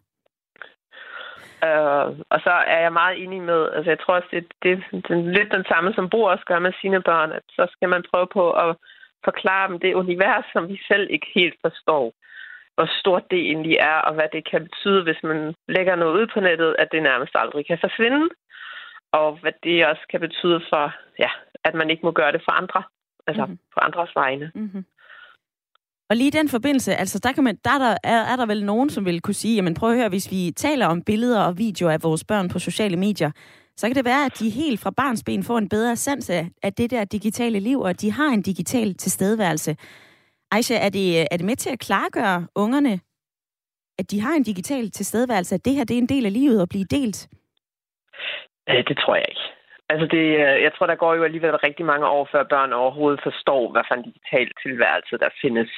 Uh, 1.66 2.08
og 2.30 2.38
så 2.46 2.50
er 2.74 2.80
jeg 2.80 2.92
meget 2.92 3.22
enig 3.22 3.42
med, 3.42 3.72
altså 3.72 3.90
jeg 3.90 4.00
tror 4.00 4.14
også, 4.14 4.28
det, 4.30 4.44
det, 4.62 4.84
det 4.92 5.10
er 5.10 5.32
lidt 5.38 5.54
den 5.54 5.64
samme, 5.68 5.92
som 5.94 6.10
Bo 6.10 6.22
også 6.22 6.44
gør 6.44 6.58
med 6.58 6.72
sine 6.80 7.02
børn, 7.02 7.32
at 7.32 7.42
så 7.48 7.66
skal 7.72 7.88
man 7.88 8.04
prøve 8.10 8.26
på 8.26 8.50
at 8.50 8.76
forklare 9.28 9.68
dem 9.68 9.78
det 9.84 10.00
univers, 10.02 10.46
som 10.52 10.62
vi 10.72 10.76
selv 10.90 11.06
ikke 11.10 11.30
helt 11.38 11.58
forstår. 11.66 12.04
Hvor 12.74 12.88
stort 13.00 13.24
det 13.30 13.40
egentlig 13.50 13.76
er, 13.92 13.98
og 14.06 14.12
hvad 14.14 14.28
det 14.32 14.42
kan 14.50 14.62
betyde, 14.68 15.00
hvis 15.06 15.20
man 15.28 15.54
lægger 15.76 15.94
noget 15.96 16.14
ud 16.20 16.26
på 16.34 16.40
nettet, 16.40 16.76
at 16.82 16.88
det 16.92 17.02
nærmest 17.02 17.34
aldrig 17.42 17.66
kan 17.66 17.78
forsvinde. 17.86 18.22
Og 19.12 19.28
hvad 19.40 19.52
det 19.64 19.86
også 19.90 20.04
kan 20.10 20.20
betyde 20.26 20.60
for, 20.70 20.84
ja, 21.24 21.30
at 21.64 21.74
man 21.74 21.90
ikke 21.90 22.06
må 22.06 22.12
gøre 22.20 22.32
det 22.32 22.42
for 22.46 22.52
andre. 22.60 22.82
Altså 23.28 23.44
mm-hmm. 23.44 23.72
for 23.74 23.80
andres 23.86 24.12
vegne. 24.16 24.46
Mm-hmm. 24.54 24.84
Og 26.10 26.16
lige 26.16 26.28
i 26.28 26.38
den 26.38 26.48
forbindelse, 26.48 26.94
altså 26.94 27.18
der, 27.18 27.32
kan 27.32 27.44
man, 27.44 27.58
der, 27.64 27.70
er, 27.70 27.78
der 27.78 27.96
er, 28.04 28.22
er 28.32 28.36
der 28.36 28.46
vel 28.46 28.64
nogen, 28.64 28.90
som 28.90 29.04
vil 29.04 29.20
kunne 29.20 29.34
sige, 29.34 29.56
jamen 29.56 29.74
prøv 29.74 29.90
at 29.90 29.96
høre, 29.96 30.08
hvis 30.08 30.30
vi 30.30 30.52
taler 30.56 30.86
om 30.86 31.02
billeder 31.02 31.42
og 31.44 31.58
videoer 31.58 31.92
af 31.92 32.02
vores 32.02 32.24
børn 32.24 32.48
på 32.48 32.58
sociale 32.58 32.96
medier, 32.96 33.30
så 33.76 33.86
kan 33.86 33.96
det 33.96 34.04
være, 34.04 34.24
at 34.24 34.38
de 34.38 34.50
helt 34.50 34.80
fra 34.80 34.90
barnsben 34.90 35.42
får 35.42 35.58
en 35.58 35.68
bedre 35.68 35.96
sans 35.96 36.30
af 36.62 36.72
det 36.78 36.90
der 36.90 37.04
digitale 37.04 37.60
liv, 37.60 37.80
og 37.80 38.00
de 38.00 38.12
har 38.12 38.28
en 38.28 38.42
digital 38.42 38.94
tilstedeværelse. 38.94 39.76
Aisha, 40.50 40.76
er 40.86 40.88
det, 40.88 41.20
er 41.32 41.36
det 41.36 41.46
med 41.46 41.56
til 41.56 41.70
at 41.72 41.78
klargøre 41.78 42.46
ungerne, 42.54 43.00
at 43.98 44.10
de 44.10 44.20
har 44.20 44.34
en 44.34 44.42
digital 44.42 44.90
tilstedeværelse, 44.90 45.54
at 45.54 45.64
det 45.64 45.74
her 45.74 45.84
det 45.84 45.94
er 45.94 45.98
en 45.98 46.08
del 46.14 46.26
af 46.26 46.32
livet 46.32 46.62
at 46.62 46.68
blive 46.68 46.84
delt? 46.84 47.28
Det 48.66 48.98
tror 48.98 49.14
jeg 49.14 49.26
ikke. 49.28 49.46
Altså 49.88 50.06
det, 50.06 50.26
øh, 50.44 50.56
jeg 50.66 50.72
tror, 50.74 50.86
der 50.86 51.02
går 51.02 51.14
jo 51.14 51.24
alligevel 51.24 51.56
rigtig 51.56 51.86
mange 51.86 52.06
år, 52.06 52.28
før 52.32 52.42
børn 52.44 52.72
overhovedet 52.72 53.20
forstår, 53.22 53.72
hvad 53.72 53.82
for 53.88 53.94
en 53.94 54.08
digital 54.10 54.48
tilværelse 54.62 55.18
der 55.18 55.28
findes. 55.42 55.70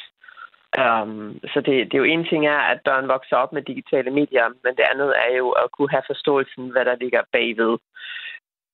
Um, 0.78 1.40
så 1.52 1.60
det, 1.60 1.74
det 1.88 1.94
er 1.94 1.98
jo 2.04 2.12
en 2.14 2.24
ting 2.24 2.46
er, 2.46 2.60
at 2.72 2.80
børn 2.84 3.08
vokser 3.08 3.36
op 3.36 3.52
med 3.52 3.62
digitale 3.62 4.10
medier, 4.10 4.48
men 4.64 4.76
det 4.76 4.84
andet 4.92 5.14
er 5.26 5.36
jo 5.36 5.48
at 5.50 5.70
kunne 5.72 5.90
have 5.90 6.02
forståelsen, 6.06 6.68
hvad 6.70 6.84
der 6.84 6.96
ligger 6.96 7.22
bagved. 7.32 7.78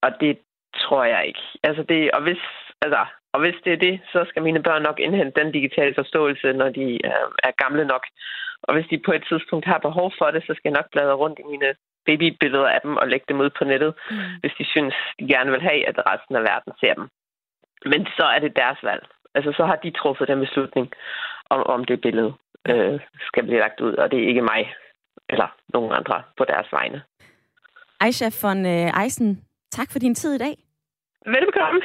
og 0.01 0.11
det 0.21 0.37
tror 0.83 1.03
jeg 1.03 1.25
ikke. 1.27 1.43
Altså 1.63 1.83
det, 1.83 2.11
og 2.11 2.21
hvis, 2.21 2.41
altså, 2.81 3.05
og 3.33 3.39
hvis 3.39 3.57
det 3.65 3.73
er 3.73 3.81
det, 3.87 3.95
så 4.11 4.25
skal 4.29 4.43
mine 4.43 4.63
børn 4.63 4.81
nok 4.81 4.99
indhente 4.99 5.41
den 5.41 5.51
digitale 5.51 5.93
forståelse, 5.95 6.53
når 6.53 6.69
de 6.69 6.87
øh, 7.09 7.27
er 7.47 7.61
gamle 7.63 7.85
nok. 7.85 8.05
Og 8.63 8.73
hvis 8.73 8.87
de 8.91 9.05
på 9.05 9.11
et 9.11 9.23
tidspunkt 9.29 9.65
har 9.65 9.77
behov 9.77 10.11
for 10.17 10.27
det, 10.31 10.41
så 10.43 10.53
skal 10.53 10.69
jeg 10.69 10.79
nok 10.79 10.91
bladre 10.91 11.19
rundt 11.23 11.39
i 11.39 11.49
mine 11.51 11.69
babybilleder 12.05 12.69
af 12.75 12.81
dem 12.81 12.97
og 12.97 13.07
lægge 13.07 13.25
dem 13.29 13.39
ud 13.39 13.49
på 13.57 13.63
nettet, 13.63 13.93
mm. 14.11 14.17
hvis 14.41 14.55
de 14.59 14.65
synes, 14.65 14.95
de 15.19 15.27
gerne 15.27 15.51
vil 15.51 15.61
have, 15.61 15.87
at 15.89 15.97
resten 16.11 16.35
af 16.35 16.41
verden 16.41 16.73
ser 16.79 16.93
dem. 16.93 17.07
Men 17.85 18.07
så 18.17 18.25
er 18.35 18.39
det 18.39 18.55
deres 18.55 18.79
valg. 18.83 19.05
Altså, 19.35 19.51
så 19.57 19.65
har 19.65 19.75
de 19.75 19.91
truffet 19.91 20.27
den 20.27 20.39
beslutning, 20.39 20.91
om, 21.55 21.61
om 21.75 21.85
det 21.85 22.01
billede 22.01 22.33
øh, 22.69 22.99
skal 23.27 23.43
blive 23.43 23.59
lagt 23.59 23.79
ud, 23.81 23.93
og 23.93 24.11
det 24.11 24.17
er 24.23 24.27
ikke 24.27 24.41
mig 24.41 24.61
eller 25.29 25.49
nogen 25.73 25.91
andre 25.99 26.17
på 26.37 26.43
deres 26.51 26.67
vegne. 26.71 27.01
Aisha 27.99 28.29
von 28.41 28.65
øh, 28.65 29.03
Eisen, 29.03 29.41
tak 29.71 29.91
for 29.91 29.99
din 29.99 30.15
tid 30.15 30.33
i 30.35 30.37
dag. 30.37 30.55
Velbekomme. 31.25 31.81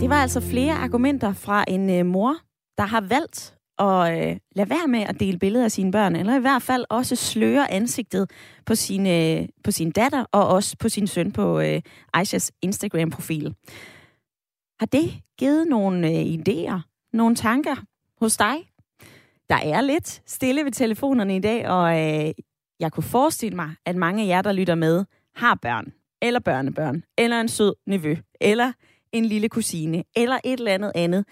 Det 0.00 0.10
var 0.10 0.20
altså 0.26 0.40
flere 0.52 0.74
argumenter 0.84 1.32
fra 1.32 1.64
en 1.68 1.98
øh, 1.98 2.06
mor, 2.06 2.34
der 2.78 2.86
har 2.86 3.04
valgt 3.16 3.54
at 3.78 4.00
øh, 4.12 4.36
lade 4.56 4.70
være 4.70 4.88
med 4.88 5.00
at 5.08 5.20
dele 5.20 5.38
billeder 5.38 5.64
af 5.64 5.70
sine 5.70 5.92
børn, 5.92 6.16
eller 6.16 6.36
i 6.36 6.40
hvert 6.40 6.62
fald 6.62 6.84
også 6.90 7.16
sløre 7.16 7.70
ansigtet 7.70 8.30
på 8.66 8.74
sin, 8.74 9.06
øh, 9.06 9.48
på 9.64 9.70
sin 9.70 9.90
datter 9.90 10.24
og 10.32 10.48
også 10.48 10.76
på 10.80 10.88
sin 10.88 11.06
søn 11.06 11.32
på 11.32 11.60
øh, 11.60 11.80
Aishas 12.14 12.52
Instagram-profil. 12.62 13.54
Har 14.82 14.86
det 14.86 15.22
givet 15.38 15.68
nogle 15.68 16.08
øh, 16.08 16.24
idéer, 16.24 16.80
nogle 17.12 17.34
tanker 17.34 17.76
hos 18.20 18.36
dig? 18.36 18.56
Der 19.48 19.56
er 19.56 19.80
lidt 19.80 20.22
stille 20.26 20.64
ved 20.64 20.72
telefonerne 20.72 21.36
i 21.36 21.40
dag, 21.40 21.68
og 21.68 22.00
øh, 22.00 22.32
jeg 22.80 22.92
kunne 22.92 23.04
forestille 23.04 23.56
mig, 23.56 23.74
at 23.86 23.96
mange 23.96 24.22
af 24.22 24.26
jer, 24.26 24.42
der 24.42 24.52
lytter 24.52 24.74
med, 24.74 25.04
har 25.34 25.54
børn, 25.54 25.92
eller 26.22 26.40
børnebørn, 26.40 27.04
eller 27.18 27.40
en 27.40 27.48
sød 27.48 27.74
nevø, 27.86 28.16
eller 28.40 28.72
en 29.12 29.24
lille 29.24 29.48
kusine, 29.48 30.04
eller 30.16 30.38
et 30.44 30.58
eller 30.58 30.74
andet 30.74 30.92
andet, 30.94 31.24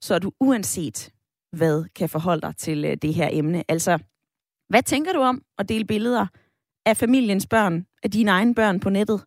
så 0.00 0.18
du 0.18 0.32
uanset 0.40 1.12
hvad 1.52 1.84
kan 1.94 2.08
forholde 2.08 2.42
dig 2.42 2.56
til 2.56 2.84
øh, 2.84 2.96
det 3.02 3.14
her 3.14 3.28
emne. 3.32 3.64
Altså, 3.68 3.98
hvad 4.68 4.82
tænker 4.82 5.12
du 5.12 5.20
om 5.20 5.42
at 5.58 5.68
dele 5.68 5.84
billeder 5.84 6.26
af 6.86 6.96
familiens 6.96 7.46
børn, 7.46 7.86
af 8.02 8.10
dine 8.10 8.30
egne 8.30 8.54
børn 8.54 8.80
på 8.80 8.90
nettet? 8.90 9.24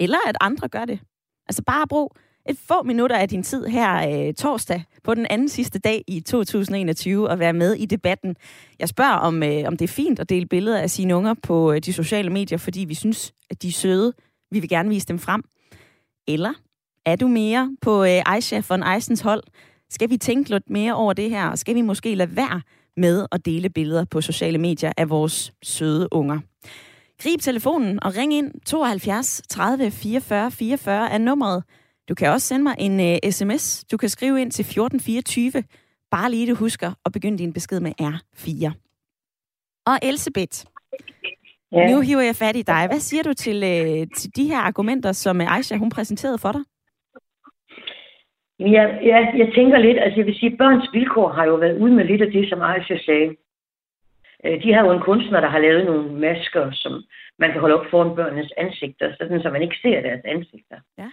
Eller 0.00 0.18
at 0.26 0.36
andre 0.40 0.68
gør 0.68 0.84
det? 0.84 1.00
Altså 1.48 1.62
bare 1.62 1.86
brug 1.88 2.16
et 2.48 2.58
få 2.68 2.82
minutter 2.82 3.16
af 3.16 3.28
din 3.28 3.42
tid 3.42 3.66
her 3.66 4.26
øh, 4.28 4.34
torsdag 4.34 4.84
på 5.04 5.14
den 5.14 5.26
anden 5.30 5.48
sidste 5.48 5.78
dag 5.78 6.04
i 6.06 6.20
2021 6.20 7.28
og 7.28 7.38
være 7.38 7.52
med 7.52 7.74
i 7.74 7.86
debatten. 7.86 8.36
Jeg 8.78 8.88
spørger, 8.88 9.16
om, 9.16 9.42
øh, 9.42 9.64
om 9.66 9.76
det 9.76 9.84
er 9.84 9.92
fint 9.92 10.20
at 10.20 10.28
dele 10.28 10.46
billeder 10.46 10.78
af 10.78 10.90
sine 10.90 11.16
unger 11.16 11.34
på 11.42 11.72
øh, 11.72 11.80
de 11.80 11.92
sociale 11.92 12.30
medier, 12.30 12.58
fordi 12.58 12.80
vi 12.80 12.94
synes, 12.94 13.32
at 13.50 13.62
de 13.62 13.68
er 13.68 13.72
søde. 13.72 14.12
Vi 14.50 14.60
vil 14.60 14.68
gerne 14.68 14.88
vise 14.88 15.06
dem 15.06 15.18
frem. 15.18 15.42
Eller 16.28 16.52
er 17.06 17.16
du 17.16 17.28
mere 17.28 17.76
på 17.82 18.04
øh, 18.04 18.22
Aisha 18.26 18.62
von 18.68 18.82
Eisens 18.82 19.20
hold, 19.20 19.42
skal 19.90 20.10
vi 20.10 20.16
tænke 20.16 20.50
lidt 20.50 20.70
mere 20.70 20.94
over 20.94 21.12
det 21.12 21.30
her, 21.30 21.48
og 21.48 21.58
skal 21.58 21.74
vi 21.74 21.80
måske 21.80 22.14
lade 22.14 22.36
være 22.36 22.60
med 22.96 23.26
at 23.32 23.44
dele 23.44 23.68
billeder 23.68 24.04
på 24.04 24.20
sociale 24.20 24.58
medier 24.58 24.92
af 24.96 25.10
vores 25.10 25.52
søde 25.62 26.08
unger? 26.12 26.38
Grib 27.22 27.40
telefonen 27.40 28.02
og 28.02 28.16
ring 28.16 28.34
ind 28.34 28.52
72 28.66 29.42
30 29.48 29.90
44 29.90 30.50
44 30.50 31.10
er 31.10 31.18
nummeret. 31.18 31.64
Du 32.10 32.14
kan 32.14 32.28
også 32.30 32.46
sende 32.46 32.62
mig 32.62 32.74
en 32.78 33.00
øh, 33.00 33.30
sms. 33.30 33.84
Du 33.92 33.96
kan 33.96 34.08
skrive 34.08 34.40
ind 34.40 34.50
til 34.50 34.62
1424. 34.62 35.62
Bare 36.10 36.30
lige 36.30 36.50
du 36.50 36.54
husker 36.54 36.90
at 37.06 37.12
begynde 37.12 37.38
din 37.38 37.52
besked 37.52 37.80
med 37.80 37.92
R4. 38.00 38.72
Og 39.86 39.96
Elisabeth, 40.02 40.56
ja. 41.72 41.90
nu 41.90 42.00
hiver 42.00 42.20
jeg 42.30 42.36
fat 42.42 42.56
i 42.56 42.62
dig. 42.62 42.82
Hvad 42.90 43.00
siger 43.08 43.22
du 43.22 43.32
til, 43.32 43.56
uh, 43.56 44.02
til 44.18 44.28
de 44.36 44.48
her 44.50 44.60
argumenter, 44.70 45.12
som 45.12 45.40
Aisha 45.40 45.76
hun 45.76 45.90
præsenterede 45.90 46.38
for 46.38 46.52
dig? 46.52 46.64
Ja, 48.76 48.84
ja, 49.10 49.18
jeg 49.40 49.48
tænker 49.54 49.78
lidt, 49.78 49.98
altså 49.98 50.16
jeg 50.20 50.26
vil 50.26 50.38
sige, 50.40 50.56
børns 50.56 50.88
vilkår 50.92 51.28
har 51.32 51.44
jo 51.44 51.54
været 51.54 51.78
ude 51.82 51.92
med 51.92 52.04
lidt 52.04 52.22
af 52.22 52.30
det, 52.30 52.48
som 52.48 52.62
Aisha 52.62 52.96
sagde. 52.98 53.36
Øh, 54.44 54.62
de 54.62 54.72
har 54.72 54.84
jo 54.84 54.92
en 54.92 55.06
kunstner, 55.08 55.40
der 55.40 55.48
har 55.48 55.58
lavet 55.58 55.84
nogle 55.86 56.12
masker, 56.26 56.70
som 56.72 56.92
man 57.38 57.52
kan 57.52 57.60
holde 57.60 57.78
op 57.78 57.86
foran 57.90 58.16
børnenes 58.16 58.52
ansigter, 58.56 59.14
sådan 59.18 59.42
så 59.42 59.50
man 59.50 59.62
ikke 59.62 59.78
ser 59.82 60.00
deres 60.00 60.20
ansigter. 60.24 60.78
Ja. 60.98 61.08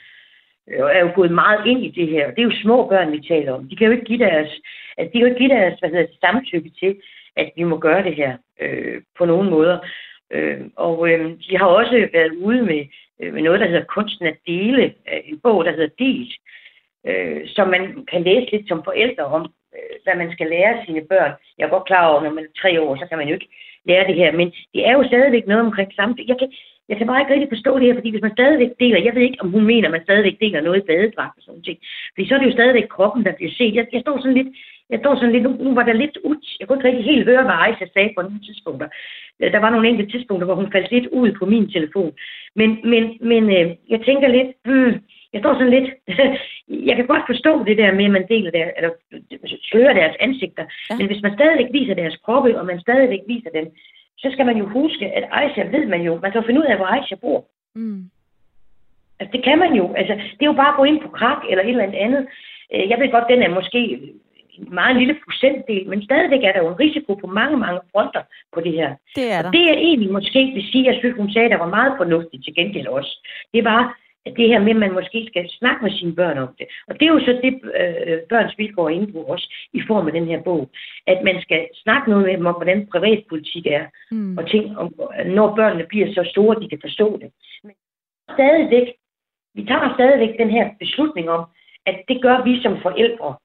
Øh, 0.69 0.83
og 0.83 0.89
er 0.95 0.99
jo 0.99 1.11
gået 1.15 1.31
meget 1.31 1.65
ind 1.65 1.85
i 1.85 1.89
det 1.89 2.07
her. 2.07 2.31
Det 2.31 2.39
er 2.39 2.49
jo 2.51 2.61
små 2.63 2.87
børn, 2.87 3.11
vi 3.11 3.27
taler 3.27 3.51
om. 3.53 3.69
De 3.69 3.75
kan 3.75 3.85
jo 3.87 3.91
ikke 3.91 4.05
give 4.05 4.19
deres, 4.19 4.51
altså, 4.97 5.09
de 5.13 5.19
kan 5.19 5.21
jo 5.21 5.27
ikke 5.27 5.39
give 5.39 5.55
deres 5.57 5.79
hvad 5.79 5.89
hedder 5.89 6.07
samtykke 6.21 6.71
til, 6.79 6.95
at 7.35 7.51
vi 7.55 7.63
må 7.63 7.77
gøre 7.77 8.03
det 8.03 8.15
her 8.15 8.37
øh, 8.61 9.01
på 9.17 9.25
nogen 9.25 9.49
måder. 9.49 9.77
Øh, 10.31 10.61
og 10.75 11.09
øh, 11.09 11.31
de 11.49 11.57
har 11.57 11.65
også 11.65 12.07
været 12.13 12.31
ude 12.31 12.61
med, 12.61 12.85
øh, 13.21 13.33
med 13.33 13.41
noget, 13.41 13.59
der 13.59 13.67
hedder 13.67 13.93
Kunsten 13.95 14.25
at 14.27 14.37
dele. 14.47 14.83
Øh, 14.83 15.19
en 15.25 15.39
bog, 15.39 15.65
der 15.65 15.71
hedder 15.71 15.95
Delt, 15.99 16.33
øh, 17.07 17.41
som 17.47 17.67
man 17.67 18.05
kan 18.11 18.21
læse 18.23 18.51
lidt 18.51 18.67
som 18.67 18.83
forældre 18.83 19.25
om, 19.25 19.53
øh, 19.75 19.95
hvad 20.03 20.15
man 20.15 20.31
skal 20.31 20.47
lære 20.47 20.85
sine 20.85 21.01
børn. 21.01 21.31
Jeg 21.57 21.65
er 21.65 21.69
godt 21.69 21.85
klar 21.85 22.07
over, 22.07 22.23
når 22.23 22.33
man 22.33 22.43
er 22.43 22.59
tre 22.61 22.81
år, 22.81 22.95
så 22.95 23.05
kan 23.09 23.17
man 23.17 23.27
jo 23.27 23.33
ikke 23.33 23.49
lære 23.85 24.07
det 24.07 24.15
her, 24.15 24.31
men 24.31 24.47
det 24.73 24.87
er 24.87 24.93
jo 24.93 25.07
stadigvæk 25.07 25.47
noget 25.47 25.65
omkring 25.65 25.93
samtykke. 25.93 26.31
Jeg 26.31 26.39
kan, 26.39 26.51
jeg 26.89 26.97
kan 26.97 27.07
bare 27.07 27.21
ikke 27.21 27.33
rigtig 27.33 27.53
forstå 27.55 27.71
det 27.79 27.87
her, 27.87 27.97
fordi 27.99 28.09
hvis 28.11 28.25
man 28.25 28.37
stadigvæk 28.37 28.71
deler, 28.79 28.99
jeg 29.07 29.15
ved 29.15 29.21
ikke, 29.21 29.41
om 29.43 29.51
hun 29.55 29.65
mener, 29.71 29.87
at 29.87 29.95
man 29.95 30.03
stadigvæk 30.03 30.37
deler 30.41 30.61
noget 30.61 30.81
i 30.81 30.87
badedragt 30.89 31.37
og 31.37 31.43
sådan 31.43 31.61
noget. 31.65 31.79
Fordi 32.13 32.27
så 32.27 32.33
er 32.35 32.39
det 32.39 32.49
jo 32.49 32.57
stadigvæk 32.57 32.87
kroppen, 32.95 33.25
der 33.25 33.33
bliver 33.37 33.51
set. 33.57 33.75
Jeg, 33.75 33.85
jeg 33.93 34.01
står 34.01 34.17
sådan 34.19 34.37
lidt, 34.39 34.49
jeg 34.89 34.99
står 34.99 35.15
sådan 35.15 35.31
lidt, 35.31 35.43
nu, 35.43 35.51
nu 35.65 35.73
var 35.73 35.83
der 35.83 35.93
lidt 35.93 36.17
ud. 36.29 36.37
Jeg 36.59 36.67
kunne 36.67 36.77
ikke 36.77 36.87
rigtig 36.87 37.05
helt 37.11 37.25
høre, 37.25 37.43
hvad 37.43 37.57
Aisha 37.65 37.85
sagde 37.93 38.13
på 38.15 38.21
nogle 38.21 38.45
tidspunkter. 38.47 38.87
Øh, 39.39 39.51
der 39.53 39.59
var 39.59 39.69
nogle 39.69 39.87
enkelte 39.89 40.11
tidspunkter, 40.11 40.45
hvor 40.45 40.59
hun 40.61 40.71
faldt 40.71 40.91
lidt 40.91 41.07
ud 41.07 41.31
på 41.39 41.45
min 41.45 41.71
telefon. 41.75 42.11
Men, 42.55 42.69
men, 42.91 43.03
men 43.21 43.43
øh, 43.57 43.67
jeg 43.93 44.01
tænker 44.05 44.27
lidt, 44.27 44.51
hmm, 44.65 44.93
jeg 45.33 45.39
står 45.41 45.53
sådan 45.53 45.75
lidt, 45.77 45.89
jeg 46.89 46.95
kan 46.95 47.07
godt 47.07 47.29
forstå 47.31 47.63
det 47.63 47.77
der 47.77 47.91
med, 47.93 48.05
at 48.05 48.11
man 48.11 48.27
deler 48.29 48.51
der, 48.51 48.67
eller 48.77 48.91
slører 49.69 49.93
deres 49.93 50.15
ansigter, 50.19 50.65
ja. 50.89 50.95
men 50.97 51.05
hvis 51.07 51.21
man 51.21 51.33
stadigvæk 51.33 51.69
viser 51.71 51.93
deres 51.93 52.17
kroppe, 52.25 52.59
og 52.59 52.65
man 52.65 52.79
stadigvæk 52.79 53.23
viser 53.27 53.49
dem, 53.49 53.67
så 54.17 54.29
skal 54.31 54.45
man 54.45 54.57
jo 54.57 54.65
huske, 54.69 55.05
at 55.17 55.23
Aisha 55.31 55.63
ved 55.63 55.85
man 55.85 56.01
jo, 56.01 56.19
man 56.21 56.31
kan 56.31 56.43
finde 56.45 56.59
ud 56.61 56.65
af, 56.65 56.75
hvor 56.77 56.85
Aisha 56.85 57.15
bor. 57.15 57.45
Mm. 57.75 58.09
Altså, 59.19 59.31
det 59.37 59.43
kan 59.43 59.59
man 59.59 59.73
jo. 59.73 59.93
Altså, 59.93 60.13
det 60.13 60.41
er 60.41 60.51
jo 60.53 60.61
bare 60.61 60.73
at 60.73 60.79
gå 60.79 60.83
ind 60.83 61.01
på 61.01 61.09
krak 61.09 61.41
eller 61.49 61.63
et 61.63 61.69
eller 61.69 62.05
andet. 62.05 62.27
Øh, 62.73 62.89
jeg 62.89 62.99
ved 62.99 63.11
godt, 63.11 63.29
den 63.29 63.41
er 63.43 63.49
måske 63.49 63.79
en 64.57 64.73
meget 64.73 64.95
lille 64.97 65.15
procentdel, 65.25 65.89
men 65.89 66.03
stadigvæk 66.03 66.43
er 66.43 66.51
der 66.53 66.61
jo 66.63 66.69
en 66.69 66.79
risiko 66.79 67.15
på 67.15 67.27
mange, 67.27 67.57
mange 67.57 67.79
fronter 67.91 68.23
på 68.53 68.61
det 68.61 68.73
her. 68.73 68.95
Det 69.15 69.31
er 69.31 69.41
der. 69.41 69.47
Og 69.47 69.53
det 69.53 69.63
er 69.69 69.77
egentlig 69.87 70.11
måske 70.11 70.51
vil 70.55 70.69
sige, 70.71 70.85
jeg 70.85 70.97
synes, 70.99 71.15
hun 71.17 71.31
sagde, 71.31 71.49
der 71.49 71.57
var 71.57 71.75
meget 71.77 71.93
fornuftigt 71.97 72.43
til 72.43 72.55
gengæld 72.55 72.87
også. 72.87 73.29
Det 73.53 73.63
var, 73.63 73.97
det 74.37 74.47
her 74.47 74.59
med, 74.59 74.69
at 74.69 74.75
man 74.75 74.93
måske 74.93 75.27
skal 75.27 75.49
snakke 75.49 75.83
med 75.83 75.91
sine 75.91 76.15
børn 76.15 76.37
om 76.37 76.49
det. 76.59 76.67
Og 76.87 76.99
det 76.99 77.05
er 77.05 77.13
jo 77.13 77.19
så 77.19 77.39
det, 77.43 77.53
øh, 77.81 78.19
børns 78.29 78.57
vilkår 78.57 78.89
indgår 78.89 79.31
også 79.31 79.53
i 79.73 79.81
form 79.87 80.07
af 80.07 80.13
den 80.13 80.27
her 80.27 80.41
bog. 80.41 80.69
At 81.07 81.23
man 81.23 81.41
skal 81.41 81.67
snakke 81.73 82.09
noget 82.09 82.25
med 82.25 82.33
dem 82.33 82.45
om, 82.45 82.55
hvordan 82.55 82.87
privatpolitik 82.87 83.65
er, 83.67 83.85
mm. 84.11 84.37
og 84.37 84.49
ting 84.49 84.77
om, 84.77 84.93
når 85.25 85.55
børnene 85.55 85.85
bliver 85.89 86.07
så 86.13 86.23
store, 86.31 86.59
de 86.61 86.69
kan 86.69 86.79
forstå 86.81 87.17
det. 87.21 87.29
Men 87.63 87.75
stadigvæk, 88.33 88.87
vi 89.55 89.65
tager 89.65 89.93
stadigvæk 89.93 90.37
den 90.39 90.49
her 90.49 90.69
beslutning 90.79 91.29
om, 91.29 91.45
at 91.85 91.95
det 92.07 92.21
gør 92.21 92.43
vi 92.43 92.61
som 92.61 92.81
forældre. 92.81 93.35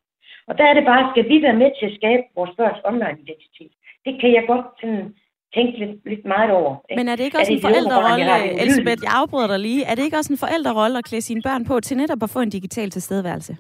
Og 0.49 0.59
der 0.59 0.65
er 0.65 0.75
det 0.75 0.85
bare, 0.85 1.11
skal 1.13 1.29
vi 1.29 1.43
være 1.43 1.61
med 1.63 1.71
til 1.79 1.87
at 1.87 1.97
skabe 2.01 2.23
vores 2.35 2.51
børns 2.57 2.85
online-identitet? 2.85 3.73
Det 4.05 4.21
kan 4.21 4.33
jeg 4.33 4.45
godt 4.47 4.67
sådan 4.81 5.15
tænkt 5.57 5.79
lidt, 5.79 5.95
lidt 6.13 6.25
meget 6.35 6.51
over. 6.51 6.73
Ikke? 6.91 6.99
Men 7.01 7.09
er 7.09 7.17
det 7.17 7.25
ikke 7.25 7.39
også 7.39 7.53
er 7.53 7.57
en 7.57 7.67
forældrerolle, 7.69 8.63
Elisabeth, 8.63 9.01
jeg 9.07 9.15
afbryder 9.21 9.49
dig 9.53 9.61
lige, 9.69 9.85
er 9.91 9.95
det 9.95 10.05
ikke 10.05 10.19
også 10.21 10.33
en 10.33 10.43
forældrerolle 10.45 10.99
at 10.99 11.05
klæde 11.05 11.23
sine 11.23 11.43
børn 11.43 11.65
på 11.65 11.81
til 11.81 11.97
netop 11.97 12.23
at 12.23 12.31
få 12.31 12.41
en 12.41 12.51
digital 12.51 12.91
tilstedeværelse? 12.91 13.57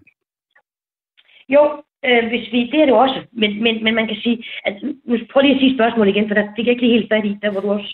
Jo, 1.54 1.62
øh, 2.08 2.22
hvis 2.30 2.44
vi, 2.52 2.58
det 2.72 2.80
er 2.80 2.86
det 2.86 2.94
også. 3.04 3.18
Men, 3.32 3.50
men, 3.64 3.84
men 3.84 3.94
man 3.94 4.06
kan 4.06 4.16
sige, 4.24 4.44
at, 4.64 4.74
nu 4.82 5.14
prøv 5.32 5.40
lige 5.42 5.54
at 5.54 5.60
sige 5.60 5.76
spørgsmål 5.76 6.08
igen, 6.08 6.28
for 6.28 6.34
der 6.34 6.44
fik 6.56 6.66
jeg 6.66 6.72
ikke 6.72 6.84
lige 6.86 6.96
helt 6.98 7.12
fat 7.12 7.24
i, 7.24 7.38
der 7.42 7.50
hvor 7.52 7.60
du 7.60 7.70
også 7.72 7.92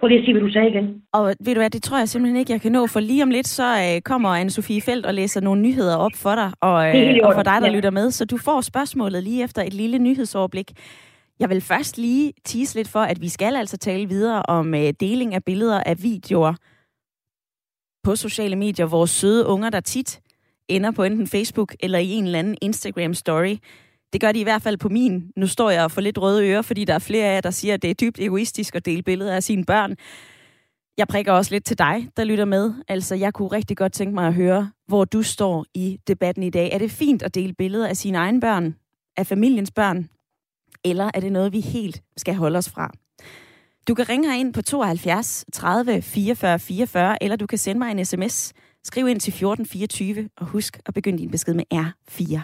Prøv 0.00 0.08
lige 0.08 0.18
at 0.18 0.24
sige, 0.24 0.34
hvad 0.34 0.42
du 0.42 0.52
sagde 0.52 0.68
igen. 0.68 1.02
Og 1.12 1.34
ved 1.40 1.54
du 1.54 1.60
hvad, 1.60 1.70
det 1.70 1.82
tror 1.82 1.98
jeg 1.98 2.08
simpelthen 2.08 2.40
ikke, 2.40 2.52
jeg 2.52 2.60
kan 2.60 2.72
nå, 2.72 2.86
for 2.86 3.00
lige 3.00 3.22
om 3.22 3.30
lidt, 3.30 3.48
så 3.48 3.64
øh, 3.64 4.00
kommer 4.00 4.28
anne 4.28 4.50
Sofie 4.50 4.80
Felt 4.80 5.06
og 5.06 5.14
læser 5.14 5.40
nogle 5.40 5.62
nyheder 5.62 5.96
op 5.96 6.10
for 6.14 6.34
dig, 6.34 6.50
og, 6.60 6.78
øh, 6.88 7.18
og 7.22 7.34
for 7.34 7.42
dig, 7.42 7.58
der 7.60 7.66
ja. 7.66 7.74
lytter 7.76 7.90
med. 7.90 8.10
Så 8.10 8.24
du 8.24 8.36
får 8.36 8.60
spørgsmålet 8.60 9.22
lige 9.22 9.44
efter 9.44 9.62
et 9.62 9.74
lille 9.74 9.98
nyhedsoverblik. 9.98 10.70
Jeg 11.40 11.48
vil 11.50 11.60
først 11.60 11.98
lige 11.98 12.32
tease 12.44 12.74
lidt 12.74 12.88
for, 12.88 13.00
at 13.00 13.20
vi 13.20 13.28
skal 13.28 13.56
altså 13.56 13.76
tale 13.76 14.08
videre 14.08 14.42
om 14.42 14.74
øh, 14.74 14.92
deling 15.00 15.34
af 15.34 15.44
billeder 15.44 15.82
af 15.86 16.02
videoer 16.02 16.54
på 18.02 18.16
sociale 18.16 18.56
medier. 18.56 18.86
Vores 18.86 19.10
søde 19.10 19.46
unger, 19.46 19.70
der 19.70 19.80
tit 19.80 20.20
ender 20.68 20.90
på 20.90 21.02
enten 21.02 21.26
Facebook 21.26 21.74
eller 21.80 21.98
i 21.98 22.10
en 22.10 22.24
eller 22.24 22.38
anden 22.38 22.56
Instagram-story. 22.64 23.58
Det 24.12 24.20
gør 24.20 24.32
de 24.32 24.40
i 24.40 24.42
hvert 24.42 24.62
fald 24.62 24.76
på 24.76 24.88
min. 24.88 25.32
Nu 25.36 25.46
står 25.46 25.70
jeg 25.70 25.84
og 25.84 25.90
får 25.90 26.00
lidt 26.00 26.18
røde 26.18 26.48
ører, 26.48 26.62
fordi 26.62 26.84
der 26.84 26.94
er 26.94 26.98
flere 26.98 27.26
af 27.26 27.34
jer, 27.34 27.40
der 27.40 27.50
siger, 27.50 27.74
at 27.74 27.82
det 27.82 27.90
er 27.90 27.94
dybt 27.94 28.18
egoistisk 28.18 28.74
at 28.74 28.86
dele 28.86 29.02
billeder 29.02 29.34
af 29.34 29.42
sine 29.42 29.64
børn. 29.64 29.96
Jeg 30.98 31.08
prikker 31.08 31.32
også 31.32 31.54
lidt 31.54 31.64
til 31.64 31.78
dig, 31.78 32.08
der 32.16 32.24
lytter 32.24 32.44
med. 32.44 32.72
Altså, 32.88 33.14
jeg 33.14 33.34
kunne 33.34 33.48
rigtig 33.48 33.76
godt 33.76 33.92
tænke 33.92 34.14
mig 34.14 34.26
at 34.26 34.34
høre, 34.34 34.70
hvor 34.86 35.04
du 35.04 35.22
står 35.22 35.66
i 35.74 35.98
debatten 36.06 36.42
i 36.42 36.50
dag. 36.50 36.72
Er 36.72 36.78
det 36.78 36.90
fint 36.90 37.22
at 37.22 37.34
dele 37.34 37.52
billeder 37.52 37.88
af 37.88 37.96
sine 37.96 38.18
egne 38.18 38.40
børn, 38.40 38.76
af 39.16 39.26
familiens 39.26 39.70
børn, 39.70 40.08
eller 40.84 41.10
er 41.14 41.20
det 41.20 41.32
noget, 41.32 41.52
vi 41.52 41.60
helt 41.60 42.02
skal 42.16 42.34
holde 42.34 42.58
os 42.58 42.70
fra? 42.70 42.92
Du 43.88 43.94
kan 43.94 44.08
ringe 44.08 44.40
ind 44.40 44.54
på 44.54 44.62
72 44.62 45.44
30 45.52 46.02
44 46.02 46.58
44, 46.58 47.22
eller 47.22 47.36
du 47.36 47.46
kan 47.46 47.58
sende 47.58 47.78
mig 47.78 47.90
en 47.90 48.04
sms. 48.04 48.52
Skriv 48.84 49.08
ind 49.08 49.20
til 49.20 49.30
1424, 49.30 50.28
og 50.36 50.46
husk 50.46 50.80
at 50.86 50.94
begynde 50.94 51.18
din 51.18 51.30
besked 51.30 51.54
med 51.54 51.64
R4. 51.74 52.40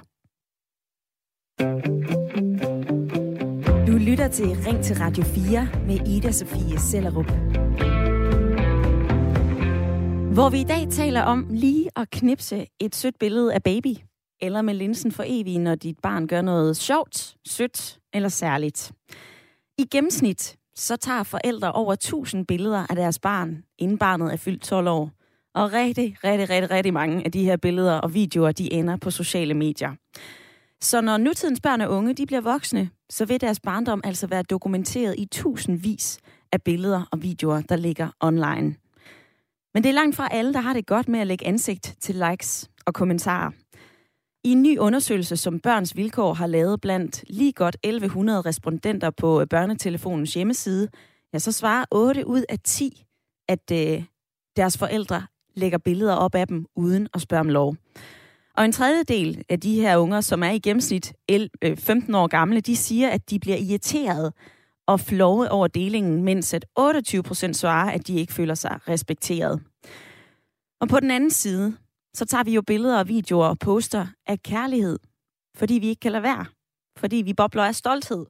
Du 3.87 3.93
lytter 3.93 4.29
til 4.29 4.47
Ring 4.47 4.85
til 4.85 4.97
Radio 4.97 5.25
4 5.25 5.69
med 5.87 6.09
Ida 6.09 6.33
Sofie 6.33 6.79
Sellerup. 6.79 7.31
Hvor 10.35 10.51
vi 10.51 10.61
i 10.61 10.65
dag 10.65 10.89
taler 10.91 11.23
om 11.23 11.47
lige 11.51 11.91
at 11.97 12.11
knipse 12.11 12.67
et 12.81 12.95
sødt 12.95 13.19
billede 13.19 13.55
af 13.55 13.63
baby, 13.63 13.97
eller 14.41 14.63
med 14.63 14.75
linsen 14.75 15.13
for 15.13 15.25
evig, 15.27 15.59
når 15.59 15.75
dit 15.75 15.99
barn 16.03 16.27
gør 16.27 16.41
noget 16.41 16.77
sjovt, 16.77 17.37
sødt 17.47 17.99
eller 18.17 18.29
særligt. 18.29 18.93
I 19.79 19.85
gennemsnit 19.85 20.57
så 20.77 20.97
tager 20.97 21.23
forældre 21.23 21.73
over 21.73 21.93
1000 21.93 22.47
billeder 22.47 22.87
af 22.91 22.97
deres 22.97 23.19
barn, 23.19 23.63
inden 23.79 23.99
barnet 23.99 24.33
er 24.33 24.37
fyldt 24.37 24.63
12 24.63 24.89
år. 24.89 25.11
Og 25.55 25.73
rigtig, 25.73 26.17
rigtig, 26.25 26.51
rigtig, 26.51 26.71
rigtig 26.71 26.93
mange 26.93 27.25
af 27.25 27.33
de 27.33 27.45
her 27.45 27.57
billeder 27.57 27.99
og 27.99 28.15
videoer, 28.15 28.53
de 28.53 28.73
ender 28.73 28.97
på 28.97 29.11
sociale 29.11 29.55
medier. 29.55 29.95
Så 30.81 31.01
når 31.01 31.17
nutidens 31.17 31.61
børn 31.61 31.81
og 31.81 31.91
unge 31.91 32.15
de 32.15 32.27
bliver 32.27 32.41
voksne, 32.41 32.91
så 33.11 33.25
vil 33.25 33.41
deres 33.41 33.61
barndom 33.61 34.01
altså 34.05 34.27
være 34.27 34.43
dokumenteret 34.43 35.15
i 35.19 35.27
tusindvis 35.33 36.19
af 36.53 36.63
billeder 36.63 37.03
og 37.13 37.23
videoer, 37.23 37.61
der 37.61 37.77
ligger 37.77 38.09
online. 38.21 38.75
Men 39.75 39.83
det 39.83 39.89
er 39.89 39.93
langt 39.93 40.17
fra 40.17 40.29
alle, 40.31 40.53
der 40.53 40.61
har 40.61 40.73
det 40.73 40.87
godt 40.87 41.09
med 41.09 41.21
at 41.21 41.27
lægge 41.27 41.47
ansigt 41.47 41.97
til 42.01 42.15
likes 42.31 42.71
og 42.87 42.95
kommentarer. 42.95 43.51
I 44.47 44.53
en 44.53 44.63
ny 44.63 44.79
undersøgelse, 44.79 45.37
som 45.37 45.61
Børns 45.61 45.97
Vilkår 45.97 46.35
har 46.35 46.47
lavet 46.47 46.81
blandt 46.81 47.25
lige 47.29 47.53
godt 47.53 47.77
1100 47.83 48.41
respondenter 48.41 49.11
på 49.11 49.41
øh, 49.41 49.47
børnetelefonens 49.47 50.35
hjemmeside, 50.35 50.89
ja, 51.33 51.39
så 51.39 51.53
svarer 51.53 51.85
8 51.91 52.27
ud 52.27 52.45
af 52.49 52.59
10, 52.65 53.05
at 53.49 53.71
øh, 53.73 54.03
deres 54.57 54.79
forældre 54.79 55.27
lægger 55.55 55.79
billeder 55.79 56.15
op 56.15 56.35
af 56.35 56.47
dem 56.49 56.67
uden 56.77 57.09
at 57.15 57.21
spørge 57.21 57.41
om 57.41 57.49
lov. 57.49 57.77
Og 58.57 58.65
en 58.65 58.73
tredjedel 58.73 59.45
af 59.49 59.61
de 59.61 59.81
her 59.81 59.97
unger, 59.97 60.21
som 60.21 60.43
er 60.43 60.51
i 60.51 60.59
gennemsnit 60.59 61.13
15 61.79 62.15
øh, 62.15 62.21
år 62.21 62.27
gamle, 62.27 62.61
de 62.61 62.77
siger, 62.77 63.09
at 63.09 63.31
de 63.31 63.39
bliver 63.39 63.57
irriteret 63.57 64.33
og 64.87 65.01
flove 65.01 65.51
over 65.51 65.67
delingen, 65.67 66.23
mens 66.23 66.55
at 66.55 66.67
28 66.77 67.23
procent 67.23 67.57
svarer, 67.57 67.91
at 67.91 68.07
de 68.07 68.17
ikke 68.21 68.33
føler 68.33 68.55
sig 68.55 68.79
respekteret. 68.89 69.63
Og 70.81 70.89
på 70.89 71.01
den 71.01 71.11
anden 71.11 71.31
side, 71.31 71.77
så 72.17 72.25
tager 72.25 72.45
vi 72.45 72.55
jo 72.55 72.63
billeder 72.63 72.99
og 72.99 73.09
videoer 73.09 73.47
og 73.47 73.59
poster 73.59 74.07
af 74.27 74.43
kærlighed, 74.43 74.99
fordi 75.57 75.75
vi 75.75 75.89
ikke 75.89 76.01
kan 76.01 76.13
lade 76.13 76.23
være. 76.23 76.47
Fordi 76.99 77.17
vi 77.17 77.35
bobler 77.35 77.65
af 77.65 77.75
stolthed. 77.75 78.27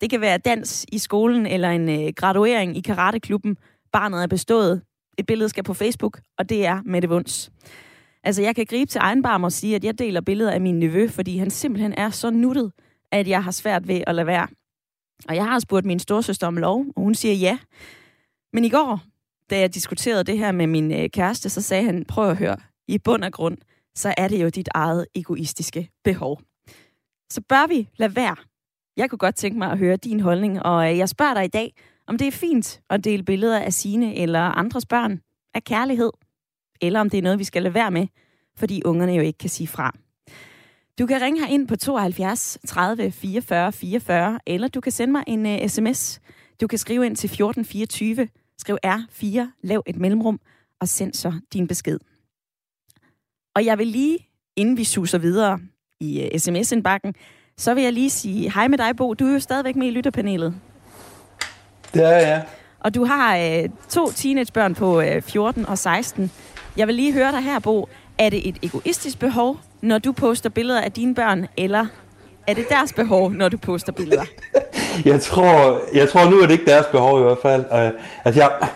Det 0.00 0.10
kan 0.10 0.20
være 0.20 0.38
dans 0.38 0.86
i 0.92 0.98
skolen 0.98 1.46
eller 1.46 1.70
en 1.70 1.88
øh, 1.88 2.12
graduering 2.16 2.76
i 2.76 2.80
karateklubben. 2.80 3.56
Barnet 3.92 4.22
er 4.22 4.26
bestået. 4.26 4.82
Et 5.18 5.26
billede 5.26 5.48
skal 5.48 5.64
på 5.64 5.74
Facebook, 5.74 6.20
og 6.38 6.48
det 6.48 6.66
er 6.66 6.82
med 6.84 7.08
vunds. 7.08 7.50
Altså, 8.24 8.42
jeg 8.42 8.56
kan 8.56 8.66
gribe 8.66 8.90
til 8.90 8.98
egen 8.98 9.22
barm 9.22 9.44
og 9.44 9.52
sige, 9.52 9.76
at 9.76 9.84
jeg 9.84 9.98
deler 9.98 10.20
billeder 10.20 10.50
af 10.52 10.60
min 10.60 10.78
nevø, 10.78 11.08
fordi 11.08 11.38
han 11.38 11.50
simpelthen 11.50 11.92
er 11.92 12.10
så 12.10 12.30
nuttet, 12.30 12.72
at 13.12 13.28
jeg 13.28 13.44
har 13.44 13.50
svært 13.50 13.88
ved 13.88 14.02
at 14.06 14.14
lade 14.14 14.26
være. 14.26 14.48
Og 15.28 15.34
jeg 15.34 15.44
har 15.44 15.58
spurgt 15.58 15.86
min 15.86 15.98
storsøster 15.98 16.46
om 16.46 16.56
lov, 16.56 16.84
og 16.96 17.02
hun 17.02 17.14
siger 17.14 17.34
ja. 17.34 17.58
Men 18.52 18.64
i 18.64 18.68
går, 18.68 19.00
da 19.50 19.60
jeg 19.60 19.74
diskuterede 19.74 20.24
det 20.24 20.38
her 20.38 20.52
med 20.52 20.66
min 20.66 20.92
øh, 20.92 21.10
kæreste, 21.10 21.50
så 21.50 21.62
sagde 21.62 21.84
han, 21.84 22.04
prøv 22.04 22.30
at 22.30 22.36
høre, 22.36 22.56
i 22.90 22.98
bund 22.98 23.24
og 23.24 23.32
grund, 23.32 23.56
så 23.94 24.14
er 24.16 24.28
det 24.28 24.42
jo 24.42 24.48
dit 24.48 24.68
eget 24.74 25.06
egoistiske 25.14 25.90
behov. 26.04 26.40
Så 27.30 27.40
bør 27.48 27.66
vi 27.66 27.88
lade 27.96 28.16
være. 28.16 28.36
Jeg 28.96 29.10
kunne 29.10 29.18
godt 29.18 29.34
tænke 29.34 29.58
mig 29.58 29.70
at 29.70 29.78
høre 29.78 29.96
din 29.96 30.20
holdning, 30.20 30.62
og 30.62 30.90
øh, 30.90 30.98
jeg 30.98 31.08
spørger 31.08 31.34
dig 31.34 31.44
i 31.44 31.48
dag, 31.48 31.74
om 32.06 32.18
det 32.18 32.26
er 32.26 32.32
fint 32.32 32.80
at 32.90 33.04
dele 33.04 33.22
billeder 33.22 33.58
af 33.58 33.72
sine 33.72 34.16
eller 34.16 34.40
andres 34.40 34.86
børn 34.86 35.20
af 35.54 35.64
kærlighed, 35.64 36.10
eller 36.80 37.00
om 37.00 37.10
det 37.10 37.18
er 37.18 37.22
noget, 37.22 37.38
vi 37.38 37.44
skal 37.44 37.62
lade 37.62 37.74
være 37.74 37.90
med, 37.90 38.06
fordi 38.56 38.82
ungerne 38.84 39.12
jo 39.12 39.22
ikke 39.22 39.38
kan 39.38 39.50
sige 39.50 39.68
fra. 39.68 39.92
Du 40.98 41.06
kan 41.06 41.20
ringe 41.20 41.40
her 41.40 41.46
ind 41.46 41.68
på 41.68 41.76
72 41.76 42.58
30 42.66 43.10
44 43.10 43.72
44, 43.72 44.40
eller 44.46 44.68
du 44.68 44.80
kan 44.80 44.92
sende 44.92 45.12
mig 45.12 45.24
en 45.26 45.46
øh, 45.46 45.58
uh, 45.62 45.68
sms. 45.68 46.20
Du 46.60 46.66
kan 46.66 46.78
skrive 46.78 47.06
ind 47.06 47.16
til 47.16 47.26
1424, 47.26 48.28
skriv 48.58 48.78
R4, 48.86 49.60
lav 49.62 49.82
et 49.86 49.96
mellemrum, 49.96 50.40
og 50.80 50.88
send 50.88 51.14
så 51.14 51.32
din 51.52 51.68
besked. 51.68 51.98
Og 53.56 53.64
jeg 53.64 53.78
vil 53.78 53.86
lige, 53.86 54.18
inden 54.56 54.76
vi 54.76 54.84
suser 54.84 55.18
videre 55.18 55.58
i 56.00 56.30
uh, 56.34 56.40
sms-indbakken, 56.40 57.14
så 57.58 57.74
vil 57.74 57.82
jeg 57.82 57.92
lige 57.92 58.10
sige 58.10 58.52
hej 58.52 58.68
med 58.68 58.78
dig, 58.78 58.96
Bo. 58.96 59.14
Du 59.14 59.26
er 59.28 59.32
jo 59.32 59.40
stadigvæk 59.40 59.76
med 59.76 59.86
i 59.86 59.90
lytterpanelet. 59.90 60.54
Det 61.94 62.04
er 62.04 62.18
jeg. 62.18 62.44
Og 62.80 62.94
du 62.94 63.04
har 63.04 63.38
uh, 63.38 63.70
to 63.88 64.10
teenagebørn 64.10 64.74
på 64.74 65.00
uh, 65.00 65.22
14 65.22 65.66
og 65.66 65.78
16. 65.78 66.30
Jeg 66.76 66.86
vil 66.86 66.94
lige 66.94 67.12
høre 67.12 67.32
dig 67.32 67.42
her, 67.42 67.58
Bo. 67.58 67.88
Er 68.18 68.30
det 68.30 68.48
et 68.48 68.58
egoistisk 68.62 69.18
behov, 69.18 69.56
når 69.80 69.98
du 69.98 70.12
poster 70.12 70.50
billeder 70.50 70.80
af 70.80 70.92
dine 70.92 71.14
børn, 71.14 71.46
eller 71.56 71.86
er 72.46 72.54
det 72.54 72.68
deres 72.68 72.92
behov, 72.92 73.32
når 73.32 73.48
du 73.48 73.56
poster 73.56 73.92
billeder? 73.92 74.24
jeg, 75.04 75.20
tror, 75.20 75.80
jeg 75.94 76.08
tror 76.08 76.30
nu 76.30 76.36
er 76.36 76.46
det 76.46 76.52
ikke 76.52 76.66
deres 76.66 76.86
behov 76.86 77.20
i 77.20 77.22
hvert 77.22 77.38
fald. 77.42 77.64
Uh, 77.64 78.00
altså 78.24 78.40
jeg, 78.40 78.68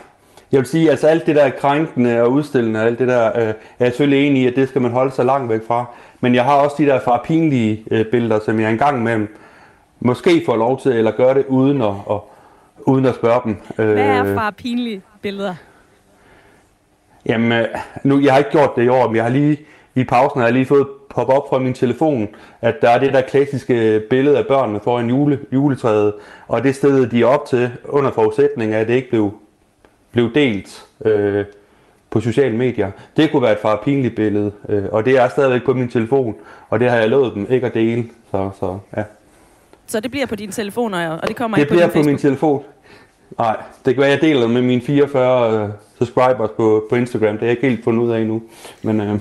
jeg 0.55 0.61
vil 0.61 0.69
sige, 0.69 0.91
altså 0.91 1.07
alt 1.07 1.27
det 1.27 1.37
der 1.37 1.51
krænkende 1.51 2.23
og 2.23 2.33
udstillende, 2.33 2.81
alt 2.81 2.99
det 2.99 3.09
der, 3.09 3.31
uh, 3.31 3.49
er 3.49 3.55
jeg 3.81 3.89
selvfølgelig 3.89 4.27
enig 4.27 4.43
i, 4.43 4.47
at 4.47 4.57
det 4.57 4.69
skal 4.69 4.83
man 4.83 4.91
holde 4.91 5.13
sig 5.13 5.25
langt 5.25 5.51
væk 5.53 5.67
fra. 5.67 5.85
Men 6.21 6.35
jeg 6.35 6.45
har 6.45 6.55
også 6.55 6.77
de 6.79 6.87
der 6.87 7.01
far 7.01 7.23
pinlige 7.25 7.85
uh, 7.91 8.07
billeder, 8.13 8.41
som 8.41 8.61
jeg 8.61 8.71
engang 8.71 9.03
med 9.03 9.27
måske 10.01 10.43
får 10.47 10.57
lov 10.57 10.81
til, 10.81 10.93
eller 10.93 11.11
gøre 11.11 11.35
det 11.35 11.45
uden 11.49 11.83
at, 11.83 11.95
at, 12.11 12.21
uden 12.81 13.05
at 13.05 13.15
spørge 13.15 13.41
dem. 13.45 13.57
Hvad 13.77 13.87
er 13.87 14.35
far 14.35 14.51
pinlige 14.51 15.03
billeder? 15.23 15.55
Jamen, 17.27 17.67
nu, 18.03 18.21
jeg 18.21 18.33
har 18.33 18.39
ikke 18.39 18.51
gjort 18.51 18.77
det 18.77 18.85
i 18.85 18.89
år, 18.89 19.07
men 19.07 19.17
jeg 19.17 19.25
har 19.25 19.31
lige 19.31 19.59
i 19.97 20.05
pausen 20.05 20.41
har 20.41 20.47
jeg 20.47 20.53
lige 20.53 20.67
fået 20.67 20.87
pop 21.11 21.29
op 21.29 21.49
fra 21.49 21.59
min 21.59 21.75
telefon, 21.75 22.29
at 22.61 22.75
der 22.83 22.91
er 22.91 22.99
det 22.99 23.13
der 23.13 23.21
klassiske 23.21 24.03
billede 24.11 24.39
af 24.39 24.47
børnene 24.47 24.81
foran 24.85 25.09
jule, 25.09 25.39
juletræet, 25.53 26.15
og 26.49 26.65
det 26.65 26.75
sted 26.75 27.07
de 27.07 27.23
er 27.23 27.27
op 27.27 27.47
til 27.47 27.71
under 27.89 28.11
forudsætning 28.11 28.75
af, 28.75 28.81
at 28.81 28.89
det 28.89 28.95
ikke 28.95 29.11
blev, 29.11 29.33
blev 30.15 30.35
delt 30.35 30.87
øh, 31.05 31.45
på 32.11 32.21
sociale 32.21 32.57
medier. 32.57 32.91
Det 33.17 33.31
kunne 33.31 33.43
være 33.43 33.53
et 33.53 33.59
far 33.59 33.83
pinligt 33.85 34.17
billede, 34.17 34.53
øh, 34.69 34.85
og 34.93 35.05
det 35.05 35.19
er 35.19 35.29
stadigvæk 35.29 35.65
på 35.65 35.75
min 35.75 35.89
telefon, 35.89 36.35
og 36.71 36.81
det 36.81 36.91
har 36.91 36.97
jeg 36.97 37.09
lovet 37.09 37.35
dem 37.35 37.47
ikke 37.51 37.67
at 37.67 37.75
dele. 37.75 38.05
Så, 38.31 38.51
så, 38.61 38.79
ja. 38.97 39.03
så 39.87 40.01
det 40.01 40.11
bliver 40.11 40.27
på 40.27 40.37
din 40.37 40.51
telefon, 40.51 40.95
og 40.95 41.29
det 41.29 41.37
kommer 41.37 41.57
det 41.57 41.63
ikke 41.63 41.75
på 41.75 41.81
Det 41.81 41.91
bliver 41.91 42.03
på 42.03 42.09
min 42.09 42.19
telefon. 42.19 42.65
Nej, 43.39 43.57
det 43.85 43.95
kan 43.95 44.01
være, 44.01 44.11
jeg 44.11 44.21
deler 44.21 44.47
med 44.47 44.63
mine 44.63 44.81
44 44.81 45.65
uh, 45.65 45.71
subscribers 45.99 46.51
på, 46.57 46.87
på 46.91 46.97
Instagram. 46.97 47.35
Det 47.35 47.43
er 47.43 47.47
jeg 47.47 47.51
ikke 47.51 47.69
helt 47.69 47.85
fundet 47.85 48.03
ud 48.03 48.11
af 48.11 48.21
endnu. 48.21 48.43
Men, 48.83 49.01
uh, 49.01 49.21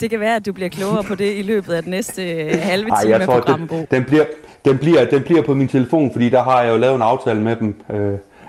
det 0.00 0.10
kan 0.10 0.20
være, 0.20 0.36
at 0.36 0.46
du 0.46 0.52
bliver 0.52 0.68
klogere 0.68 1.04
på 1.04 1.14
det 1.14 1.36
i 1.36 1.42
løbet 1.42 1.72
af 1.72 1.82
den 1.82 1.90
næste 1.90 2.22
uh, 2.54 2.60
halve 2.60 2.90
time 3.02 3.14
af 3.14 3.26
programmet, 3.26 3.70
den, 3.70 3.86
den, 3.90 4.04
bliver, 4.04 4.24
den, 4.64 4.78
bliver, 4.78 5.04
den 5.04 5.22
bliver 5.22 5.42
på 5.42 5.54
min 5.54 5.68
telefon, 5.68 6.12
fordi 6.12 6.28
der 6.28 6.42
har 6.42 6.62
jeg 6.62 6.72
jo 6.72 6.76
lavet 6.76 6.94
en 6.94 7.02
aftale 7.02 7.40
med 7.40 7.56
dem. 7.56 7.74
Uh, 7.88 7.96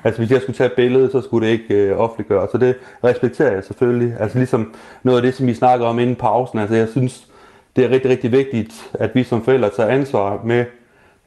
altså 0.04 0.22
hvis 0.22 0.32
jeg 0.32 0.42
skulle 0.42 0.58
tage 0.58 0.68
et 0.68 0.76
billede, 0.76 1.12
så 1.12 1.22
skulle 1.22 1.48
det 1.48 1.54
ikke 1.54 1.76
øh, 1.76 2.00
offentliggøres. 2.00 2.52
Så 2.52 2.58
det 2.58 2.76
respekterer 3.04 3.54
jeg 3.54 3.64
selvfølgelig. 3.64 4.14
Altså 4.20 4.38
ligesom 4.38 4.74
noget 5.04 5.18
af 5.18 5.24
det, 5.24 5.34
som 5.34 5.48
vi 5.48 5.54
snakker 5.54 5.86
om 5.86 6.00
inden 6.00 6.16
pausen. 6.16 6.60
Altså 6.60 6.76
jeg 6.76 6.88
synes, 6.90 7.28
det 7.76 7.86
er 7.86 7.90
rigtig, 7.90 8.12
rigtig 8.12 8.32
vigtigt, 8.32 8.92
at 8.94 9.16
vi 9.16 9.24
som 9.24 9.44
forældre 9.44 9.70
tager 9.70 9.90
ansvar 9.90 10.42
med 10.44 10.66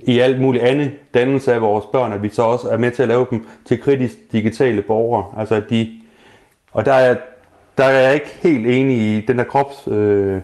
i 0.00 0.18
alt 0.18 0.40
muligt 0.40 0.64
andet 0.64 0.90
dannelse 1.14 1.54
af 1.54 1.60
vores 1.60 1.84
børn, 1.92 2.12
at 2.12 2.22
vi 2.22 2.28
så 2.28 2.42
også 2.42 2.68
er 2.68 2.76
med 2.76 2.90
til 2.90 3.02
at 3.02 3.08
lave 3.08 3.26
dem 3.30 3.46
til 3.64 3.80
kritisk 3.82 4.14
digitale 4.32 4.82
borgere. 4.82 5.40
Altså 5.40 5.54
at 5.54 5.70
de, 5.70 5.90
og 6.72 6.84
der 6.84 6.92
er, 6.92 7.16
der 7.78 7.84
er 7.84 8.00
jeg 8.00 8.14
ikke 8.14 8.38
helt 8.42 8.66
enig 8.66 8.96
i 8.96 9.20
den 9.20 9.38
der 9.38 9.44
krops 9.44 9.88
øh, 9.88 10.40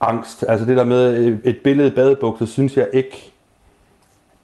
angst. 0.00 0.44
Altså 0.48 0.66
det 0.66 0.76
der 0.76 0.84
med 0.84 1.16
øh, 1.16 1.38
et 1.44 1.58
billede 1.58 1.88
i 1.88 1.90
badebukser, 1.90 2.46
synes 2.46 2.76
jeg 2.76 2.88
ikke 2.92 3.32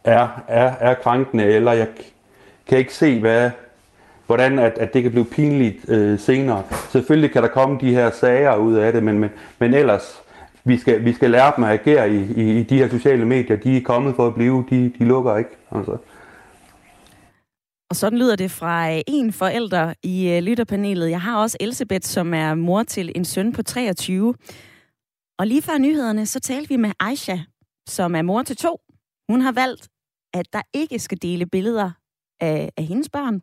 er, 0.04 0.42
er, 0.48 0.72
er 0.80 0.94
krænkende, 0.94 1.44
eller 1.44 1.72
jeg 1.72 1.86
kan 2.70 2.78
ikke 2.78 2.94
se, 2.94 3.20
hvad, 3.20 3.50
hvordan 4.26 4.58
at, 4.58 4.78
at 4.78 4.94
det 4.94 5.02
kan 5.02 5.10
blive 5.10 5.24
pinligt 5.24 5.88
øh, 5.88 6.18
senere. 6.18 6.64
Selvfølgelig 6.90 7.32
kan 7.32 7.42
der 7.42 7.48
komme 7.48 7.78
de 7.80 7.94
her 7.94 8.10
sager 8.10 8.56
ud 8.56 8.74
af 8.74 8.92
det, 8.92 9.02
men, 9.02 9.18
men, 9.18 9.30
men 9.58 9.74
ellers 9.74 10.22
vi 10.64 10.78
skal, 10.78 11.04
vi 11.04 11.12
skal 11.12 11.30
lære 11.30 11.52
dem 11.56 11.64
at 11.64 11.70
agere 11.70 12.10
i, 12.10 12.32
i, 12.36 12.60
i 12.60 12.62
de 12.62 12.76
her 12.76 12.88
sociale 12.88 13.24
medier. 13.24 13.56
De 13.56 13.76
er 13.76 13.80
kommet 13.80 14.16
for 14.16 14.26
at 14.26 14.34
blive, 14.34 14.64
de, 14.70 14.92
de 14.98 15.04
lukker 15.04 15.36
ikke. 15.36 15.50
Altså. 15.70 15.96
Og 17.90 17.96
sådan 17.96 18.18
lyder 18.18 18.36
det 18.36 18.50
fra 18.50 18.92
øh, 18.94 19.00
en 19.06 19.32
forælder 19.32 19.94
i 20.02 20.30
øh, 20.30 20.42
lytterpanelet. 20.42 21.10
Jeg 21.10 21.20
har 21.20 21.36
også 21.38 21.56
Elisabeth, 21.60 22.06
som 22.06 22.34
er 22.34 22.54
mor 22.54 22.82
til 22.82 23.12
en 23.14 23.24
søn 23.24 23.52
på 23.52 23.62
23. 23.62 24.34
Og 25.38 25.46
lige 25.46 25.62
før 25.62 25.78
nyhederne, 25.78 26.26
så 26.26 26.40
talte 26.40 26.68
vi 26.68 26.76
med 26.76 26.90
Aisha, 27.00 27.36
som 27.88 28.14
er 28.14 28.22
mor 28.22 28.42
til 28.42 28.56
to. 28.56 28.80
Hun 29.28 29.40
har 29.40 29.52
valgt, 29.52 29.88
at 30.34 30.46
der 30.52 30.62
ikke 30.74 30.98
skal 30.98 31.18
dele 31.22 31.46
billeder 31.46 31.90
af, 32.40 32.70
af 32.76 32.84
hendes 32.84 33.08
børn. 33.08 33.42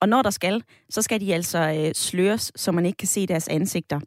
Og 0.00 0.08
når 0.08 0.22
der 0.22 0.30
skal, 0.30 0.62
så 0.90 1.02
skal 1.02 1.20
de 1.20 1.34
altså 1.34 1.84
uh, 1.86 1.92
sløres, 1.92 2.52
så 2.56 2.72
man 2.72 2.86
ikke 2.86 2.96
kan 2.96 3.08
se 3.08 3.26
deres 3.26 3.48
ansigter. 3.48 4.00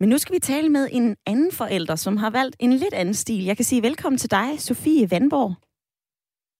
Men 0.00 0.08
nu 0.08 0.18
skal 0.18 0.34
vi 0.34 0.38
tale 0.40 0.68
med 0.68 0.88
en 0.92 1.16
anden 1.26 1.52
forælder, 1.52 1.96
som 1.96 2.16
har 2.16 2.30
valgt 2.30 2.56
en 2.58 2.72
lidt 2.72 2.94
anden 2.94 3.14
stil. 3.14 3.44
Jeg 3.44 3.56
kan 3.56 3.64
sige 3.64 3.82
velkommen 3.82 4.18
til 4.18 4.30
dig, 4.30 4.60
Sofie 4.60 5.10
Vandborg. 5.10 5.54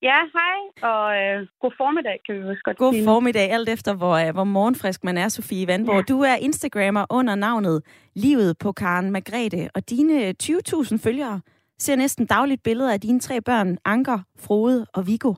Ja, 0.03 0.19
hej, 0.33 0.91
og 0.91 1.17
øh, 1.17 1.47
god 1.61 1.73
formiddag, 1.77 2.21
kan 2.27 2.35
vi 2.35 2.49
også 2.49 2.63
godt 2.65 2.77
God 2.77 2.93
sige. 2.93 3.05
formiddag, 3.05 3.51
alt 3.51 3.69
efter 3.69 3.95
hvor, 3.95 4.15
øh, 4.15 4.33
hvor 4.33 4.45
morgenfrisk 4.45 5.05
man 5.05 5.19
er, 5.19 5.29
Sofie 5.29 5.67
Vandborg. 5.67 5.97
Ja. 5.97 6.15
Du 6.15 6.21
er 6.21 6.35
Instagrammer 6.35 7.07
under 7.11 7.35
navnet 7.35 7.83
Livet 8.15 8.59
på 8.59 8.73
Karen 8.73 9.11
Margrethe, 9.11 9.69
og 9.75 9.91
dine 9.91 10.35
20.000 10.43 10.99
følgere 10.99 11.41
ser 11.79 11.97
næsten 11.97 12.27
dagligt 12.27 12.63
billeder 12.63 12.93
af 12.93 13.01
dine 13.01 13.21
tre 13.21 13.41
børn, 13.41 13.79
Anker, 13.85 14.19
Frode 14.39 14.87
og 14.95 15.07
Viggo. 15.07 15.35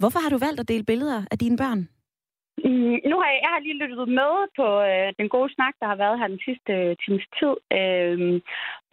Hvorfor 0.00 0.20
har 0.24 0.30
du 0.30 0.38
valgt 0.46 0.60
at 0.60 0.68
dele 0.72 0.84
billeder 0.90 1.20
af 1.32 1.38
dine 1.44 1.56
børn? 1.62 1.80
Mm, 2.64 2.96
nu 3.10 3.14
har 3.20 3.28
jeg, 3.32 3.40
jeg 3.44 3.52
har 3.54 3.60
lige 3.64 3.80
lyttet 3.82 4.08
med 4.20 4.32
på 4.58 4.66
øh, 4.90 5.08
den 5.20 5.28
gode 5.34 5.50
snak, 5.56 5.74
der 5.80 5.86
har 5.92 5.98
været 6.04 6.18
her 6.20 6.28
den 6.34 6.40
sidste 6.48 6.72
øh, 6.72 6.96
times 7.04 7.26
tid. 7.38 7.54
Øh, 7.80 8.18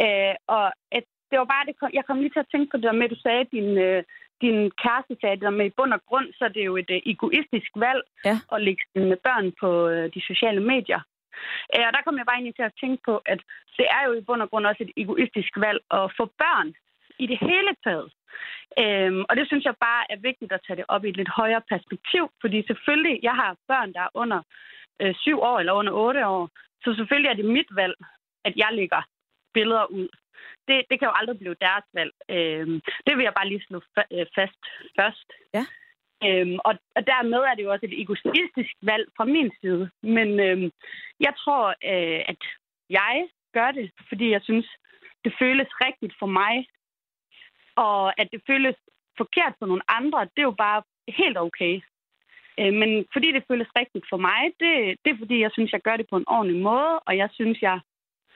øh, 0.05 0.33
og 0.55 0.65
et, 0.97 1.05
det 1.29 1.37
var 1.41 1.49
bare, 1.53 1.67
det 1.69 1.75
kom, 1.79 1.89
jeg 1.97 2.05
kom 2.05 2.19
lige 2.19 2.33
til 2.33 2.45
at 2.45 2.51
tænke 2.51 2.69
på 2.69 2.77
det 2.77 2.87
der 2.89 2.99
med, 2.99 3.07
at 3.07 3.13
du 3.15 3.19
sagde, 3.25 3.41
at 3.45 3.51
din, 3.57 3.69
øh, 3.87 4.03
din 4.43 4.57
kæreste 4.83 5.13
sagde 5.21 5.35
det 5.35 5.47
der 5.47 5.59
med 5.59 5.65
i 5.69 5.75
bund 5.77 5.93
og 5.97 6.01
grund, 6.09 6.27
så 6.39 6.43
det 6.53 6.61
er 6.61 6.71
jo 6.71 6.77
et 6.83 6.91
øh, 6.97 7.01
egoistisk 7.13 7.71
valg 7.85 8.01
Ja. 8.29 8.35
at 8.53 8.59
lægge 8.65 8.83
sine 8.91 9.15
børn 9.27 9.47
på 9.61 9.69
øh, 9.93 10.05
de 10.15 10.21
sociale 10.29 10.61
medier. 10.73 11.01
Øh, 11.73 11.83
og 11.87 11.91
der 11.95 12.01
kom 12.05 12.17
jeg 12.17 12.25
bare 12.27 12.37
egentlig 12.39 12.57
til 12.57 12.69
at 12.69 12.79
tænke 12.83 12.99
på, 13.09 13.15
at 13.33 13.39
det 13.77 13.87
er 13.97 14.01
jo 14.07 14.11
i 14.13 14.25
bund 14.27 14.41
og 14.41 14.49
grund 14.49 14.65
også 14.65 14.83
et 14.83 14.93
egoistisk 15.03 15.51
valg 15.65 15.79
at 15.99 16.05
få 16.17 16.23
børn 16.43 16.67
i 17.23 17.25
det 17.31 17.39
hele 17.49 17.71
taget. 17.85 18.07
Øhm, 18.81 19.25
og 19.29 19.35
det 19.35 19.47
synes 19.47 19.65
jeg 19.65 19.75
bare 19.87 20.03
er 20.09 20.17
vigtigt 20.29 20.51
at 20.51 20.63
tage 20.67 20.77
det 20.77 20.85
op 20.87 21.05
i 21.05 21.09
et 21.09 21.17
lidt 21.17 21.29
højere 21.29 21.61
perspektiv, 21.71 22.23
fordi 22.41 22.63
selvfølgelig, 22.67 23.19
jeg 23.23 23.35
har 23.41 23.57
børn, 23.67 23.93
der 23.93 24.01
er 24.01 24.13
under 24.13 24.39
øh, 25.01 25.15
syv 25.15 25.37
år 25.39 25.59
eller 25.59 25.73
under 25.73 25.93
otte 25.93 26.27
år, 26.27 26.49
så 26.83 26.93
selvfølgelig 26.97 27.29
er 27.29 27.39
det 27.39 27.45
mit 27.45 27.71
valg, 27.75 27.95
at 28.45 28.53
jeg 28.55 28.69
lægger 28.71 29.01
billeder 29.53 29.85
ud. 29.85 30.09
Det, 30.67 30.85
det 30.89 30.99
kan 30.99 31.07
jo 31.07 31.13
aldrig 31.19 31.37
blive 31.39 31.55
deres 31.65 31.85
valg. 31.93 32.13
Øhm, 32.29 32.81
det 33.05 33.13
vil 33.17 33.23
jeg 33.23 33.33
bare 33.33 33.49
lige 33.49 33.65
slå 33.67 33.77
fa- 33.93 34.11
øh, 34.15 34.25
fast 34.35 34.61
først. 34.99 35.29
Ja. 35.57 35.65
Øhm, 36.25 36.57
og, 36.67 36.73
og 36.95 37.01
dermed 37.07 37.41
er 37.49 37.55
det 37.55 37.63
jo 37.63 37.71
også 37.71 37.85
et 37.85 38.01
egoistisk 38.01 38.73
valg 38.81 39.05
fra 39.17 39.25
min 39.25 39.51
side. 39.61 39.89
Men 40.03 40.39
øhm, 40.39 40.71
jeg 41.19 41.33
tror, 41.41 41.65
øh, 41.69 42.21
at 42.31 42.41
jeg 42.89 43.15
gør 43.53 43.71
det, 43.71 43.91
fordi 44.09 44.31
jeg 44.31 44.41
synes, 44.43 44.67
det 45.23 45.33
føles 45.39 45.69
rigtigt 45.85 46.13
for 46.19 46.25
mig. 46.25 46.67
Og 47.85 48.19
at 48.21 48.27
det 48.33 48.41
føles 48.47 48.75
forkert 49.17 49.53
for 49.59 49.65
nogle 49.65 49.85
andre, 49.87 50.19
det 50.23 50.41
er 50.41 50.49
jo 50.51 50.61
bare 50.65 50.81
helt 51.07 51.37
okay. 51.37 51.73
Øh, 52.59 52.73
men 52.73 53.05
fordi 53.13 53.31
det 53.31 53.43
føles 53.47 53.69
rigtigt 53.79 54.05
for 54.09 54.17
mig, 54.17 54.41
det, 54.59 54.73
det 55.05 55.09
er 55.11 55.17
fordi, 55.23 55.39
jeg 55.39 55.51
synes, 55.53 55.71
jeg 55.71 55.81
gør 55.81 55.97
det 55.97 56.07
på 56.09 56.17
en 56.17 56.29
ordentlig 56.35 56.61
måde, 56.61 56.99
og 56.99 57.17
jeg 57.17 57.29
synes, 57.33 57.61
jeg 57.61 57.79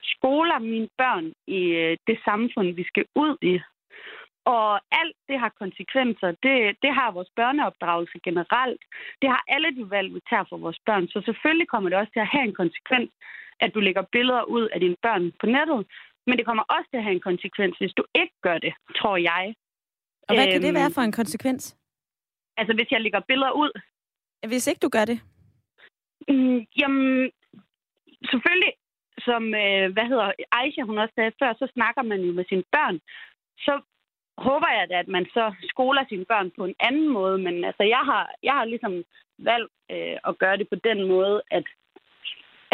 skoler 0.02 0.58
mine 0.58 0.88
børn 0.98 1.32
i 1.46 1.60
øh, 1.82 1.96
det 2.06 2.18
samfund, 2.24 2.68
vi 2.80 2.84
skal 2.84 3.04
ud 3.14 3.36
i. 3.42 3.60
Og 4.44 4.80
alt 5.00 5.16
det 5.28 5.38
har 5.38 5.58
konsekvenser. 5.62 6.30
Det, 6.46 6.76
det 6.82 6.94
har 6.94 7.10
vores 7.10 7.30
børneopdragelse 7.36 8.18
generelt. 8.24 8.82
Det 9.22 9.28
har 9.30 9.42
alle 9.48 9.70
de 9.76 9.90
valg, 9.90 10.14
vi 10.14 10.20
tager 10.30 10.44
for 10.48 10.56
vores 10.56 10.78
børn. 10.86 11.08
Så 11.08 11.22
selvfølgelig 11.24 11.68
kommer 11.68 11.88
det 11.90 11.98
også 11.98 12.12
til 12.12 12.20
at 12.20 12.32
have 12.34 12.44
en 12.44 12.54
konsekvens, 12.62 13.10
at 13.60 13.74
du 13.74 13.80
lægger 13.80 14.02
billeder 14.12 14.42
ud 14.42 14.68
af 14.74 14.80
dine 14.80 14.96
børn 15.02 15.32
på 15.40 15.46
nettet. 15.46 15.86
Men 16.26 16.38
det 16.38 16.46
kommer 16.46 16.62
også 16.74 16.88
til 16.90 16.96
at 16.96 17.02
have 17.06 17.14
en 17.14 17.26
konsekvens, 17.30 17.74
hvis 17.78 17.92
du 17.98 18.04
ikke 18.14 18.34
gør 18.42 18.58
det, 18.58 18.74
tror 18.98 19.16
jeg. 19.16 19.54
Og 20.28 20.34
hvad 20.34 20.46
kan 20.52 20.62
det 20.62 20.68
Øhm, 20.68 20.80
være 20.80 20.90
for 20.96 21.00
en 21.02 21.12
konsekvens? 21.12 21.76
Altså, 22.56 22.74
hvis 22.74 22.90
jeg 22.90 23.00
lægger 23.00 23.20
billeder 23.20 23.52
ud, 23.52 23.70
Hvis 24.46 24.66
ikke 24.66 24.78
du 24.86 24.88
gør 24.88 25.04
det? 25.04 25.18
Mm, 26.28 26.60
jamen, 26.80 27.30
selvfølgelig, 28.30 28.72
som, 29.26 29.42
øh, 29.64 29.92
hvad 29.94 30.06
hedder, 30.10 30.32
Aisha, 30.52 30.82
hun 30.82 30.98
også 30.98 31.14
sagde 31.14 31.32
før, 31.42 31.52
så 31.52 31.66
snakker 31.74 32.02
man 32.02 32.20
jo 32.20 32.32
med 32.32 32.44
sine 32.48 32.64
børn. 32.72 33.00
Så 33.58 33.74
håber 34.38 34.68
jeg 34.78 34.88
da, 34.90 34.94
at 34.98 35.08
man 35.08 35.26
så 35.36 35.54
skoler 35.72 36.04
sine 36.08 36.24
børn 36.24 36.50
på 36.56 36.64
en 36.64 36.74
anden 36.80 37.08
måde, 37.08 37.38
men 37.38 37.64
altså, 37.64 37.82
jeg 37.82 38.02
har, 38.10 38.34
jeg 38.42 38.52
har 38.52 38.64
ligesom 38.64 39.04
valgt 39.38 39.72
øh, 39.90 40.16
at 40.28 40.38
gøre 40.38 40.56
det 40.56 40.68
på 40.68 40.74
den 40.88 41.08
måde, 41.08 41.42
at 41.50 41.64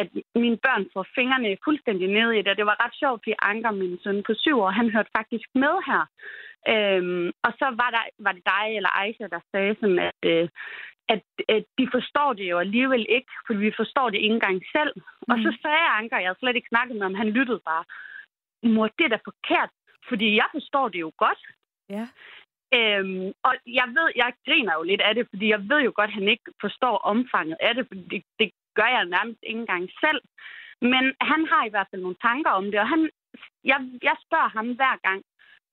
at 0.00 0.08
mine 0.44 0.58
børn 0.66 0.84
får 0.94 1.06
fingrene 1.14 1.62
fuldstændig 1.64 2.08
ned 2.08 2.30
i 2.32 2.42
det. 2.42 2.48
Og 2.52 2.56
det 2.56 2.66
var 2.66 2.82
ret 2.84 2.94
sjovt, 3.00 3.20
fordi 3.20 3.34
Anker, 3.50 3.70
min 3.70 3.98
søn 4.02 4.22
på 4.26 4.32
syv 4.34 4.56
år, 4.60 4.70
han 4.70 4.90
hørte 4.94 5.10
faktisk 5.18 5.48
med 5.54 5.74
her. 5.88 6.02
Øhm, 6.72 7.28
og 7.46 7.52
så 7.60 7.66
var, 7.80 7.90
der, 7.96 8.04
var 8.24 8.32
det 8.32 8.44
dig 8.54 8.66
eller 8.76 8.90
Aisha, 9.00 9.26
der 9.34 9.40
sagde 9.52 9.74
sådan, 9.80 9.98
at, 10.08 10.20
øh, 10.30 10.48
at, 11.14 11.22
at 11.56 11.64
de 11.78 11.88
forstår 11.96 12.32
det 12.32 12.46
jo 12.52 12.58
alligevel 12.58 13.06
ikke, 13.08 13.32
for 13.46 13.54
vi 13.54 13.70
forstår 13.80 14.10
det 14.10 14.18
ikke 14.18 14.34
engang 14.34 14.62
selv. 14.76 14.92
Mm. 14.96 15.32
Og 15.32 15.36
så 15.44 15.50
sagde 15.62 15.94
Anker, 15.98 16.18
jeg 16.18 16.28
havde 16.28 16.38
slet 16.40 16.56
ikke 16.56 16.72
snakket 16.72 16.96
med 16.96 17.06
ham, 17.06 17.14
han 17.14 17.30
lyttede 17.38 17.60
bare, 17.70 17.84
mor, 18.62 18.88
det 18.98 19.04
er 19.04 19.08
da 19.08 19.18
forkert, 19.30 19.70
fordi 20.08 20.36
jeg 20.36 20.48
forstår 20.52 20.88
det 20.88 21.00
jo 21.00 21.12
godt. 21.24 21.42
Ja. 21.96 22.06
Øhm, 22.78 23.32
og 23.46 23.54
jeg 23.66 23.88
ved, 23.96 24.08
jeg 24.16 24.32
griner 24.46 24.74
jo 24.78 24.82
lidt 24.82 25.00
af 25.00 25.14
det, 25.14 25.26
fordi 25.30 25.46
jeg 25.48 25.60
ved 25.70 25.80
jo 25.88 25.92
godt, 25.94 26.10
at 26.10 26.18
han 26.20 26.28
ikke 26.28 26.48
forstår 26.60 26.96
omfanget 27.12 27.56
af 27.60 27.74
det, 27.74 27.84
fordi 27.88 28.02
det, 28.10 28.22
det 28.38 28.50
gør 28.78 28.88
jeg 28.96 29.04
nærmest 29.16 29.40
ikke 29.42 29.60
engang 29.64 29.86
selv. 30.04 30.20
Men 30.92 31.04
han 31.30 31.40
har 31.52 31.62
i 31.66 31.72
hvert 31.72 31.88
fald 31.90 32.02
nogle 32.02 32.22
tanker 32.28 32.50
om 32.60 32.64
det, 32.70 32.78
og 32.84 32.88
han, 32.94 33.00
jeg, 33.70 33.80
jeg 34.08 34.16
spørger 34.26 34.50
ham 34.56 34.68
hver 34.78 34.96
gang, 35.06 35.20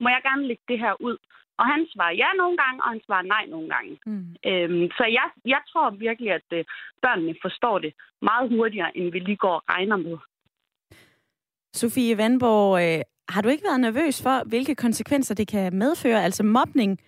må 0.02 0.08
jeg 0.16 0.22
gerne 0.30 0.48
lægge 0.48 0.66
det 0.72 0.80
her 0.80 0.94
ud? 1.08 1.18
Og 1.60 1.66
han 1.74 1.82
svarer 1.94 2.16
ja 2.24 2.30
nogle 2.42 2.58
gange, 2.64 2.84
og 2.84 2.90
han 2.94 3.02
svarer 3.06 3.26
nej 3.36 3.46
nogle 3.54 3.70
gange. 3.76 3.94
Mm. 4.06 4.28
Øhm, 4.50 4.86
så 4.98 5.04
jeg, 5.20 5.28
jeg 5.46 5.62
tror 5.70 5.90
virkelig, 5.90 6.32
at 6.32 6.50
øh, 6.54 6.66
børnene 7.02 7.36
forstår 7.42 7.80
det 7.80 7.94
meget 8.22 8.50
hurtigere, 8.50 8.98
end 8.98 9.12
vi 9.12 9.20
lige 9.20 9.44
går 9.46 9.56
og 9.60 9.64
regner 9.70 9.98
med. 9.98 10.18
Sofie 11.74 12.18
Vandborg, 12.18 12.72
øh, 12.86 13.02
har 13.30 13.42
du 13.42 13.50
ikke 13.50 13.68
været 13.70 13.80
nervøs 13.80 14.24
for, 14.24 14.48
hvilke 14.50 14.76
konsekvenser 14.76 15.36
det 15.36 15.48
kan 15.48 15.76
medføre? 15.76 16.24
Altså 16.24 16.44
mobning 16.44 17.00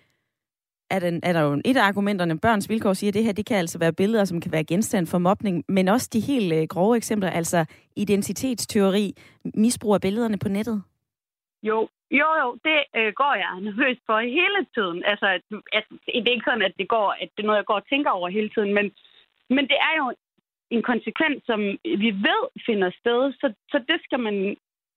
er, 0.90 1.00
den, 1.00 1.20
er 1.24 1.34
der 1.34 1.42
jo 1.42 1.62
et 1.66 1.78
af 1.78 1.84
argumenterne, 1.84 2.40
børns 2.40 2.70
vilkår 2.70 2.94
siger, 2.94 3.12
at 3.12 3.14
det 3.14 3.24
her 3.24 3.32
det 3.32 3.46
kan 3.46 3.58
altså 3.58 3.80
være 3.80 3.94
billeder, 3.94 4.26
som 4.26 4.42
kan 4.42 4.52
være 4.52 4.64
genstand 4.64 5.08
for 5.08 5.18
mobning, 5.18 5.66
men 5.68 5.88
også 5.88 6.10
de 6.14 6.20
helt 6.20 6.54
øh, 6.54 6.68
grove 6.68 6.98
eksempler, 6.98 7.30
altså 7.30 7.66
identitetsteori, 7.96 9.14
misbrug 9.44 9.94
af 9.94 10.02
billederne 10.02 10.40
på 10.40 10.50
nettet. 10.50 10.84
Jo, 11.64 11.90
jo, 12.12 12.28
jo, 12.42 12.58
det 12.66 12.80
øh, 12.98 13.14
går 13.14 13.34
jeg 13.44 13.62
nervøs 13.62 13.98
for 14.06 14.20
hele 14.20 14.62
tiden. 14.76 15.04
Altså, 15.06 15.26
at, 15.26 15.42
at, 15.74 15.84
det 16.24 16.30
er 16.30 16.38
ikke 16.38 16.50
sådan, 16.50 16.68
at 16.70 16.78
det, 16.80 16.88
går, 16.90 17.08
at 17.22 17.30
det 17.36 17.44
er 17.44 17.48
noget, 17.48 17.58
jeg 17.58 17.66
går 17.66 17.80
og 17.82 17.90
tænker 17.90 18.12
over 18.12 18.30
hele 18.30 18.50
tiden, 18.50 18.74
men, 18.74 18.86
men 19.50 19.64
det 19.72 19.80
er 19.90 19.96
jo 20.02 20.14
en 20.70 20.84
konsekvens, 20.92 21.44
som 21.46 21.60
vi 22.04 22.10
ved 22.28 22.42
finder 22.66 22.92
sted, 23.00 23.34
så, 23.42 23.54
så 23.72 23.78
det, 23.90 24.00
skal 24.04 24.20
man, 24.20 24.36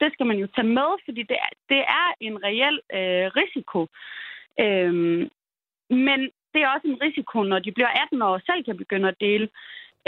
det 0.00 0.12
skal 0.12 0.26
man 0.26 0.38
jo 0.38 0.46
tage 0.54 0.72
med, 0.78 0.90
fordi 1.04 1.22
det 1.22 1.36
er, 1.46 1.52
det 1.68 1.80
er 2.00 2.08
en 2.20 2.36
reel 2.44 2.76
øh, 2.98 3.26
risiko. 3.40 3.80
Øhm, 4.64 5.30
men 5.90 6.20
det 6.54 6.62
er 6.62 6.68
også 6.68 6.88
en 6.88 7.02
risiko, 7.02 7.42
når 7.42 7.58
de 7.58 7.72
bliver 7.72 7.92
18 8.02 8.22
år 8.22 8.34
og 8.34 8.42
selv 8.46 8.64
kan 8.64 8.76
begynde 8.76 9.08
at 9.08 9.20
dele. 9.20 9.48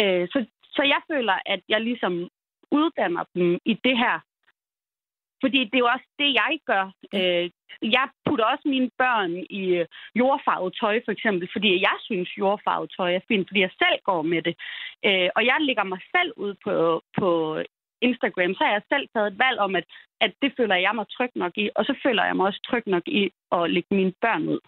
Øh, 0.02 0.28
så, 0.32 0.46
så 0.64 0.82
jeg 0.82 1.00
føler, 1.10 1.36
at 1.46 1.60
jeg 1.68 1.80
ligesom 1.80 2.28
uddanner 2.70 3.24
dem 3.34 3.58
i 3.64 3.74
det 3.84 3.98
her. 3.98 4.16
Fordi 5.42 5.60
det 5.64 5.74
er 5.74 5.84
jo 5.86 5.94
også 5.96 6.08
det, 6.18 6.30
jeg 6.42 6.52
gør. 6.70 6.84
Øh, 7.14 7.50
jeg 7.96 8.06
putter 8.26 8.44
også 8.44 8.64
mine 8.68 8.90
børn 8.98 9.32
i 9.60 9.62
øh, 9.80 9.86
jordfarvet 10.14 10.76
tøj, 10.80 11.00
for 11.04 11.12
eksempel, 11.12 11.48
fordi 11.52 11.70
jeg 11.88 11.96
synes, 12.00 12.38
jordfarvet 12.38 12.92
tøj 12.96 13.14
er 13.14 13.26
fint, 13.28 13.48
fordi 13.48 13.60
jeg 13.60 13.70
selv 13.82 13.98
går 14.04 14.22
med 14.22 14.42
det. 14.42 14.54
Øh, 15.06 15.28
og 15.36 15.42
jeg 15.46 15.56
lægger 15.60 15.84
mig 15.84 16.00
selv 16.14 16.32
ud 16.36 16.54
på, 16.64 17.02
på 17.18 17.28
Instagram, 18.02 18.54
så 18.54 18.64
har 18.64 18.72
jeg 18.72 18.82
selv 18.92 19.08
taget 19.14 19.32
et 19.32 19.38
valg 19.38 19.58
om, 19.58 19.76
at, 19.76 19.84
at 20.20 20.32
det 20.42 20.52
føler 20.56 20.76
jeg 20.76 20.94
mig 20.94 21.06
tryg 21.16 21.32
nok 21.34 21.52
i, 21.56 21.70
og 21.74 21.84
så 21.84 21.94
føler 22.02 22.24
jeg 22.24 22.36
mig 22.36 22.46
også 22.46 22.60
tryg 22.68 22.82
nok 22.86 23.06
i 23.06 23.22
at 23.52 23.70
lægge 23.70 23.94
mine 23.94 24.14
børn 24.20 24.48
ud. 24.48 24.60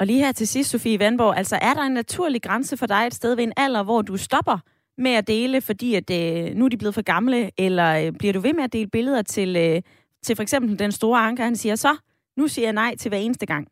Og 0.00 0.06
lige 0.06 0.24
her 0.24 0.32
til 0.32 0.48
sidst, 0.48 0.70
Sofie 0.70 1.00
Vandborg, 1.00 1.36
altså 1.36 1.56
er 1.62 1.74
der 1.74 1.82
en 1.82 1.92
naturlig 1.92 2.42
grænse 2.42 2.76
for 2.76 2.86
dig 2.86 3.06
et 3.06 3.14
sted 3.14 3.36
ved 3.36 3.44
en 3.44 3.52
alder, 3.56 3.82
hvor 3.84 4.02
du 4.02 4.16
stopper 4.16 4.58
med 4.98 5.14
at 5.14 5.26
dele, 5.26 5.60
fordi 5.60 5.94
at, 5.94 6.10
øh, 6.20 6.54
nu 6.54 6.64
er 6.64 6.68
de 6.68 6.78
blevet 6.78 6.94
for 6.94 7.02
gamle, 7.02 7.50
eller 7.58 7.88
øh, 8.00 8.12
bliver 8.18 8.32
du 8.32 8.40
ved 8.40 8.54
med 8.54 8.64
at 8.64 8.72
dele 8.72 8.90
billeder 8.90 9.22
til, 9.22 9.56
øh, 9.56 9.82
til 10.24 10.36
for 10.36 10.42
eksempel 10.42 10.78
den 10.78 10.92
store 10.92 11.20
anker, 11.20 11.44
han 11.44 11.56
siger, 11.56 11.74
så 11.74 11.92
nu 12.36 12.48
siger 12.48 12.66
jeg 12.66 12.72
nej 12.72 12.96
til 12.96 13.08
hver 13.08 13.18
eneste 13.18 13.46
gang. 13.46 13.68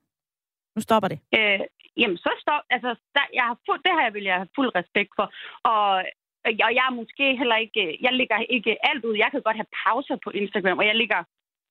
Nu 0.77 0.81
stopper 0.83 1.09
det. 1.09 1.19
Øh, 1.37 1.61
jamen, 1.97 2.17
så 2.17 2.31
stop. 2.41 2.63
Altså, 2.71 2.91
der, 3.15 3.25
jeg 3.35 3.45
har 3.49 3.57
fuld, 3.67 3.81
det 3.87 3.93
her 4.01 4.11
vil 4.11 4.25
jeg 4.25 4.35
have 4.35 4.55
fuld 4.57 4.71
respekt 4.75 5.13
for. 5.19 5.27
Og, 5.73 5.89
og 6.47 6.71
jeg 6.79 6.85
er 6.89 6.99
måske 7.01 7.37
heller 7.41 7.57
ikke... 7.57 7.99
Jeg 8.01 8.13
lægger 8.13 8.39
ikke 8.57 8.73
alt 8.91 9.05
ud. 9.05 9.17
Jeg 9.17 9.29
kan 9.31 9.43
godt 9.43 9.61
have 9.61 9.73
pauser 9.85 10.17
på 10.25 10.31
Instagram, 10.31 10.79
og 10.79 10.87
jeg 10.87 10.97
ligger... 11.03 11.21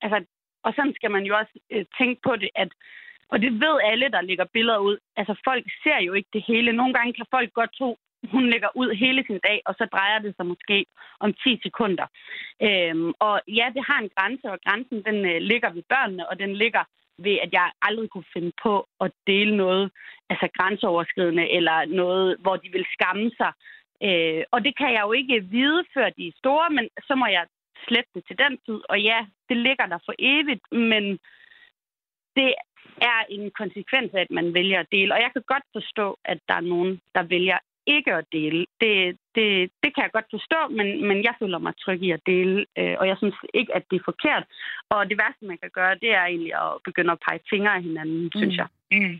Altså, 0.04 0.18
og 0.66 0.74
sådan 0.76 0.94
skal 0.96 1.12
man 1.12 1.24
jo 1.24 1.34
også 1.42 1.56
øh, 1.74 1.86
tænke 1.98 2.22
på 2.28 2.36
det, 2.36 2.50
at 2.56 2.72
og 3.34 3.42
det 3.42 3.52
ved 3.64 3.76
alle, 3.92 4.08
der 4.10 4.22
lægger 4.22 4.46
billeder 4.54 4.78
ud. 4.78 4.98
Altså, 5.16 5.34
folk 5.48 5.66
ser 5.84 6.00
jo 6.08 6.14
ikke 6.14 6.30
det 6.34 6.44
hele. 6.48 6.72
Nogle 6.72 6.94
gange 6.94 7.14
kan 7.14 7.26
folk 7.32 7.54
godt 7.54 7.74
tro, 7.78 7.98
hun 8.32 8.50
lægger 8.50 8.70
ud 8.76 8.90
hele 9.04 9.24
sin 9.28 9.40
dag, 9.48 9.62
og 9.66 9.74
så 9.78 9.86
drejer 9.86 10.20
det 10.20 10.34
sig 10.36 10.46
måske 10.46 10.86
om 11.20 11.34
10 11.34 11.60
sekunder. 11.64 12.08
Øhm, 12.62 13.14
og 13.20 13.42
ja, 13.48 13.68
det 13.76 13.84
har 13.90 14.00
en 14.02 14.12
grænse, 14.16 14.46
og 14.52 14.60
grænsen 14.66 15.04
den 15.08 15.26
øh, 15.32 15.42
ligger 15.52 15.70
ved 15.70 15.84
børnene, 15.90 16.30
og 16.30 16.40
den 16.40 16.56
ligger 16.56 16.84
ved, 17.18 17.38
at 17.46 17.50
jeg 17.54 17.72
aldrig 17.82 18.10
kunne 18.10 18.34
finde 18.34 18.52
på 18.64 18.88
at 19.02 19.12
dele 19.28 19.58
noget 19.58 19.92
altså 20.30 20.48
grænseoverskridende, 20.58 21.50
eller 21.58 21.86
noget, 21.86 22.38
hvor 22.40 22.56
de 22.56 22.70
vil 22.72 22.86
skamme 22.96 23.32
sig. 23.40 23.52
Øh, 24.08 24.44
og 24.52 24.60
det 24.66 24.78
kan 24.78 24.94
jeg 24.94 25.04
jo 25.08 25.12
ikke 25.12 25.46
vide, 25.56 25.84
før 25.94 26.10
de 26.10 26.28
er 26.28 26.40
store, 26.42 26.70
men 26.70 26.90
så 27.08 27.16
må 27.16 27.26
jeg 27.26 27.46
slette 27.88 28.12
det 28.16 28.24
til 28.28 28.38
den 28.38 28.58
tid. 28.66 28.80
Og 28.90 29.02
ja, 29.02 29.20
det 29.50 29.58
ligger 29.58 29.86
der 29.86 30.00
for 30.06 30.14
evigt, 30.20 30.66
men 30.72 31.04
det 32.36 32.54
er 33.02 33.20
en 33.30 33.52
konsekvens 33.62 34.10
af, 34.14 34.22
at 34.22 34.32
man 34.32 34.54
vælger 34.54 34.80
at 34.80 34.92
dele. 34.92 35.14
Og 35.14 35.20
jeg 35.22 35.32
kan 35.34 35.44
godt 35.54 35.66
forstå, 35.78 36.18
at 36.26 36.40
der 36.48 36.56
er 36.56 36.70
nogen, 36.74 37.02
der 37.16 37.24
vælger 37.24 37.58
ikke 37.88 38.14
at 38.14 38.26
dele. 38.32 38.66
Det, 38.82 38.94
det, 39.36 39.48
det 39.84 39.90
kan 39.94 40.04
jeg 40.06 40.12
godt 40.18 40.30
forstå, 40.36 40.60
men, 40.78 40.88
men 41.08 41.18
jeg 41.28 41.34
føler 41.42 41.58
mig 41.58 41.74
tryg 41.84 42.02
i 42.04 42.12
at 42.12 42.26
dele, 42.26 42.66
øh, 42.80 42.96
og 43.00 43.08
jeg 43.08 43.18
synes 43.18 43.36
ikke, 43.54 43.76
at 43.76 43.84
det 43.92 43.98
er 44.00 44.10
forkert. 44.12 44.44
Og 44.90 45.10
det 45.10 45.18
værste, 45.22 45.46
man 45.46 45.58
kan 45.64 45.72
gøre, 45.74 45.96
det 46.04 46.12
er 46.20 46.26
egentlig 46.26 46.54
at 46.64 46.72
begynde 46.88 47.12
at 47.12 47.24
pege 47.28 47.40
fingre 47.50 47.76
af 47.76 47.84
hinanden, 47.84 48.24
mm. 48.24 48.32
synes 48.36 48.56
jeg. 48.58 48.68
Mm. 48.92 49.20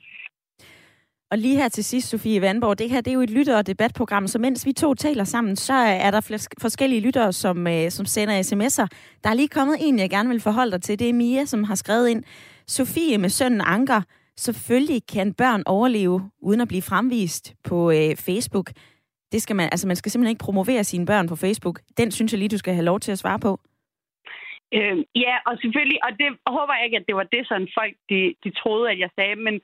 Og 1.32 1.40
lige 1.40 1.58
her 1.58 1.70
til 1.70 1.84
sidst, 1.84 2.10
Sofie 2.10 2.42
Vandborg, 2.42 2.80
det 2.80 2.90
her 2.90 3.02
det 3.02 3.12
er 3.12 3.16
jo 3.16 3.22
et 3.22 3.30
lytter- 3.30 3.58
og 3.58 3.68
debatprogram, 3.68 4.28
så 4.28 4.40
mens 4.40 4.66
vi 4.66 4.74
to 4.74 4.94
taler 4.94 5.24
sammen, 5.24 5.56
så 5.56 5.74
er 5.74 6.12
der 6.12 6.48
forskellige 6.62 7.02
lyttere, 7.02 7.34
som, 7.34 7.68
øh, 7.68 7.92
som 7.92 8.06
sender 8.06 8.40
sms'er. 8.40 8.88
Der 9.24 9.30
er 9.30 9.34
lige 9.34 9.48
kommet 9.48 9.78
en, 9.82 10.00
jeg 10.00 10.10
gerne 10.10 10.30
vil 10.30 10.40
forholde 10.40 10.72
dig 10.72 10.82
til. 10.82 11.00
Det 11.00 11.10
er 11.10 11.14
Mia, 11.14 11.46
som 11.46 11.64
har 11.64 11.76
skrevet 11.76 12.10
ind. 12.10 12.24
Sofie 12.68 13.18
med 13.18 13.30
sønnen 13.30 13.62
Anker. 13.62 14.02
Selvfølgelig 14.38 15.02
kan 15.14 15.34
børn 15.34 15.64
overleve 15.66 16.32
uden 16.42 16.62
at 16.62 16.68
blive 16.68 16.82
fremvist 16.82 17.54
på 17.64 17.92
øh, 17.92 18.16
Facebook. 18.16 18.72
Det 19.32 19.42
skal 19.42 19.56
man, 19.56 19.70
altså 19.72 19.88
man 19.88 19.96
skal 19.96 20.12
simpelthen 20.12 20.36
ikke 20.36 20.46
promovere 20.48 20.84
sine 20.84 21.06
børn 21.06 21.28
på 21.28 21.36
Facebook. 21.36 21.80
Den 21.98 22.12
synes 22.12 22.32
jeg 22.34 22.40
lige, 22.40 22.50
du 22.50 22.58
skal 22.58 22.74
have 22.74 22.86
lov 22.86 23.00
til 23.00 23.12
at 23.12 23.20
svare 23.20 23.40
på. 23.40 23.60
Øh, 24.78 24.98
ja, 25.16 25.36
og 25.48 25.54
selvfølgelig, 25.62 26.00
og 26.06 26.12
det 26.20 26.30
håber 26.48 26.74
jeg 26.76 26.86
ikke, 26.86 26.98
at 26.98 27.08
det 27.08 27.16
var 27.16 27.28
det, 27.36 27.48
sådan 27.48 27.70
folk 27.80 27.94
de, 28.10 28.20
de 28.44 28.52
troede, 28.62 28.92
at 28.92 29.00
jeg 29.00 29.10
sagde, 29.18 29.36
men 29.36 29.56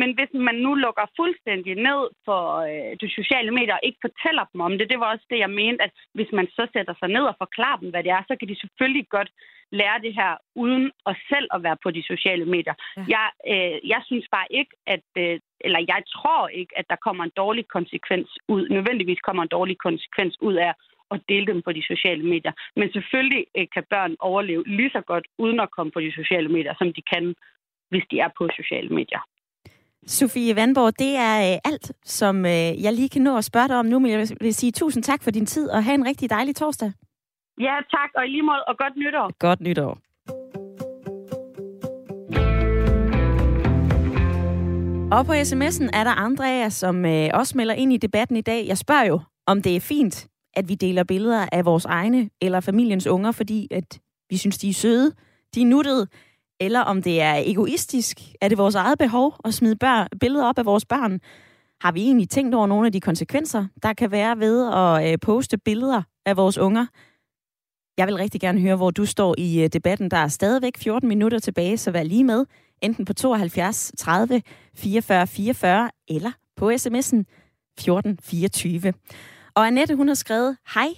men 0.00 0.10
hvis 0.16 0.32
man 0.48 0.56
nu 0.66 0.74
lukker 0.74 1.06
fuldstændig 1.20 1.74
ned 1.88 2.02
for 2.26 2.42
øh, 2.70 2.92
de 3.02 3.08
sociale 3.18 3.50
medier 3.58 3.76
og 3.76 3.86
ikke 3.88 4.04
fortæller 4.06 4.44
dem 4.52 4.60
om 4.66 4.72
det, 4.78 4.90
det 4.92 4.98
var 5.00 5.08
også 5.12 5.26
det, 5.30 5.38
jeg 5.44 5.50
mente, 5.62 5.84
at 5.86 5.92
hvis 6.16 6.30
man 6.38 6.46
så 6.56 6.64
sætter 6.72 6.94
sig 7.00 7.08
ned 7.16 7.24
og 7.30 7.36
forklarer 7.44 7.78
dem, 7.82 7.90
hvad 7.90 8.02
det 8.04 8.12
er, 8.12 8.22
så 8.28 8.34
kan 8.36 8.48
de 8.48 8.60
selvfølgelig 8.60 9.06
godt 9.16 9.30
lære 9.80 9.98
det 10.06 10.14
her 10.20 10.32
uden 10.54 10.84
at 11.06 11.16
selv 11.30 11.48
at 11.54 11.62
være 11.62 11.78
på 11.82 11.90
de 11.90 12.02
sociale 12.12 12.46
medier. 12.54 12.76
Ja. 12.96 13.04
Jeg, 13.14 13.26
øh, 13.52 13.76
jeg 13.92 14.00
synes 14.08 14.26
bare 14.36 14.48
ikke, 14.50 14.74
at, 14.86 15.08
øh, 15.24 15.40
eller 15.66 15.80
jeg 15.92 16.02
tror 16.14 16.48
ikke, 16.48 16.78
at 16.78 16.86
der 16.90 16.96
kommer 17.06 17.24
en 17.24 17.36
dårlig 17.36 17.64
konsekvens 17.76 18.28
ud, 18.48 18.68
nødvendigvis 18.68 19.20
kommer 19.26 19.42
en 19.42 19.54
dårlig 19.58 19.76
konsekvens 19.78 20.34
ud 20.40 20.54
af 20.54 20.72
at 21.10 21.20
dele 21.28 21.46
dem 21.46 21.62
på 21.62 21.72
de 21.72 21.82
sociale 21.92 22.24
medier. 22.32 22.52
Men 22.76 22.92
selvfølgelig 22.92 23.44
øh, 23.56 23.66
kan 23.74 23.84
børn 23.90 24.16
overleve 24.18 24.64
lige 24.66 24.90
så 24.90 25.00
godt 25.00 25.26
uden 25.38 25.60
at 25.60 25.70
komme 25.70 25.92
på 25.92 26.00
de 26.00 26.12
sociale 26.12 26.48
medier, 26.48 26.74
som 26.78 26.92
de 26.92 27.02
kan, 27.12 27.34
hvis 27.90 28.04
de 28.10 28.16
er 28.18 28.30
på 28.38 28.48
sociale 28.56 28.88
medier. 28.88 29.22
Sofie 30.06 30.56
Vandborg, 30.56 30.98
det 30.98 31.16
er 31.16 31.52
øh, 31.52 31.58
alt, 31.64 31.92
som 32.04 32.46
øh, 32.46 32.82
jeg 32.84 32.92
lige 32.92 33.08
kan 33.08 33.22
nå 33.22 33.36
at 33.36 33.44
spørge 33.44 33.68
dig 33.68 33.76
om 33.76 33.86
nu, 33.86 33.98
men 33.98 34.10
jeg 34.10 34.28
vil 34.40 34.54
sige 34.54 34.72
tusind 34.72 35.02
tak 35.02 35.22
for 35.22 35.30
din 35.30 35.46
tid, 35.46 35.70
og 35.70 35.84
have 35.84 35.94
en 35.94 36.06
rigtig 36.06 36.30
dejlig 36.30 36.56
torsdag. 36.56 36.92
Ja, 37.60 37.74
tak, 37.90 38.10
og 38.16 38.26
i 38.26 38.28
lige 38.28 38.42
måde, 38.42 38.64
og 38.68 38.76
godt 38.78 38.96
nytår. 38.96 39.38
Godt 39.38 39.60
nytår. 39.60 39.98
Og 45.16 45.26
på 45.26 45.32
sms'en 45.32 45.88
er 45.92 46.04
der 46.04 46.10
andre 46.10 46.50
af 46.50 46.60
jer, 46.62 46.68
som 46.68 47.04
øh, 47.04 47.30
også 47.34 47.56
melder 47.56 47.74
ind 47.74 47.92
i 47.92 47.96
debatten 47.96 48.36
i 48.36 48.40
dag. 48.40 48.66
Jeg 48.68 48.78
spørger 48.78 49.04
jo, 49.04 49.20
om 49.46 49.62
det 49.62 49.76
er 49.76 49.80
fint, 49.80 50.28
at 50.54 50.68
vi 50.68 50.74
deler 50.74 51.04
billeder 51.04 51.46
af 51.52 51.64
vores 51.64 51.84
egne 51.84 52.30
eller 52.42 52.60
familiens 52.60 53.06
unger, 53.06 53.32
fordi 53.32 53.68
at 53.70 54.00
vi 54.30 54.36
synes, 54.36 54.58
de 54.58 54.68
er 54.68 54.72
søde, 54.72 55.12
de 55.54 55.62
er 55.62 55.66
nuttede, 55.66 56.06
eller 56.60 56.80
om 56.80 57.02
det 57.02 57.20
er 57.20 57.34
egoistisk. 57.46 58.20
Er 58.40 58.48
det 58.48 58.58
vores 58.58 58.74
eget 58.74 58.98
behov 58.98 59.34
at 59.44 59.54
smide 59.54 59.76
bør- 59.76 60.08
billeder 60.20 60.44
op 60.46 60.58
af 60.58 60.66
vores 60.66 60.84
børn? 60.84 61.20
Har 61.80 61.92
vi 61.92 62.02
egentlig 62.02 62.28
tænkt 62.30 62.54
over 62.54 62.66
nogle 62.66 62.86
af 62.86 62.92
de 62.92 63.00
konsekvenser, 63.00 63.66
der 63.82 63.92
kan 63.92 64.10
være 64.10 64.38
ved 64.38 64.72
at 64.74 65.12
øh, 65.12 65.18
poste 65.22 65.58
billeder 65.58 66.02
af 66.26 66.36
vores 66.36 66.58
unger? 66.58 66.86
Jeg 67.98 68.06
vil 68.06 68.16
rigtig 68.16 68.40
gerne 68.40 68.60
høre, 68.60 68.76
hvor 68.76 68.90
du 68.90 69.06
står 69.06 69.34
i 69.38 69.62
øh, 69.62 69.68
debatten. 69.68 70.10
Der 70.10 70.16
er 70.16 70.28
stadigvæk 70.28 70.78
14 70.78 71.08
minutter 71.08 71.38
tilbage, 71.38 71.76
så 71.76 71.90
vær 71.90 72.02
lige 72.02 72.24
med. 72.24 72.44
Enten 72.82 73.04
på 73.04 73.12
72 73.12 73.92
30 73.98 74.42
44 74.76 75.26
44 75.26 75.90
eller 76.08 76.30
på 76.56 76.70
sms'en 76.70 77.24
1424. 77.78 78.92
Og 79.54 79.66
Annette, 79.66 79.94
hun 79.94 80.08
har 80.08 80.14
skrevet, 80.14 80.56
Hej, 80.74 80.88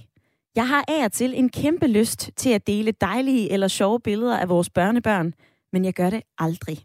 jeg 0.56 0.68
har 0.68 0.84
af 0.88 1.04
og 1.04 1.12
til 1.12 1.38
en 1.38 1.48
kæmpe 1.48 1.86
lyst 1.86 2.30
til 2.36 2.50
at 2.50 2.66
dele 2.66 2.92
dejlige 3.00 3.52
eller 3.52 3.68
sjove 3.68 4.00
billeder 4.00 4.38
af 4.38 4.48
vores 4.48 4.70
børnebørn, 4.70 5.34
men 5.72 5.84
jeg 5.84 5.94
gør 5.94 6.10
det 6.10 6.22
aldrig. 6.38 6.78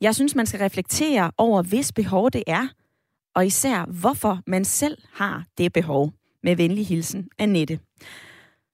Jeg 0.00 0.14
synes, 0.14 0.34
man 0.34 0.46
skal 0.46 0.60
reflektere 0.60 1.30
over, 1.38 1.62
hvis 1.62 1.92
behov 1.92 2.30
det 2.30 2.44
er, 2.46 2.68
og 3.34 3.46
især 3.46 4.00
hvorfor 4.00 4.38
man 4.46 4.64
selv 4.64 4.98
har 5.12 5.44
det 5.58 5.72
behov. 5.72 6.12
Med 6.42 6.56
venlig 6.56 6.86
hilsen, 6.86 7.28
Annette. 7.38 7.78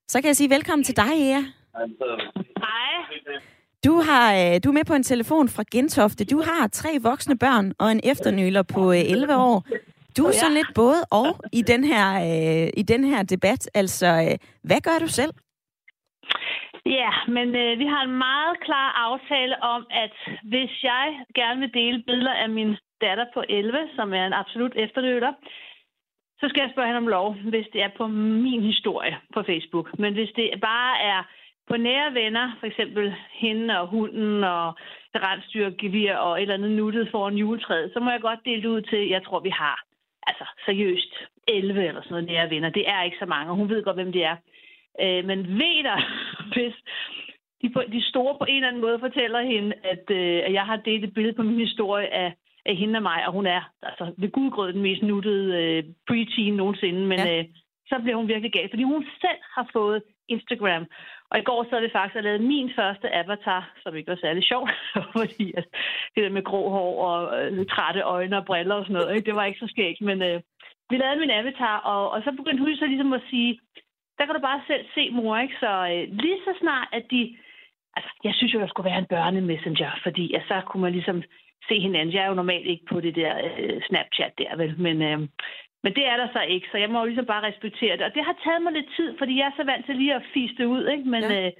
Så 0.08 0.20
kan 0.20 0.28
jeg 0.28 0.36
sige 0.36 0.50
velkommen 0.50 0.84
til 0.84 0.96
dig, 0.96 1.12
Ea. 1.12 1.40
Hej. 1.40 2.74
Du, 3.84 4.00
har, 4.00 4.34
øh, 4.34 4.60
du 4.64 4.68
er 4.68 4.72
med 4.72 4.84
på 4.84 4.94
en 4.94 5.02
telefon 5.02 5.48
fra 5.48 5.64
Gentofte. 5.70 6.24
Du 6.24 6.42
har 6.42 6.68
tre 6.68 6.98
voksne 7.02 7.38
børn 7.38 7.72
og 7.78 7.92
en 7.92 8.00
efternøler 8.04 8.62
på 8.62 8.92
11 8.92 9.32
øh, 9.32 9.40
år. 9.40 9.66
Du 10.16 10.24
er 10.24 10.32
sådan 10.32 10.54
lidt 10.54 10.74
både 10.74 11.04
og 11.10 11.40
i 11.52 11.62
den 11.62 11.84
her, 11.84 12.14
øh, 12.14 12.70
i 12.76 12.82
den 12.82 13.04
her 13.04 13.22
debat. 13.22 13.70
Altså, 13.74 14.36
hvad 14.62 14.80
gør 14.80 14.98
du 15.00 15.08
selv? 15.08 15.30
Ja, 16.86 17.10
men 17.28 17.48
øh, 17.56 17.78
vi 17.78 17.86
har 17.86 18.02
en 18.02 18.18
meget 18.18 18.60
klar 18.60 18.88
aftale 19.08 19.62
om, 19.62 19.86
at 19.90 20.12
hvis 20.42 20.82
jeg 20.82 21.24
gerne 21.34 21.60
vil 21.60 21.74
dele 21.74 22.02
billeder 22.02 22.34
af 22.34 22.48
min 22.48 22.76
datter 23.00 23.26
på 23.34 23.44
11, 23.48 23.78
som 23.96 24.14
er 24.14 24.26
en 24.26 24.32
absolut 24.32 24.72
efterløber, 24.76 25.32
så 26.40 26.48
skal 26.48 26.60
jeg 26.62 26.70
spørge 26.72 26.86
hende 26.88 27.04
om 27.04 27.08
lov, 27.08 27.34
hvis 27.34 27.66
det 27.72 27.82
er 27.82 27.90
på 27.96 28.06
min 28.06 28.62
historie 28.62 29.16
på 29.34 29.42
Facebook. 29.42 29.98
Men 29.98 30.12
hvis 30.14 30.32
det 30.36 30.60
bare 30.60 31.00
er 31.00 31.22
på 31.68 31.76
nære 31.76 32.14
venner, 32.14 32.56
for 32.60 32.66
eksempel 32.66 33.14
hende 33.32 33.80
og 33.80 33.86
hunden 33.86 34.44
og 34.44 34.74
rensdyrgevir 35.14 36.14
og 36.14 36.36
et 36.36 36.42
eller 36.42 36.54
andet 36.54 36.70
nuttet 36.70 37.08
foran 37.10 37.34
juletræet, 37.34 37.90
så 37.92 38.00
må 38.00 38.10
jeg 38.10 38.20
godt 38.20 38.44
dele 38.44 38.62
det 38.62 38.68
ud 38.68 38.82
til, 38.82 39.08
jeg 39.08 39.24
tror, 39.24 39.40
vi 39.40 39.50
har 39.50 39.84
altså 40.26 40.44
seriøst 40.64 41.14
11 41.48 41.88
eller 41.88 42.02
sådan 42.02 42.10
noget 42.10 42.26
nære 42.26 42.50
venner. 42.50 42.70
Det 42.70 42.88
er 42.88 43.02
ikke 43.02 43.16
så 43.20 43.26
mange, 43.26 43.50
og 43.50 43.56
hun 43.56 43.68
ved 43.68 43.84
godt, 43.84 43.96
hvem 43.96 44.12
det 44.12 44.24
er. 44.24 44.36
Øh, 45.00 45.24
men 45.24 45.38
ved 45.60 45.82
der, 45.88 45.98
hvis 46.54 46.74
de, 47.62 47.70
på, 47.74 47.82
de 47.92 48.02
store 48.10 48.34
på 48.38 48.44
en 48.48 48.54
eller 48.54 48.68
anden 48.68 48.82
måde 48.82 48.98
fortæller 48.98 49.40
hende, 49.42 49.72
at, 49.92 50.04
øh, 50.10 50.42
at 50.46 50.52
jeg 50.52 50.66
har 50.66 50.76
delt 50.76 51.04
et 51.04 51.14
billede 51.14 51.36
på 51.36 51.42
min 51.42 51.66
historie 51.66 52.08
af, 52.14 52.34
af 52.66 52.76
hende 52.76 52.96
og 52.96 53.02
mig, 53.02 53.26
og 53.26 53.32
hun 53.32 53.46
er 53.46 53.62
altså 53.82 54.14
ved 54.18 54.30
gudgrød 54.30 54.72
den 54.72 54.82
mest 54.82 55.02
nuttede 55.02 55.46
øh, 55.60 55.84
preteen 56.08 56.54
nogensinde, 56.54 57.06
men 57.06 57.18
ja. 57.18 57.38
øh, 57.38 57.44
så 57.86 57.98
bliver 58.02 58.16
hun 58.16 58.28
virkelig 58.28 58.52
gal, 58.52 58.68
fordi 58.70 58.82
hun 58.82 59.06
selv 59.20 59.40
har 59.54 59.68
fået 59.72 60.02
Instagram. 60.28 60.86
Og 61.30 61.38
i 61.38 61.42
går 61.42 61.64
så 61.64 61.70
havde 61.70 61.82
vi 61.82 61.92
faktisk 61.92 62.24
lavet 62.24 62.40
min 62.40 62.70
første 62.76 63.14
avatar, 63.14 63.72
som 63.82 63.96
ikke 63.96 64.10
var 64.10 64.18
særlig 64.20 64.44
sjovt, 64.44 64.70
fordi 65.16 65.52
at 65.56 65.66
det 66.14 66.24
der 66.24 66.30
med 66.30 66.44
grå 66.44 66.70
hår 66.70 67.06
og 67.08 67.20
øh, 67.38 67.66
trætte 67.66 68.00
øjne 68.00 68.36
og 68.36 68.44
briller 68.44 68.74
og 68.74 68.84
sådan 68.84 68.94
noget, 68.94 69.16
ikke? 69.16 69.26
det 69.26 69.36
var 69.36 69.44
ikke 69.44 69.62
så 69.64 69.66
skægt, 69.70 70.00
men 70.00 70.22
øh, 70.22 70.40
vi 70.90 70.96
lavede 70.96 71.20
min 71.20 71.30
avatar, 71.30 71.76
og, 71.78 72.10
og 72.10 72.22
så 72.24 72.30
begyndte 72.32 72.62
hun 72.62 72.76
så 72.76 72.86
ligesom 72.86 73.12
at 73.12 73.22
sige, 73.30 73.60
der 74.18 74.24
kan 74.24 74.34
du 74.34 74.40
bare 74.40 74.60
selv 74.66 74.84
se 74.94 75.10
mor, 75.10 75.36
ikke? 75.38 75.56
Så 75.60 75.72
øh, 75.92 76.04
lige 76.24 76.40
så 76.46 76.52
snart, 76.60 76.88
at 76.92 77.04
de... 77.10 77.36
Altså, 77.96 78.10
jeg 78.24 78.34
synes 78.34 78.54
jo, 78.54 78.60
der 78.60 78.66
skulle 78.66 78.90
være 78.90 78.98
en 78.98 79.12
børnemessenger, 79.14 79.90
fordi 80.02 80.34
at 80.34 80.42
så 80.48 80.56
kunne 80.66 80.82
man 80.82 80.92
ligesom 80.92 81.22
se 81.68 81.80
hinanden. 81.80 82.14
Jeg 82.14 82.22
er 82.24 82.28
jo 82.28 82.40
normalt 82.42 82.66
ikke 82.66 82.86
på 82.92 83.00
det 83.00 83.14
der 83.14 83.32
øh, 83.58 83.82
Snapchat 83.88 84.32
der, 84.38 84.56
vel? 84.56 84.80
Men, 84.86 85.02
øh, 85.02 85.18
men 85.84 85.92
det 85.96 86.04
er 86.12 86.16
der 86.16 86.28
så 86.32 86.40
ikke, 86.54 86.66
så 86.72 86.78
jeg 86.78 86.90
må 86.90 86.98
jo 86.98 87.04
ligesom 87.04 87.26
bare 87.26 87.46
respektere 87.50 87.96
det. 87.96 88.04
Og 88.08 88.14
det 88.14 88.24
har 88.24 88.36
taget 88.44 88.62
mig 88.62 88.72
lidt 88.72 88.90
tid, 88.96 89.18
fordi 89.18 89.38
jeg 89.38 89.46
er 89.46 89.56
så 89.56 89.64
vant 89.64 89.86
til 89.86 89.96
lige 89.96 90.14
at 90.14 90.28
fiste 90.34 90.68
ud, 90.68 90.86
ikke? 90.94 91.08
Men 91.14 91.22
ja. 91.22 91.46
øh, 91.46 91.52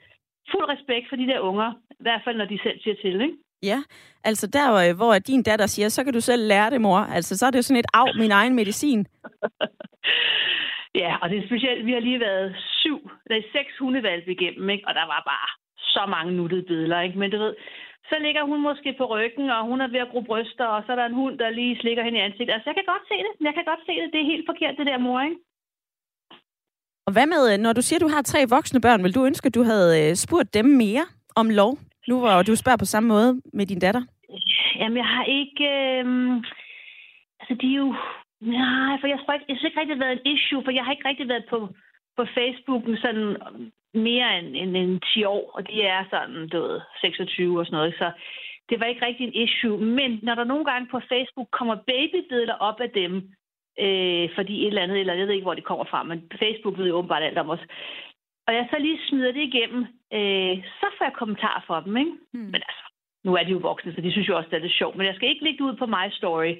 fuld 0.53 0.69
respekt 0.75 1.09
for 1.09 1.17
de 1.17 1.27
der 1.27 1.41
unger, 1.41 1.73
i 1.91 2.03
hvert 2.07 2.23
fald 2.25 2.37
når 2.37 2.45
de 2.45 2.59
selv 2.63 2.79
siger 2.83 2.97
til, 3.03 3.21
ikke? 3.21 3.37
Ja, 3.63 3.79
altså 4.25 4.47
der, 4.47 4.67
øh, 4.75 4.97
hvor 4.97 5.19
din 5.19 5.43
datter 5.43 5.67
siger, 5.67 5.89
så 5.89 6.05
kan 6.05 6.13
du 6.13 6.21
selv 6.21 6.49
lære 6.49 6.71
det, 6.71 6.81
mor. 6.81 6.99
Altså, 6.99 7.39
så 7.39 7.47
er 7.47 7.51
det 7.51 7.59
jo 7.59 7.63
sådan 7.63 7.81
et 7.81 7.87
af 7.95 8.07
min 8.19 8.31
egen 8.31 8.55
medicin. 8.55 9.07
ja, 10.95 11.17
og 11.23 11.31
det 11.31 11.39
er 11.39 11.47
specielt, 11.47 11.87
vi 11.87 11.93
har 11.93 12.01
lige 12.01 12.21
været 12.21 12.57
syv, 12.81 13.11
der 13.29 13.35
er 13.37 13.53
seks 13.53 13.73
hundevalg 13.81 14.29
igennem, 14.29 14.71
ikke? 14.71 14.89
Og 14.89 14.95
der 14.95 15.07
var 15.13 15.23
bare 15.33 15.49
så 15.79 16.03
mange 16.15 16.33
nuttede 16.33 16.63
billeder, 16.63 17.01
ikke? 17.01 17.19
Men 17.19 17.31
du 17.31 17.39
ved, 17.39 17.55
så 18.11 18.17
ligger 18.21 18.43
hun 18.51 18.61
måske 18.63 18.95
på 18.99 19.05
ryggen, 19.15 19.51
og 19.51 19.67
hun 19.71 19.81
er 19.81 19.89
ved 19.89 20.01
at 20.01 20.11
gro 20.13 20.21
bryster, 20.21 20.67
og 20.67 20.83
så 20.87 20.93
er 20.93 20.97
der 20.97 21.07
en 21.07 21.21
hund, 21.23 21.39
der 21.39 21.51
lige 21.51 21.81
slikker 21.81 22.03
hende 22.05 22.19
i 22.19 22.23
ansigtet. 22.23 22.55
Altså, 22.55 22.69
jeg 22.71 22.77
kan 22.77 22.93
godt 22.93 23.05
se 23.11 23.17
det. 23.27 23.33
Jeg 23.47 23.55
kan 23.55 23.65
godt 23.65 23.83
se 23.87 23.93
det. 24.01 24.13
Det 24.13 24.21
er 24.21 24.33
helt 24.33 24.47
forkert, 24.51 24.79
det 24.79 24.87
der 24.87 24.99
mor, 24.99 25.21
ikke? 25.21 25.37
Og 27.07 27.13
hvad 27.13 27.27
med, 27.27 27.59
når 27.59 27.73
du 27.73 27.83
siger, 27.83 28.01
du 28.01 28.09
har 28.09 28.23
tre 28.23 28.41
voksne 28.49 28.81
børn, 28.81 29.05
vil 29.05 29.15
du 29.15 29.27
ønske, 29.27 29.47
at 29.47 29.55
du 29.55 29.63
havde 29.63 29.91
øh, 30.01 30.15
spurgt 30.15 30.55
dem 30.55 30.65
mere 30.65 31.07
om 31.37 31.51
lov? 31.51 31.79
Nu 32.09 32.19
hvor 32.19 32.43
du 32.43 32.57
spørger 32.57 32.77
på 32.77 32.85
samme 32.85 33.09
måde 33.09 33.41
med 33.53 33.67
din 33.67 33.79
datter. 33.79 34.03
Jamen, 34.79 34.97
jeg 34.97 35.07
har 35.07 35.25
ikke... 35.25 35.65
Øh... 35.65 36.05
Altså, 37.41 37.55
de 37.61 37.67
er 37.73 37.79
jo... 37.79 37.95
Nej, 38.41 39.01
for 39.01 39.07
jeg, 39.07 39.19
tror 39.19 39.35
ikke, 39.35 39.47
jeg 39.49 39.57
synes 39.57 39.71
ikke 39.71 39.81
rigtig, 39.81 39.97
har 39.97 40.05
været 40.05 40.19
en 40.19 40.33
issue, 40.35 40.65
for 40.65 40.71
jeg 40.71 40.85
har 40.85 40.93
ikke 40.93 41.09
rigtig 41.09 41.29
været 41.29 41.47
på, 41.51 41.59
på 42.17 42.25
Facebook 42.37 42.83
sådan 43.05 43.37
mere 43.95 44.39
end, 44.39 44.57
end, 44.57 44.77
end 44.77 45.01
10 45.15 45.25
år, 45.25 45.51
og 45.55 45.69
de 45.69 45.83
er 45.83 46.05
sådan, 46.11 46.49
du 46.49 46.59
ved, 46.61 46.81
26 47.01 47.59
og 47.61 47.67
sådan 47.67 47.77
noget, 47.77 47.95
så 47.99 48.11
det 48.69 48.81
var 48.81 48.87
ikke 48.87 49.07
rigtig 49.07 49.27
en 49.27 49.35
issue. 49.45 49.79
Men 49.79 50.21
når 50.23 50.35
der 50.35 50.45
nogle 50.45 50.65
gange 50.65 50.89
på 50.91 51.01
Facebook 51.09 51.49
kommer 51.51 51.75
babybilleder 51.75 52.55
op 52.55 52.81
af 52.81 52.91
dem, 52.91 53.13
øh, 53.85 54.29
fordi 54.35 54.63
et 54.63 54.67
eller 54.67 54.83
andet, 54.83 55.01
eller 55.01 55.15
jeg 55.15 55.27
ved 55.27 55.35
ikke, 55.35 55.49
hvor 55.49 55.55
det 55.55 55.65
kommer 55.65 55.85
fra, 55.85 56.03
men 56.03 56.31
Facebook 56.39 56.79
ved 56.79 56.87
jo 56.87 56.95
åbenbart 56.95 57.23
alt 57.23 57.39
om 57.39 57.51
os, 57.51 57.61
og 58.47 58.55
jeg 58.55 58.67
så 58.71 58.77
lige 58.79 58.99
smider 59.09 59.33
det 59.33 59.43
igennem, 59.43 59.81
øh, 60.13 60.57
så 60.81 60.87
får 60.97 61.05
jeg 61.05 61.13
kommentarer 61.13 61.63
for 61.67 61.81
dem, 61.81 61.97
ikke? 61.97 62.13
Hmm. 62.33 62.43
Men 62.43 62.63
altså, 62.69 62.85
Nu 63.25 63.35
er 63.35 63.45
de 63.45 63.51
jo 63.51 63.59
voksne, 63.59 63.95
så 63.95 64.01
de 64.01 64.13
synes 64.13 64.29
jo 64.29 64.37
også, 64.37 64.51
det 64.51 64.57
er 64.57 64.67
lidt 64.67 64.79
sjovt. 64.81 64.97
Men 64.97 65.07
jeg 65.07 65.15
skal 65.15 65.29
ikke 65.29 65.45
lægge 65.45 65.59
det 65.59 65.71
ud 65.71 65.77
på 65.77 65.87
my 65.87 66.07
story. 66.11 66.53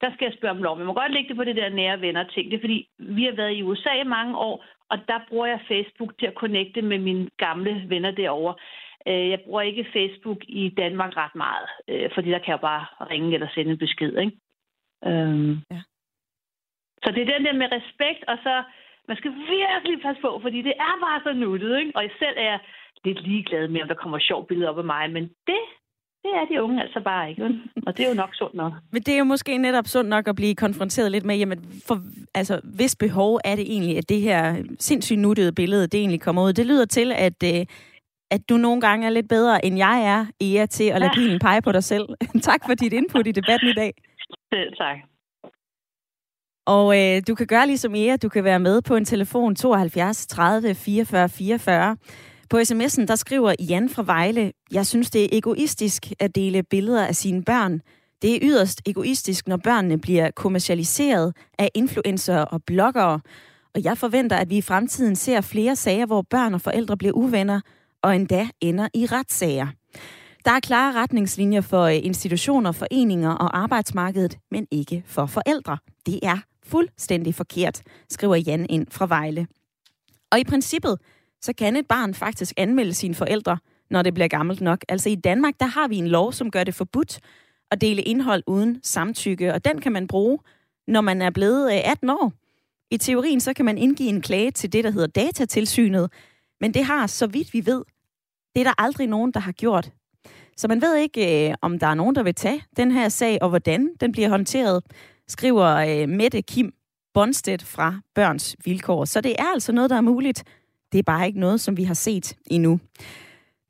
Der 0.00 0.12
skal 0.12 0.24
jeg 0.24 0.34
spørge 0.34 0.56
om 0.56 0.62
lov. 0.62 0.78
Jeg 0.78 0.86
må 0.86 0.92
godt 0.92 1.12
lægge 1.12 1.28
det 1.28 1.36
på 1.36 1.44
det 1.44 1.56
der 1.56 1.68
nære 1.68 2.00
venner 2.00 2.24
ting. 2.24 2.50
Det 2.50 2.56
er 2.56 2.60
fordi, 2.60 2.88
vi 2.98 3.24
har 3.24 3.32
været 3.32 3.52
i 3.52 3.62
USA 3.62 3.92
i 4.00 4.04
mange 4.04 4.38
år, 4.38 4.64
og 4.90 4.98
der 5.08 5.20
bruger 5.28 5.46
jeg 5.46 5.60
Facebook 5.68 6.18
til 6.18 6.26
at 6.26 6.34
connecte 6.34 6.82
med 6.82 6.98
mine 6.98 7.28
gamle 7.36 7.84
venner 7.88 8.10
derovre. 8.10 8.54
Øh, 9.08 9.30
jeg 9.30 9.40
bruger 9.40 9.60
ikke 9.60 9.90
Facebook 9.92 10.38
i 10.48 10.68
Danmark 10.68 11.16
ret 11.16 11.34
meget, 11.34 11.68
øh, 11.88 12.10
fordi 12.14 12.30
der 12.30 12.38
kan 12.38 12.52
jeg 12.52 12.60
bare 12.60 12.86
ringe 13.10 13.34
eller 13.34 13.48
sende 13.54 13.70
en 13.70 13.78
besked. 13.78 14.18
Ikke? 14.18 14.32
Øhm. 15.04 15.52
Ja. 15.70 15.80
Så 17.02 17.12
det 17.14 17.22
er 17.22 17.32
den 17.36 17.44
der 17.44 17.52
med 17.52 17.72
respekt, 17.72 18.24
og 18.28 18.38
så 18.42 18.62
man 19.08 19.16
skal 19.16 19.32
virkelig 19.32 20.02
passe 20.02 20.22
på, 20.22 20.38
fordi 20.42 20.62
det 20.62 20.74
er 20.78 20.94
bare 21.06 21.20
så 21.22 21.32
nuttet. 21.32 21.78
Ikke? 21.78 21.92
Og 21.94 22.02
jeg 22.02 22.10
selv 22.18 22.36
er 22.36 22.58
lidt 23.04 23.22
ligeglad 23.26 23.68
med, 23.68 23.82
om 23.82 23.88
der 23.88 23.94
kommer 23.94 24.18
sjov 24.18 24.46
billeder 24.46 24.70
op 24.70 24.78
af 24.78 24.84
mig, 24.84 25.10
men 25.10 25.24
det 25.46 25.62
det 26.28 26.40
er 26.40 26.46
de 26.50 26.62
unge 26.62 26.82
altså 26.82 27.00
bare 27.04 27.30
ikke. 27.30 27.42
Og 27.86 27.96
det 27.96 28.04
er 28.04 28.08
jo 28.08 28.14
nok 28.14 28.34
sundt 28.34 28.54
nok. 28.54 28.72
Men 28.92 29.02
det 29.02 29.14
er 29.14 29.18
jo 29.18 29.24
måske 29.24 29.58
netop 29.58 29.86
sundt 29.86 30.10
nok 30.10 30.28
at 30.28 30.36
blive 30.36 30.54
konfronteret 30.54 31.12
lidt 31.12 31.24
med, 31.24 31.36
jamen, 31.36 31.58
for, 31.86 32.00
altså, 32.34 32.60
hvis 32.64 32.96
behov 32.96 33.40
er 33.44 33.56
det 33.56 33.72
egentlig, 33.72 33.98
at 33.98 34.08
det 34.08 34.20
her 34.20 34.56
sindssygt 34.78 35.18
nuttede 35.18 35.52
billede, 35.52 35.86
det 35.86 36.00
egentlig 36.00 36.20
kommer 36.20 36.42
ud. 36.42 36.52
Det 36.52 36.66
lyder 36.66 36.84
til, 36.84 37.12
at, 37.12 37.42
øh, 37.44 37.66
at 38.30 38.48
du 38.48 38.56
nogle 38.56 38.80
gange 38.80 39.06
er 39.06 39.10
lidt 39.10 39.28
bedre, 39.28 39.64
end 39.64 39.76
jeg 39.76 40.04
er, 40.04 40.26
Ea, 40.40 40.66
til 40.66 40.84
at 40.84 41.00
lade 41.00 41.10
ja. 41.14 41.20
bilen 41.20 41.38
pege 41.38 41.62
på 41.62 41.72
dig 41.72 41.84
selv. 41.84 42.08
tak 42.48 42.60
for 42.66 42.74
dit 42.74 42.92
input 42.92 43.26
i 43.26 43.32
debatten 43.32 43.68
i 43.68 43.74
dag. 43.74 43.92
Selv 44.54 44.72
tak. 44.76 44.96
Og 46.66 46.86
øh, 46.98 47.22
du 47.28 47.34
kan 47.34 47.46
gøre 47.46 47.66
ligesom 47.66 47.94
Ea, 47.94 48.16
du 48.16 48.28
kan 48.28 48.44
være 48.44 48.60
med 48.60 48.82
på 48.82 48.96
en 48.96 49.04
telefon 49.04 49.54
72 49.54 50.26
30 50.26 50.74
44 50.74 51.28
44. 51.28 51.96
På 52.50 52.58
sms'en, 52.58 53.06
der 53.06 53.16
skriver 53.16 53.54
Jan 53.60 53.88
fra 53.88 54.02
Vejle, 54.02 54.52
jeg 54.72 54.86
synes, 54.86 55.10
det 55.10 55.24
er 55.24 55.28
egoistisk 55.32 56.12
at 56.18 56.34
dele 56.34 56.62
billeder 56.62 57.06
af 57.06 57.16
sine 57.16 57.44
børn. 57.44 57.80
Det 58.22 58.34
er 58.34 58.38
yderst 58.42 58.82
egoistisk, 58.86 59.48
når 59.48 59.56
børnene 59.56 59.98
bliver 59.98 60.30
kommercialiseret 60.30 61.36
af 61.58 61.70
influencer 61.74 62.38
og 62.38 62.62
bloggere. 62.66 63.20
Og 63.74 63.84
jeg 63.84 63.98
forventer, 63.98 64.36
at 64.36 64.50
vi 64.50 64.56
i 64.56 64.62
fremtiden 64.62 65.16
ser 65.16 65.40
flere 65.40 65.76
sager, 65.76 66.06
hvor 66.06 66.22
børn 66.22 66.54
og 66.54 66.60
forældre 66.60 66.96
bliver 66.96 67.12
uvenner, 67.12 67.60
og 68.02 68.16
endda 68.16 68.48
ender 68.60 68.88
i 68.94 69.06
retssager. 69.06 69.66
Der 70.44 70.50
er 70.50 70.60
klare 70.60 70.92
retningslinjer 70.94 71.60
for 71.60 71.82
øh, 71.82 71.96
institutioner, 72.02 72.72
foreninger 72.72 73.30
og 73.30 73.58
arbejdsmarkedet, 73.58 74.38
men 74.50 74.66
ikke 74.70 75.02
for 75.06 75.26
forældre. 75.26 75.78
Det 76.06 76.20
er 76.22 76.38
fuldstændig 76.66 77.34
forkert, 77.34 77.82
skriver 78.10 78.36
Jan 78.36 78.66
ind 78.70 78.86
fra 78.90 79.06
Vejle. 79.06 79.46
Og 80.32 80.38
i 80.38 80.44
princippet, 80.44 80.98
så 81.42 81.52
kan 81.52 81.76
et 81.76 81.86
barn 81.86 82.14
faktisk 82.14 82.54
anmelde 82.56 82.94
sine 82.94 83.14
forældre, 83.14 83.58
når 83.90 84.02
det 84.02 84.14
bliver 84.14 84.28
gammelt 84.28 84.60
nok. 84.60 84.84
Altså 84.88 85.08
i 85.08 85.14
Danmark, 85.14 85.54
der 85.60 85.66
har 85.66 85.88
vi 85.88 85.96
en 85.96 86.08
lov, 86.08 86.32
som 86.32 86.50
gør 86.50 86.64
det 86.64 86.74
forbudt 86.74 87.20
at 87.70 87.80
dele 87.80 88.02
indhold 88.02 88.42
uden 88.46 88.80
samtykke, 88.82 89.54
og 89.54 89.64
den 89.64 89.80
kan 89.80 89.92
man 89.92 90.06
bruge, 90.06 90.38
når 90.86 91.00
man 91.00 91.22
er 91.22 91.30
blevet 91.30 91.72
øh, 91.72 91.90
18 91.90 92.10
år. 92.10 92.32
I 92.90 92.96
teorien 92.96 93.40
så 93.40 93.52
kan 93.54 93.64
man 93.64 93.78
indgive 93.78 94.08
en 94.08 94.22
klage 94.22 94.50
til 94.50 94.72
det, 94.72 94.84
der 94.84 94.90
hedder 94.90 95.06
datatilsynet, 95.06 96.12
men 96.60 96.74
det 96.74 96.84
har, 96.84 97.06
så 97.06 97.26
vidt 97.26 97.54
vi 97.54 97.66
ved, 97.66 97.84
det 98.54 98.60
er 98.60 98.64
der 98.64 98.82
aldrig 98.82 99.06
nogen, 99.06 99.32
der 99.32 99.40
har 99.40 99.52
gjort. 99.52 99.92
Så 100.56 100.68
man 100.68 100.82
ved 100.82 100.96
ikke, 100.96 101.48
øh, 101.48 101.54
om 101.62 101.78
der 101.78 101.86
er 101.86 101.94
nogen, 101.94 102.14
der 102.14 102.22
vil 102.22 102.34
tage 102.34 102.62
den 102.76 102.90
her 102.90 103.08
sag, 103.08 103.38
og 103.42 103.48
hvordan 103.48 103.90
den 104.00 104.12
bliver 104.12 104.28
håndteret, 104.28 104.82
skriver 105.28 105.66
øh, 105.66 106.08
Mette 106.08 106.42
Kim 106.42 106.72
Bonstedt 107.14 107.62
fra 107.62 108.00
Børns 108.14 108.56
Vilkår. 108.64 109.04
Så 109.04 109.20
det 109.20 109.36
er 109.38 109.52
altså 109.52 109.72
noget, 109.72 109.90
der 109.90 109.96
er 109.96 110.00
muligt, 110.00 110.44
det 110.92 110.98
er 110.98 111.02
bare 111.02 111.26
ikke 111.26 111.40
noget, 111.40 111.60
som 111.60 111.76
vi 111.76 111.84
har 111.84 111.94
set 111.94 112.36
endnu. 112.50 112.80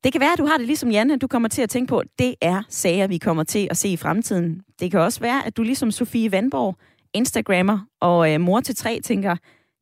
Det 0.05 0.13
kan 0.13 0.21
være, 0.21 0.33
at 0.33 0.39
du 0.39 0.47
har 0.47 0.59
det 0.59 0.67
ligesom 0.67 0.91
Janne, 0.91 1.17
du 1.17 1.27
kommer 1.27 1.49
til 1.49 1.63
at 1.63 1.71
tænke 1.71 1.89
på, 1.89 1.99
at 1.99 2.07
det 2.19 2.35
er 2.41 2.63
sager, 2.69 3.07
vi 3.07 3.19
kommer 3.19 3.45
til 3.45 3.69
at 3.71 3.77
se 3.77 3.89
i 3.89 3.97
fremtiden. 3.97 4.63
Det 4.81 4.91
kan 4.91 5.01
også 5.01 5.21
være, 5.21 5.47
at 5.47 5.57
du 5.57 5.63
ligesom 5.63 5.91
Sofie 5.91 6.33
Vandborg, 6.33 6.77
Instagrammer 7.15 7.79
og 8.01 8.33
øh, 8.33 8.41
mor 8.41 8.61
til 8.61 8.77
tre, 8.77 9.01
tænker, 9.01 9.37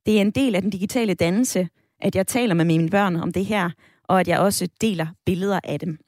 det 0.06 0.16
er 0.16 0.20
en 0.20 0.30
del 0.30 0.54
af 0.54 0.62
den 0.62 0.70
digitale 0.70 1.14
dannelse, 1.14 1.68
at 2.00 2.16
jeg 2.16 2.26
taler 2.26 2.54
med 2.54 2.64
mine 2.64 2.90
børn 2.90 3.16
om 3.16 3.32
det 3.32 3.44
her, 3.46 3.70
og 4.04 4.20
at 4.20 4.28
jeg 4.28 4.38
også 4.38 4.68
deler 4.80 5.06
billeder 5.26 5.60
af 5.64 5.80
dem. 5.80 5.98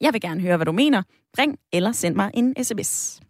Jeg 0.00 0.12
vil 0.12 0.20
gerne 0.20 0.40
høre, 0.40 0.56
hvad 0.56 0.66
du 0.66 0.72
mener. 0.72 1.02
Ring 1.38 1.58
eller 1.72 1.92
send 1.92 2.14
mig 2.14 2.30
en 2.34 2.64
sms. 2.64 3.20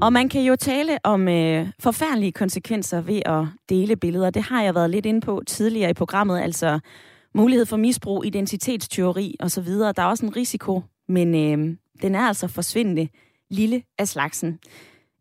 Og 0.00 0.12
man 0.12 0.28
kan 0.28 0.42
jo 0.42 0.56
tale 0.56 0.98
om 1.04 1.28
øh, 1.28 1.68
forfærdelige 1.80 2.32
konsekvenser 2.32 3.00
ved 3.00 3.22
at 3.26 3.44
dele 3.68 3.96
billeder. 3.96 4.30
Det 4.30 4.42
har 4.42 4.62
jeg 4.62 4.74
været 4.74 4.90
lidt 4.90 5.06
inde 5.06 5.20
på 5.20 5.42
tidligere 5.46 5.90
i 5.90 5.94
programmet, 5.94 6.40
altså 6.40 6.80
mulighed 7.34 7.66
for 7.66 7.76
misbrug, 7.76 8.24
identitetstyveri 8.24 9.36
osv. 9.40 9.66
Der 9.66 9.92
er 9.96 10.04
også 10.04 10.26
en 10.26 10.36
risiko, 10.36 10.82
men 11.08 11.34
øh, 11.34 11.76
den 12.02 12.14
er 12.14 12.20
altså 12.20 12.48
forsvindende 12.48 13.08
lille 13.50 13.82
af 13.98 14.08
slagsen. 14.08 14.58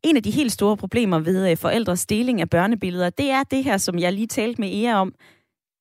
En 0.03 0.17
af 0.17 0.23
de 0.23 0.31
helt 0.31 0.51
store 0.51 0.77
problemer 0.77 1.19
ved 1.19 1.51
øh, 1.51 1.57
forældres 1.57 2.05
deling 2.05 2.41
af 2.41 2.49
børnebilleder, 2.49 3.09
det 3.09 3.31
er 3.31 3.43
det 3.43 3.63
her, 3.63 3.77
som 3.77 3.99
jeg 3.99 4.13
lige 4.13 4.27
talte 4.27 4.61
med 4.61 4.83
Ea 4.83 5.01
om, 5.01 5.13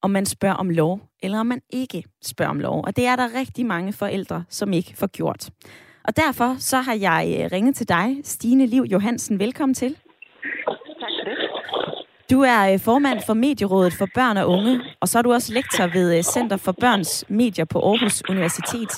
om 0.02 0.10
man 0.10 0.26
spørger 0.26 0.56
om 0.56 0.70
lov, 0.70 1.00
eller 1.22 1.40
om 1.40 1.46
man 1.46 1.60
ikke 1.70 2.04
spørger 2.24 2.50
om 2.50 2.60
lov. 2.60 2.84
Og 2.86 2.96
det 2.96 3.06
er 3.06 3.16
der 3.16 3.28
rigtig 3.38 3.66
mange 3.66 3.92
forældre, 3.92 4.44
som 4.48 4.72
ikke 4.72 4.96
får 4.96 5.06
gjort. 5.06 5.50
Og 6.06 6.16
derfor 6.16 6.56
så 6.58 6.80
har 6.80 6.94
jeg 6.94 7.36
øh, 7.40 7.52
ringet 7.52 7.76
til 7.76 7.88
dig, 7.88 8.16
Stine 8.24 8.66
Liv 8.66 8.82
Johansen. 8.82 9.38
Velkommen 9.38 9.74
til. 9.74 9.90
Tak 9.90 11.10
for 11.20 11.30
det. 11.30 11.38
Du 12.30 12.40
er 12.40 12.72
øh, 12.72 12.80
formand 12.80 13.20
for 13.26 13.34
Medierådet 13.34 13.92
for 13.92 14.08
Børn 14.14 14.36
og 14.36 14.48
Unge, 14.48 14.80
og 15.00 15.08
så 15.08 15.18
er 15.18 15.22
du 15.22 15.32
også 15.32 15.52
lektor 15.52 15.86
ved 15.86 16.16
øh, 16.16 16.22
Center 16.22 16.56
for 16.56 16.72
Børns 16.72 17.24
Medier 17.28 17.64
på 17.64 17.80
Aarhus 17.80 18.22
Universitet. 18.28 18.90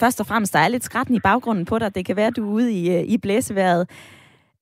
Først 0.00 0.20
og 0.20 0.26
fremmest, 0.26 0.52
der 0.52 0.58
er 0.58 0.68
lidt 0.68 0.84
skrætten 0.84 1.14
i 1.14 1.20
baggrunden 1.20 1.64
på 1.64 1.78
dig. 1.78 1.94
Det 1.94 2.06
kan 2.06 2.16
være, 2.16 2.26
at 2.26 2.36
du 2.36 2.48
er 2.48 2.52
ude 2.52 2.72
i, 2.72 3.04
i 3.04 3.18
blæseværet. 3.18 3.90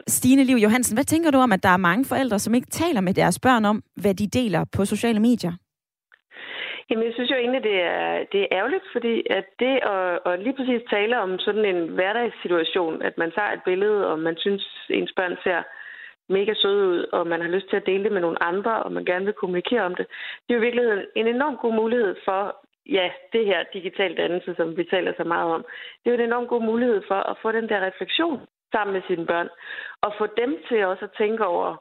Stine 0.08 0.44
Liv 0.44 0.56
Johansen, 0.56 0.96
hvad 0.96 1.04
tænker 1.04 1.30
du 1.30 1.38
om, 1.38 1.52
at 1.52 1.62
der 1.62 1.68
er 1.68 1.76
mange 1.76 2.04
forældre, 2.04 2.38
som 2.38 2.54
ikke 2.54 2.70
taler 2.70 3.00
med 3.00 3.14
deres 3.14 3.38
børn 3.38 3.64
om, 3.64 3.82
hvad 3.96 4.14
de 4.14 4.26
deler 4.26 4.64
på 4.72 4.84
sociale 4.84 5.20
medier? 5.20 5.52
Jamen, 6.90 7.04
jeg 7.04 7.14
synes 7.14 7.30
jo 7.30 7.36
egentlig, 7.36 7.62
det 7.62 7.82
er, 7.82 8.24
det 8.32 8.40
er 8.40 8.46
ærgerligt, 8.52 8.84
fordi 8.92 9.22
at 9.30 9.46
det 9.58 9.74
at, 9.94 10.20
at 10.26 10.40
lige 10.42 10.56
præcis 10.56 10.82
tale 10.90 11.20
om 11.20 11.38
sådan 11.38 11.64
en 11.64 11.88
hverdagssituation, 11.88 13.02
at 13.02 13.18
man 13.18 13.32
tager 13.32 13.52
et 13.52 13.62
billede, 13.64 14.10
og 14.10 14.18
man 14.18 14.36
synes, 14.36 14.86
ens 14.90 15.12
børn 15.16 15.36
ser 15.44 15.62
mega 16.28 16.54
søde 16.54 16.88
ud, 16.88 17.06
og 17.12 17.26
man 17.26 17.40
har 17.40 17.48
lyst 17.48 17.68
til 17.68 17.76
at 17.76 17.86
dele 17.86 18.04
det 18.04 18.12
med 18.12 18.20
nogle 18.20 18.42
andre, 18.42 18.82
og 18.82 18.92
man 18.92 19.04
gerne 19.04 19.24
vil 19.24 19.34
kommunikere 19.34 19.82
om 19.82 19.94
det. 19.94 20.06
Det 20.44 20.50
er 20.50 20.54
jo 20.54 20.60
i 20.60 20.66
virkeligheden 20.66 21.06
en 21.16 21.26
enorm 21.26 21.56
god 21.56 21.74
mulighed 21.74 22.16
for, 22.24 22.56
ja, 22.86 23.10
det 23.32 23.46
her 23.46 23.64
digital 23.72 24.16
dannelse, 24.16 24.54
som 24.56 24.76
vi 24.76 24.84
taler 24.84 25.12
så 25.16 25.24
meget 25.24 25.52
om. 25.54 25.64
Det 26.04 26.10
er 26.10 26.14
jo 26.16 26.20
en 26.20 26.28
enorm 26.28 26.46
god 26.46 26.62
mulighed 26.62 27.02
for 27.08 27.20
at 27.30 27.36
få 27.42 27.52
den 27.52 27.68
der 27.68 27.86
refleksion 27.86 28.40
sammen 28.72 28.94
med 28.94 29.02
sine 29.06 29.26
børn, 29.26 29.48
og 30.02 30.14
få 30.18 30.26
dem 30.36 30.58
til 30.68 30.84
også 30.84 31.04
at 31.04 31.16
tænke 31.18 31.46
over, 31.46 31.76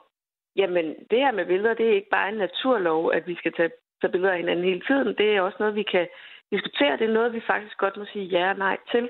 jamen 0.55 0.85
det 1.11 1.19
her 1.19 1.31
med 1.31 1.45
billeder, 1.45 1.73
det 1.73 1.87
er 1.87 1.93
ikke 1.93 2.15
bare 2.17 2.29
en 2.29 2.37
naturlov, 2.37 3.11
at 3.13 3.27
vi 3.27 3.35
skal 3.35 3.53
tage 3.53 3.71
tager 4.03 4.11
billeder 4.11 4.33
af 4.33 4.41
hinanden 4.43 4.65
hele 4.65 4.81
tiden. 4.87 5.07
Det 5.17 5.27
er 5.35 5.41
også 5.41 5.57
noget, 5.59 5.75
vi 5.75 5.83
kan 5.83 6.07
diskutere. 6.51 6.97
Det 6.97 7.05
er 7.09 7.17
noget, 7.17 7.33
vi 7.33 7.41
faktisk 7.51 7.77
godt 7.77 7.97
må 7.97 8.05
sige 8.13 8.25
ja 8.25 8.49
og 8.49 8.57
nej 8.57 8.77
til. 8.91 9.09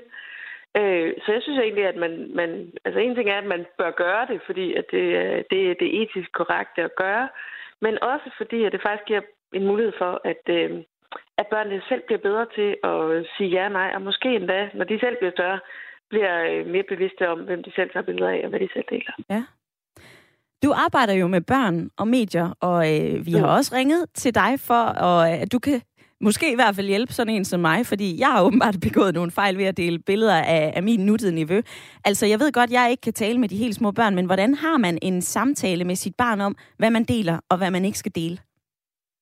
Øh, 0.80 1.12
så 1.24 1.32
jeg 1.32 1.42
synes 1.42 1.58
egentlig, 1.58 1.86
at 1.86 1.96
man, 1.96 2.12
man... 2.34 2.50
Altså 2.84 2.98
en 3.00 3.14
ting 3.14 3.28
er, 3.30 3.38
at 3.38 3.52
man 3.54 3.66
bør 3.78 3.90
gøre 3.90 4.26
det, 4.30 4.40
fordi 4.46 4.74
at 4.74 4.84
det, 4.90 5.04
det, 5.50 5.80
det 5.80 5.86
er 5.88 6.02
etisk 6.02 6.32
korrekt 6.32 6.78
at 6.78 6.96
gøre. 6.96 7.28
Men 7.80 8.02
også 8.02 8.30
fordi, 8.36 8.64
at 8.64 8.72
det 8.72 8.82
faktisk 8.82 9.06
giver 9.06 9.20
en 9.52 9.66
mulighed 9.66 9.92
for, 9.98 10.20
at, 10.24 10.42
øh, 10.48 10.70
at 11.38 11.46
børnene 11.46 11.82
selv 11.88 12.02
bliver 12.06 12.22
bedre 12.28 12.46
til 12.54 12.70
at 12.90 13.26
sige 13.36 13.50
ja 13.50 13.64
og 13.64 13.72
nej. 13.72 13.90
Og 13.94 14.02
måske 14.02 14.28
endda, 14.34 14.70
når 14.74 14.84
de 14.84 15.00
selv 15.00 15.16
bliver 15.16 15.32
større, 15.32 15.60
bliver 16.10 16.34
øh, 16.50 16.66
mere 16.66 16.82
bevidste 16.92 17.28
om, 17.28 17.38
hvem 17.38 17.62
de 17.62 17.72
selv 17.72 17.90
tager 17.90 18.04
billeder 18.08 18.30
af, 18.30 18.40
og 18.44 18.48
hvad 18.48 18.60
de 18.60 18.68
selv 18.74 18.84
deler. 18.90 19.12
Ja, 19.30 19.42
du 20.64 20.72
arbejder 20.86 21.14
jo 21.22 21.26
med 21.26 21.40
børn 21.40 21.76
og 21.98 22.08
medier, 22.08 22.48
og 22.60 22.78
øh, 22.92 23.26
vi 23.26 23.32
har 23.32 23.46
også 23.56 23.70
ringet 23.78 24.02
til 24.14 24.34
dig 24.34 24.52
for, 24.68 24.82
og, 25.08 25.30
at 25.30 25.52
du 25.52 25.58
kan 25.58 25.80
måske 26.20 26.52
i 26.52 26.54
hvert 26.54 26.74
fald 26.76 26.86
hjælpe 26.86 27.12
sådan 27.12 27.34
en 27.34 27.44
som 27.44 27.60
mig, 27.60 27.86
fordi 27.86 28.08
jeg 28.20 28.30
har 28.34 28.44
åbenbart 28.46 28.76
begået 28.88 29.14
nogle 29.14 29.30
fejl 29.30 29.58
ved 29.58 29.64
at 29.64 29.76
dele 29.76 29.98
billeder 29.98 30.38
af, 30.56 30.72
af 30.76 30.82
min 30.82 31.00
nutide 31.06 31.34
niveau. 31.34 31.60
Altså, 32.04 32.26
jeg 32.26 32.38
ved 32.40 32.52
godt, 32.52 32.70
jeg 32.78 32.90
ikke 32.90 33.00
kan 33.00 33.12
tale 33.12 33.38
med 33.38 33.48
de 33.48 33.56
helt 33.56 33.74
små 33.74 33.90
børn, 33.90 34.14
men 34.14 34.26
hvordan 34.26 34.54
har 34.54 34.76
man 34.78 34.98
en 35.02 35.22
samtale 35.22 35.84
med 35.84 35.94
sit 35.94 36.16
barn 36.18 36.40
om, 36.40 36.56
hvad 36.78 36.90
man 36.90 37.04
deler 37.04 37.36
og 37.50 37.56
hvad 37.58 37.70
man 37.70 37.84
ikke 37.84 37.98
skal 37.98 38.14
dele? 38.14 38.38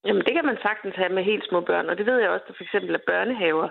Jamen, 0.07 0.23
det 0.27 0.33
kan 0.35 0.45
man 0.45 0.59
sagtens 0.63 0.95
have 0.97 1.13
med 1.17 1.25
helt 1.25 1.45
små 1.49 1.61
børn, 1.61 1.87
og 1.91 1.99
det 1.99 2.07
ved 2.07 2.19
jeg 2.21 2.31
også, 2.31 2.45
der 2.49 2.55
for 2.57 2.65
eksempel 2.65 2.95
er 2.95 3.07
børnehaver, 3.07 3.69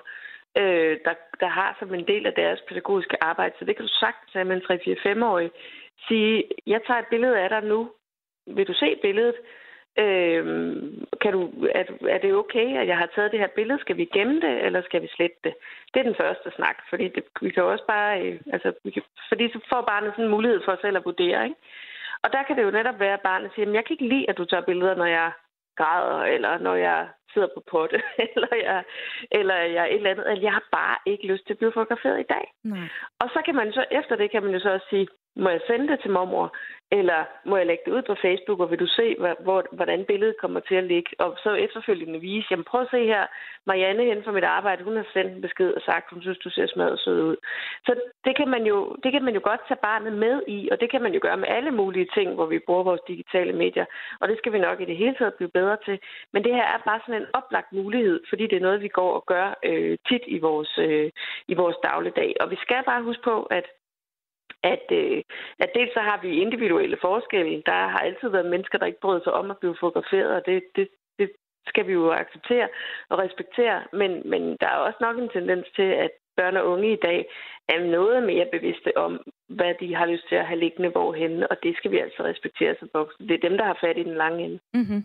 øh, 0.61 0.93
der, 1.05 1.15
der 1.39 1.49
har 1.59 1.75
som 1.79 1.93
en 1.93 2.07
del 2.07 2.25
af 2.25 2.33
deres 2.33 2.59
pædagogiske 2.69 3.23
arbejde, 3.23 3.53
så 3.59 3.65
det 3.65 3.75
kan 3.75 3.85
du 3.85 3.93
sagtens 4.03 4.33
have 4.33 4.45
med 4.45 4.55
en 4.55 4.67
3-4-5-årig, 4.67 5.51
sige, 6.07 6.43
jeg 6.67 6.81
tager 6.87 6.99
et 6.99 7.07
billede 7.09 7.39
af 7.39 7.49
dig 7.49 7.63
nu. 7.63 7.91
Vil 8.47 8.67
du 8.67 8.73
se 8.73 8.99
billedet? 9.01 9.35
Øh, 9.99 10.43
kan 11.21 11.31
du, 11.33 11.41
er, 11.75 11.83
er 12.09 12.17
det 12.17 12.33
okay, 12.33 12.67
at 12.81 12.87
jeg 12.87 12.97
har 12.97 13.09
taget 13.15 13.31
det 13.31 13.39
her 13.39 13.47
billede? 13.55 13.79
Skal 13.79 13.97
vi 13.97 14.05
gemme 14.05 14.41
det, 14.41 14.65
eller 14.65 14.81
skal 14.81 15.01
vi 15.01 15.07
slette 15.15 15.37
det? 15.43 15.53
Det 15.93 15.99
er 15.99 16.03
den 16.03 16.15
første 16.15 16.51
snak, 16.55 16.77
fordi 16.89 17.07
det, 17.07 17.23
vi 17.41 17.49
kan 17.49 17.63
også 17.63 17.85
bare, 17.87 18.21
øh, 18.21 18.39
altså, 18.53 18.73
vi 18.83 18.91
kan, 18.91 19.03
fordi 19.29 19.51
så 19.51 19.59
får 19.69 19.81
barnet 19.81 20.11
sådan 20.13 20.25
en 20.25 20.31
mulighed 20.31 20.61
for 20.65 20.77
selv 20.81 20.97
at 20.97 21.05
vurdere, 21.05 21.43
ikke? 21.43 21.55
Og 22.23 22.33
der 22.33 22.43
kan 22.43 22.57
det 22.57 22.63
jo 22.63 22.71
netop 22.71 22.99
være, 22.99 23.13
at 23.13 23.21
barnet 23.21 23.51
siger, 23.55 23.71
jeg 23.71 23.85
kan 23.85 23.93
ikke 23.93 24.07
lide, 24.13 24.29
at 24.29 24.37
du 24.37 24.45
tager 24.45 24.69
billeder, 24.69 24.95
når 24.95 25.05
jeg 25.05 25.31
græder, 25.77 26.21
eller 26.23 26.57
når 26.57 26.75
jeg 26.75 27.07
sidder 27.33 27.47
på 27.55 27.63
potte, 27.71 28.01
eller 28.35 28.55
jeg, 28.67 28.83
eller 29.31 29.55
jeg 29.55 29.85
et 29.87 29.95
eller 29.95 30.09
andet, 30.09 30.29
eller 30.29 30.41
jeg 30.41 30.53
har 30.53 30.65
bare 30.71 30.97
ikke 31.05 31.27
lyst 31.27 31.45
til 31.45 31.53
at 31.53 31.57
blive 31.57 31.71
fotograferet 31.71 32.19
i 32.19 32.31
dag. 32.35 32.45
Nej. 32.63 32.87
Og 33.19 33.29
så 33.33 33.41
kan 33.45 33.55
man 33.55 33.73
så, 33.73 33.85
efter 33.91 34.15
det 34.15 34.31
kan 34.31 34.43
man 34.43 34.53
jo 34.53 34.59
så 34.59 34.69
også 34.69 34.87
sige, 34.89 35.07
må 35.35 35.49
jeg 35.49 35.61
sende 35.67 35.87
det 35.87 35.99
til 36.01 36.11
mormor, 36.11 36.55
eller 36.91 37.21
må 37.45 37.57
jeg 37.57 37.67
lægge 37.67 37.83
det 37.85 37.91
ud 37.91 38.01
på 38.01 38.15
Facebook, 38.21 38.59
og 38.59 38.71
vil 38.71 38.79
du 38.79 38.87
se, 38.87 39.15
hvor, 39.43 39.63
hvordan 39.71 40.05
billedet 40.05 40.35
kommer 40.41 40.59
til 40.59 40.75
at 40.75 40.83
ligge? 40.83 41.09
Og 41.19 41.37
så 41.43 41.53
efterfølgende 41.53 42.19
vise, 42.19 42.47
jamen 42.51 42.63
prøv 42.63 42.81
at 42.81 42.91
se 42.91 43.05
her, 43.05 43.23
Marianne 43.65 44.03
hen 44.03 44.23
for 44.23 44.31
mit 44.31 44.43
arbejde, 44.43 44.83
hun 44.83 44.95
har 44.95 45.07
sendt 45.13 45.31
en 45.31 45.41
besked 45.41 45.73
og 45.73 45.81
sagt, 45.81 46.09
hun 46.09 46.21
synes, 46.21 46.37
du 46.37 46.49
ser 46.49 46.67
smadret 46.67 46.99
sød 46.99 47.21
ud. 47.21 47.35
Så 47.85 47.95
det 48.25 48.37
kan, 48.37 48.47
man 48.47 48.63
jo, 48.63 48.95
det 49.03 49.11
kan 49.11 49.23
man 49.23 49.33
jo 49.33 49.41
godt 49.43 49.61
tage 49.67 49.85
barnet 49.89 50.13
med 50.13 50.41
i, 50.47 50.69
og 50.71 50.81
det 50.81 50.91
kan 50.91 51.01
man 51.01 51.13
jo 51.13 51.19
gøre 51.21 51.37
med 51.37 51.47
alle 51.47 51.71
mulige 51.71 52.09
ting, 52.13 52.33
hvor 52.35 52.45
vi 52.45 52.59
bruger 52.59 52.83
vores 52.83 53.01
digitale 53.07 53.53
medier, 53.53 53.85
og 54.19 54.27
det 54.27 54.37
skal 54.37 54.53
vi 54.53 54.59
nok 54.59 54.81
i 54.81 54.85
det 54.85 54.97
hele 54.97 55.15
taget 55.15 55.33
blive 55.33 55.55
bedre 55.59 55.77
til. 55.85 55.99
Men 56.33 56.43
det 56.43 56.53
her 56.55 56.67
er 56.73 56.79
bare 56.85 56.99
sådan 57.05 57.21
en 57.21 57.27
oplagt 57.33 57.71
mulighed, 57.73 58.19
fordi 58.29 58.43
det 58.47 58.55
er 58.57 58.67
noget, 58.67 58.81
vi 58.81 58.87
går 58.87 59.13
og 59.13 59.23
gør 59.25 59.59
øh, 59.63 59.97
tit 60.09 60.23
i 60.27 60.39
vores, 60.39 60.77
øh, 60.77 61.11
i 61.47 61.53
vores 61.53 61.77
dagligdag. 61.83 62.35
Og 62.41 62.51
vi 62.51 62.55
skal 62.61 62.83
bare 62.85 63.03
huske 63.03 63.23
på, 63.23 63.43
at 63.43 63.65
at, 64.63 64.85
øh, 64.91 65.23
at 65.59 65.69
dels 65.75 65.93
så 65.93 65.99
har 65.99 66.19
vi 66.21 66.41
individuelle 66.41 66.97
forskelle. 67.01 67.63
Der 67.65 67.87
har 67.93 67.99
altid 67.99 68.29
været 68.29 68.51
mennesker, 68.53 68.77
der 68.77 68.85
ikke 68.85 69.05
brød 69.05 69.21
sig 69.23 69.33
om 69.33 69.51
at 69.51 69.57
blive 69.57 69.75
fotograferet, 69.79 70.31
og 70.37 70.45
det, 70.45 70.63
det, 70.75 70.87
det 71.19 71.31
skal 71.67 71.87
vi 71.87 71.93
jo 71.93 72.11
acceptere 72.11 72.67
og 73.09 73.19
respektere. 73.19 73.83
Men, 73.93 74.21
men 74.25 74.57
der 74.61 74.67
er 74.67 74.77
også 74.87 74.97
nok 75.01 75.17
en 75.17 75.29
tendens 75.29 75.67
til, 75.75 75.89
at 76.05 76.11
børn 76.37 76.57
og 76.57 76.67
unge 76.67 76.93
i 76.93 77.03
dag 77.07 77.25
er 77.69 77.79
noget 77.97 78.23
mere 78.23 78.47
bevidste 78.51 78.97
om, 78.97 79.13
hvad 79.49 79.73
de 79.79 79.95
har 79.95 80.05
lyst 80.05 80.27
til 80.29 80.35
at 80.35 80.47
have 80.47 80.59
liggende 80.59 80.89
hvorhenne, 80.89 81.51
og 81.51 81.57
det 81.63 81.77
skal 81.77 81.91
vi 81.91 81.99
altså 81.99 82.23
respektere 82.23 82.75
som 82.79 82.89
voksne. 82.93 83.27
Det 83.27 83.35
er 83.35 83.49
dem, 83.49 83.57
der 83.57 83.65
har 83.65 83.77
fat 83.81 83.97
i 83.97 84.03
den 84.03 84.17
lange 84.23 84.43
ende. 84.45 84.59
Mm-hmm. 84.73 85.03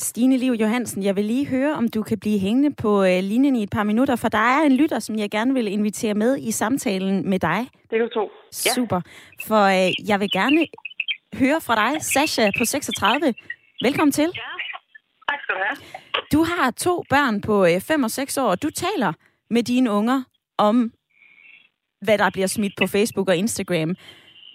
Stine 0.00 0.36
Liv 0.36 0.52
Johansen, 0.52 1.02
jeg 1.02 1.16
vil 1.16 1.24
lige 1.24 1.46
høre, 1.46 1.74
om 1.74 1.88
du 1.88 2.02
kan 2.02 2.18
blive 2.18 2.38
hængende 2.38 2.74
på 2.74 3.04
øh, 3.04 3.22
linjen 3.22 3.56
i 3.56 3.62
et 3.62 3.70
par 3.70 3.82
minutter, 3.82 4.16
for 4.16 4.28
der 4.28 4.38
er 4.38 4.62
en 4.62 4.76
lytter, 4.76 4.98
som 4.98 5.18
jeg 5.18 5.30
gerne 5.30 5.54
vil 5.54 5.66
invitere 5.66 6.14
med 6.14 6.38
i 6.38 6.50
samtalen 6.50 7.30
med 7.30 7.38
dig. 7.38 7.68
Det 7.82 7.90
kan 7.90 8.00
du 8.00 8.08
tro. 8.08 8.30
Ja. 8.66 8.72
Super. 8.74 9.00
For 9.46 9.62
øh, 9.64 10.08
jeg 10.08 10.20
vil 10.20 10.30
gerne 10.30 10.66
høre 11.34 11.60
fra 11.60 11.74
dig, 11.74 12.02
Sasha 12.02 12.50
på 12.58 12.64
36. 12.64 13.34
Velkommen 13.82 14.12
til. 14.12 14.22
Ja, 14.22 14.52
tak 15.30 15.38
skal 15.42 15.54
du 15.54 15.60
have. 15.68 15.76
Du 16.32 16.44
har 16.44 16.70
to 16.70 17.04
børn 17.10 17.40
på 17.40 17.66
øh, 17.66 17.80
5 17.80 18.04
og 18.04 18.10
6 18.10 18.38
år, 18.38 18.50
og 18.50 18.62
du 18.62 18.70
taler 18.70 19.12
med 19.50 19.62
dine 19.62 19.90
unger 19.90 20.22
om, 20.58 20.92
hvad 22.00 22.18
der 22.18 22.30
bliver 22.30 22.46
smidt 22.46 22.72
på 22.78 22.86
Facebook 22.86 23.28
og 23.28 23.36
Instagram. 23.36 23.94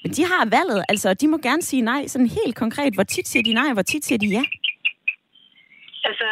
Men 0.04 0.12
de 0.12 0.26
har 0.26 0.46
valget, 0.50 0.86
altså 0.90 1.14
de 1.14 1.28
må 1.28 1.38
gerne 1.38 1.62
sige 1.62 1.82
nej, 1.82 2.08
sådan 2.08 2.28
helt 2.28 2.56
konkret. 2.56 2.94
Hvor 2.94 3.04
tit 3.04 3.28
siger 3.28 3.44
de 3.44 3.54
nej, 3.54 3.74
hvor 3.74 3.82
tit 3.82 4.06
siger 4.06 4.20
de 4.20 4.28
ja? 4.28 4.44
Altså, 6.10 6.28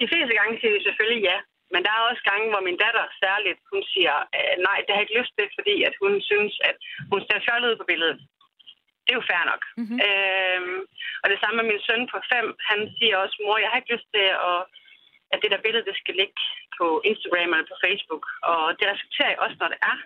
de 0.00 0.06
fleste 0.12 0.34
gange 0.38 0.54
siger 0.60 0.72
de 0.74 0.84
selvfølgelig 0.84 1.22
ja. 1.30 1.38
Men 1.72 1.80
der 1.84 1.92
er 1.94 2.08
også 2.10 2.22
gange, 2.30 2.46
hvor 2.52 2.62
min 2.68 2.80
datter 2.84 3.04
særligt, 3.22 3.60
hun 3.72 3.82
siger, 3.92 4.16
øh, 4.36 4.54
nej, 4.66 4.78
det 4.82 4.90
har 4.90 5.00
jeg 5.00 5.06
ikke 5.06 5.20
lyst 5.20 5.32
til, 5.38 5.46
fordi 5.58 5.76
at 5.88 5.94
hun 6.02 6.12
synes, 6.30 6.54
at 6.68 6.76
hun 7.12 7.20
ser 7.26 7.44
fjollet 7.46 7.70
ud 7.70 7.76
på 7.80 7.88
billedet. 7.90 8.18
Det 9.04 9.10
er 9.12 9.20
jo 9.20 9.30
fair 9.30 9.44
nok. 9.52 9.62
Mm-hmm. 9.80 9.98
Øhm, 10.06 10.80
og 11.22 11.26
det 11.32 11.38
samme 11.40 11.56
med 11.58 11.66
min 11.70 11.84
søn 11.86 12.02
på 12.12 12.18
fem, 12.32 12.46
han 12.70 12.80
siger 12.98 13.16
også, 13.16 13.36
mor, 13.44 13.62
jeg 13.62 13.70
har 13.70 13.78
ikke 13.78 13.94
lyst 13.94 14.08
til, 14.14 14.26
at, 14.50 14.60
at 15.32 15.38
det 15.42 15.50
der 15.52 15.64
billede, 15.64 15.88
det 15.88 15.96
skal 16.02 16.14
ligge 16.22 16.40
på 16.78 16.86
Instagram 17.10 17.52
eller 17.54 17.70
på 17.72 17.78
Facebook. 17.86 18.24
Og 18.50 18.62
det 18.78 18.86
respekterer 18.92 19.32
jeg 19.32 19.42
også, 19.44 19.56
når 19.60 19.68
det 19.72 19.80
er. 19.90 19.96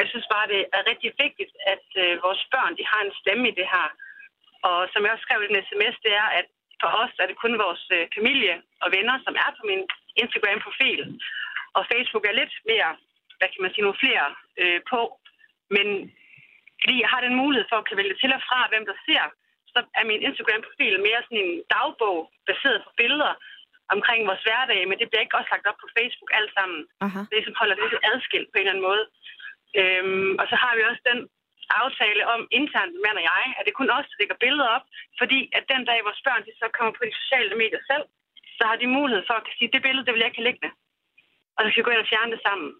Jeg 0.00 0.06
synes 0.08 0.26
bare, 0.34 0.46
det 0.54 0.60
er 0.76 0.82
rigtig 0.90 1.10
vigtigt, 1.24 1.52
at 1.74 1.86
øh, 2.02 2.12
vores 2.26 2.42
børn, 2.54 2.76
de 2.78 2.84
har 2.92 3.00
en 3.02 3.16
stemme 3.20 3.44
i 3.48 3.56
det 3.60 3.68
her. 3.74 3.88
Og 4.68 4.78
som 4.92 5.02
jeg 5.02 5.12
også 5.12 5.26
skrev 5.26 5.40
i 5.42 5.50
en 5.50 5.62
sms, 5.68 5.96
det 6.06 6.12
er, 6.22 6.28
at 6.40 6.46
for 6.84 6.92
os 7.02 7.14
er 7.22 7.26
det 7.28 7.36
kun 7.42 7.62
vores 7.64 7.84
øh, 7.96 8.04
familie 8.16 8.54
og 8.82 8.88
venner, 8.96 9.16
som 9.26 9.34
er 9.44 9.50
på 9.58 9.62
min 9.70 9.82
Instagram-profil. 10.22 11.00
Og 11.76 11.82
Facebook 11.92 12.24
er 12.26 12.38
lidt 12.40 12.54
mere, 12.70 12.90
hvad 13.38 13.48
kan 13.50 13.62
man 13.62 13.72
sige, 13.72 13.84
nogle 13.86 14.02
flere 14.04 14.26
øh, 14.62 14.80
på. 14.92 15.00
Men 15.76 15.86
fordi 16.80 16.94
jeg 17.02 17.10
har 17.12 17.20
den 17.26 17.34
mulighed 17.42 17.66
for 17.68 17.78
at 17.78 17.88
kan 17.88 18.00
vælge 18.00 18.16
til 18.18 18.32
og 18.38 18.42
fra, 18.48 18.60
hvem 18.72 18.84
der 18.90 18.96
ser, 19.06 19.24
så 19.72 19.78
er 19.98 20.04
min 20.10 20.22
Instagram-profil 20.28 20.94
mere 21.06 21.20
sådan 21.24 21.44
en 21.44 21.54
dagbog, 21.74 22.18
baseret 22.48 22.84
på 22.84 22.90
billeder 23.00 23.34
omkring 23.94 24.20
vores 24.28 24.42
hverdag, 24.46 24.80
men 24.88 24.98
det 24.98 25.08
bliver 25.08 25.24
ikke 25.24 25.38
også 25.38 25.50
lagt 25.52 25.68
op 25.70 25.78
på 25.80 25.88
Facebook 25.96 26.30
alt 26.38 26.52
sammen. 26.58 26.80
Aha. 27.06 27.20
Det 27.30 27.36
er 27.36 27.44
som 27.46 27.58
holder 27.60 27.76
det 27.76 27.84
lidt 27.92 28.06
adskilt 28.12 28.48
på 28.50 28.56
en 28.56 28.60
eller 28.60 28.74
anden 28.74 28.88
måde. 28.90 29.04
Øhm, 29.80 30.32
og 30.40 30.44
så 30.50 30.56
har 30.62 30.72
vi 30.76 30.82
også 30.90 31.02
den 31.10 31.20
aftale 31.82 32.22
om 32.34 32.40
internt, 32.60 32.94
mand 33.04 33.16
og 33.20 33.24
jeg, 33.32 33.44
at 33.58 33.62
det 33.66 33.74
kun 33.80 33.90
os, 33.96 34.06
der 34.10 34.20
lægger 34.20 34.42
billeder 34.44 34.68
op, 34.76 34.84
fordi 35.20 35.38
at 35.58 35.64
den 35.72 35.82
dag, 35.88 35.98
vores 36.08 36.24
børn 36.26 36.42
de 36.46 36.52
så 36.60 36.66
kommer 36.76 36.92
på 36.94 37.02
de 37.08 37.14
sociale 37.20 37.54
medier 37.62 37.82
selv, 37.90 38.04
så 38.58 38.62
har 38.70 38.76
de 38.82 38.94
mulighed 38.98 39.22
for 39.28 39.36
at 39.40 39.44
sige, 39.58 39.72
det 39.74 39.82
billede, 39.86 40.04
det 40.04 40.12
vil 40.12 40.22
jeg 40.22 40.30
ikke 40.30 40.40
have 40.40 40.50
liggende. 40.50 40.70
Og 41.54 41.60
så 41.60 41.66
skal 41.68 41.80
vi 41.80 41.86
gå 41.86 41.94
ind 41.94 42.04
og 42.06 42.10
fjerne 42.12 42.32
det 42.34 42.40
sammen. 42.46 42.70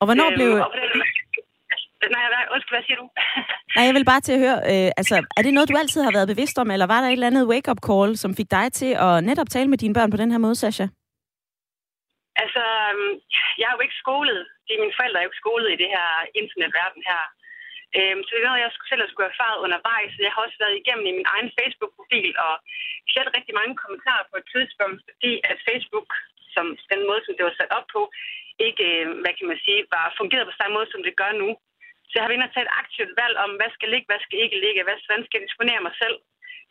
Og 0.00 0.04
hvornår 0.06 0.28
øhm, 0.30 0.36
blev... 0.38 0.50
Og 0.66 0.70
Nej, 2.16 2.26
nej, 2.36 2.44
undskyld, 2.54 2.76
hvad 2.76 2.86
siger 2.86 2.98
du? 3.02 3.06
nej, 3.76 3.84
jeg 3.88 3.94
vil 3.94 4.10
bare 4.12 4.20
til 4.20 4.32
at 4.36 4.42
høre, 4.44 4.58
øh, 4.72 4.90
altså, 5.00 5.14
er 5.36 5.42
det 5.42 5.54
noget, 5.54 5.68
du 5.68 5.76
altid 5.76 6.02
har 6.02 6.12
været 6.12 6.28
bevidst 6.28 6.58
om, 6.58 6.70
eller 6.70 6.86
var 6.86 7.00
der 7.00 7.08
et 7.08 7.12
eller 7.12 7.26
andet 7.26 7.48
wake-up 7.52 7.80
call, 7.88 8.16
som 8.16 8.36
fik 8.38 8.50
dig 8.50 8.72
til 8.72 8.92
at 9.06 9.24
netop 9.24 9.50
tale 9.50 9.68
med 9.70 9.78
dine 9.78 9.94
børn 9.94 10.10
på 10.10 10.16
den 10.16 10.30
her 10.30 10.38
måde, 10.38 10.54
Sasha? 10.54 10.86
Altså, 12.42 12.62
øhm, 12.90 13.12
jeg 13.58 13.66
er 13.68 13.74
jo 13.76 13.84
ikke 13.86 14.00
skolet. 14.02 14.46
De, 14.66 14.72
mine 14.82 14.96
forældre 14.98 15.18
er 15.18 15.24
jo 15.24 15.30
ikke 15.30 15.42
skolet 15.44 15.70
i 15.72 15.80
det 15.82 15.90
her 15.96 16.08
internetverden 16.40 17.02
her. 17.10 17.22
Øhm, 17.98 18.22
så 18.22 18.30
det 18.30 18.40
er 18.40 18.48
noget, 18.48 18.64
jeg 18.64 18.72
selv 18.90 19.02
skulle 19.06 19.26
have 19.26 19.36
erfaret 19.36 19.62
undervejs. 19.64 20.12
Jeg 20.26 20.32
har 20.34 20.42
også 20.46 20.58
været 20.62 20.78
igennem 20.80 21.06
i 21.08 21.16
min 21.18 21.30
egen 21.34 21.50
Facebook-profil 21.58 22.30
og 22.46 22.54
slet 23.12 23.36
rigtig 23.38 23.54
mange 23.60 23.74
kommentarer 23.82 24.24
på 24.30 24.36
et 24.40 24.46
tidspunkt, 24.54 24.98
fordi 25.08 25.32
at 25.50 25.58
Facebook, 25.68 26.08
som 26.54 26.66
den 26.92 27.02
måde, 27.08 27.22
som 27.24 27.34
det 27.36 27.44
var 27.48 27.54
sat 27.56 27.72
op 27.78 27.86
på, 27.96 28.02
ikke, 28.66 28.84
øh, 28.92 29.06
hvad 29.22 29.34
kan 29.38 29.48
man 29.50 29.60
sige, 29.64 29.80
var 29.96 30.16
fungeret 30.20 30.48
på 30.48 30.54
samme 30.56 30.74
måde, 30.76 30.88
som 30.90 31.02
det 31.06 31.14
gør 31.22 31.32
nu. 31.42 31.50
Så 32.08 32.12
jeg 32.14 32.22
har 32.22 32.30
været 32.30 32.42
taget 32.42 32.54
tage 32.54 32.68
et 32.68 32.78
aktivt 32.82 33.12
valg 33.22 33.36
om, 33.44 33.50
hvad 33.58 33.70
skal 33.76 33.88
ligge, 33.92 34.08
hvad 34.10 34.20
skal 34.24 34.38
ikke 34.44 34.58
ligge, 34.64 34.86
hvad, 34.86 34.96
hvordan 35.06 35.24
skal 35.24 35.38
jeg 35.38 35.46
disponere 35.48 35.86
mig 35.86 35.94
selv. 36.02 36.16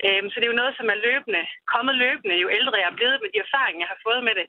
Øhm, 0.06 0.28
så 0.30 0.36
det 0.38 0.46
er 0.46 0.54
jo 0.54 0.62
noget, 0.62 0.74
som 0.80 0.88
er 0.94 1.04
løbende, 1.08 1.44
kommet 1.74 1.96
løbende, 2.06 2.36
jo 2.44 2.48
ældre 2.60 2.82
jeg 2.82 2.89
er 2.91 3.00
blevet 3.00 3.22
med 3.22 3.30
de 3.32 3.44
erfaringer, 3.48 3.84
jeg 3.84 3.91
har 3.94 4.06
fået 4.08 4.22
med 4.28 4.36
det. 4.39 4.48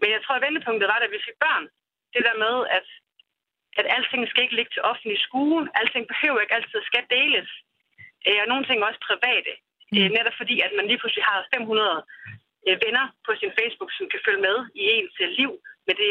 Men 0.00 0.08
jeg 0.14 0.20
tror, 0.22 0.34
at 0.36 0.44
vendepunktet 0.46 0.90
var, 0.92 0.98
da 1.00 1.06
vi 1.06 1.26
fik 1.26 1.38
børn. 1.46 1.64
Det 2.14 2.22
der 2.28 2.36
med, 2.44 2.56
at, 2.76 2.86
at 3.78 3.86
alting 3.96 4.22
skal 4.28 4.42
ikke 4.44 4.58
ligge 4.58 4.72
til 4.74 4.86
offentlig 4.90 5.18
skue. 5.26 5.60
Alting 5.80 6.04
behøver 6.12 6.40
ikke 6.40 6.56
altid 6.58 6.80
skal 6.90 7.04
deles. 7.16 7.50
Øh, 8.26 8.38
og 8.42 8.46
nogle 8.52 8.64
ting 8.68 8.78
også 8.88 9.00
private. 9.10 9.52
Øh, 9.96 10.06
mm. 10.06 10.12
Netop 10.16 10.36
fordi, 10.40 10.56
at 10.66 10.72
man 10.78 10.86
lige 10.88 11.00
pludselig 11.00 11.24
har 11.30 11.38
500 11.54 12.04
øh, 12.68 12.76
venner 12.84 13.06
på 13.26 13.30
sin 13.40 13.52
Facebook, 13.58 13.90
som 13.96 14.06
kan 14.12 14.20
følge 14.26 14.42
med 14.48 14.56
i 14.80 14.82
ens 14.94 15.16
liv. 15.40 15.52
Men 15.86 15.94
det 16.00 16.10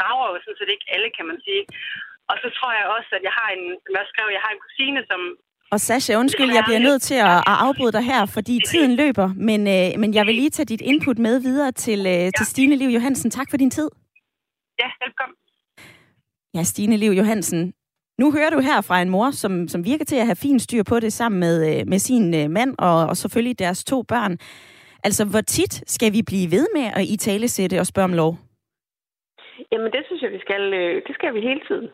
rager 0.00 0.28
jo 0.32 0.36
sådan 0.40 0.58
set 0.58 0.74
ikke 0.74 0.88
alle, 0.94 1.08
kan 1.16 1.26
man 1.30 1.38
sige. 1.46 1.64
Og 2.30 2.36
så 2.42 2.48
tror 2.56 2.72
jeg 2.78 2.86
også, 2.96 3.10
at 3.18 3.22
jeg 3.28 3.34
har 3.40 3.48
en, 3.56 3.64
som 3.84 3.92
jeg 3.98 4.06
skrev, 4.12 4.26
jeg 4.36 4.44
har 4.46 4.52
en 4.54 4.64
kusine, 4.66 5.00
som 5.10 5.20
og 5.74 5.80
Sasha, 5.80 6.16
undskyld, 6.16 6.50
jeg 6.54 6.64
bliver 6.66 6.78
nødt 6.78 7.02
til 7.02 7.14
at, 7.14 7.36
at 7.36 7.56
afbryde 7.66 7.92
dig 7.92 8.04
her, 8.04 8.26
fordi 8.26 8.60
tiden 8.70 8.96
løber, 8.96 9.28
men, 9.36 9.60
øh, 9.76 10.00
men 10.00 10.14
jeg 10.14 10.26
vil 10.26 10.34
lige 10.34 10.50
tage 10.50 10.66
dit 10.66 10.80
input 10.80 11.18
med 11.18 11.40
videre 11.40 11.72
til, 11.72 12.00
øh, 12.06 12.32
til 12.38 12.46
Stine 12.46 12.76
Liv 12.76 12.88
Johansen. 12.88 13.30
Tak 13.30 13.50
for 13.50 13.56
din 13.56 13.70
tid. 13.70 13.88
Ja, 14.82 14.88
velkommen. 15.04 15.36
Ja, 16.54 16.62
Stine 16.62 16.96
Liv 16.96 17.12
Johansen. 17.12 17.74
Nu 18.18 18.32
hører 18.32 18.50
du 18.50 18.60
her 18.60 18.80
fra 18.88 19.02
en 19.02 19.10
mor, 19.10 19.30
som, 19.30 19.68
som 19.68 19.84
virker 19.84 20.04
til 20.04 20.16
at 20.16 20.26
have 20.26 20.42
fin 20.46 20.60
styr 20.60 20.82
på 20.82 21.00
det 21.00 21.12
sammen 21.12 21.40
med, 21.40 21.56
øh, 21.70 21.86
med 21.86 21.98
sin 21.98 22.34
øh, 22.34 22.50
mand 22.50 22.74
og, 22.78 23.06
og 23.10 23.16
selvfølgelig 23.16 23.58
deres 23.58 23.84
to 23.84 24.02
børn. 24.02 24.32
Altså, 25.06 25.22
hvor 25.30 25.40
tit 25.40 25.74
skal 25.86 26.12
vi 26.12 26.22
blive 26.30 26.50
ved 26.56 26.66
med 26.76 26.86
at 26.96 27.04
i 27.14 27.16
tale 27.16 27.48
sætte 27.48 27.80
og 27.80 27.86
spørge 27.86 28.10
om 28.10 28.14
lov? 28.22 28.32
Jamen, 29.72 29.92
det 29.92 30.02
synes 30.06 30.22
jeg, 30.22 30.32
vi 30.32 30.40
skal. 30.46 30.74
Øh, 30.74 31.02
det 31.06 31.14
skal 31.14 31.34
vi 31.34 31.40
hele 31.40 31.62
tiden. 31.68 31.88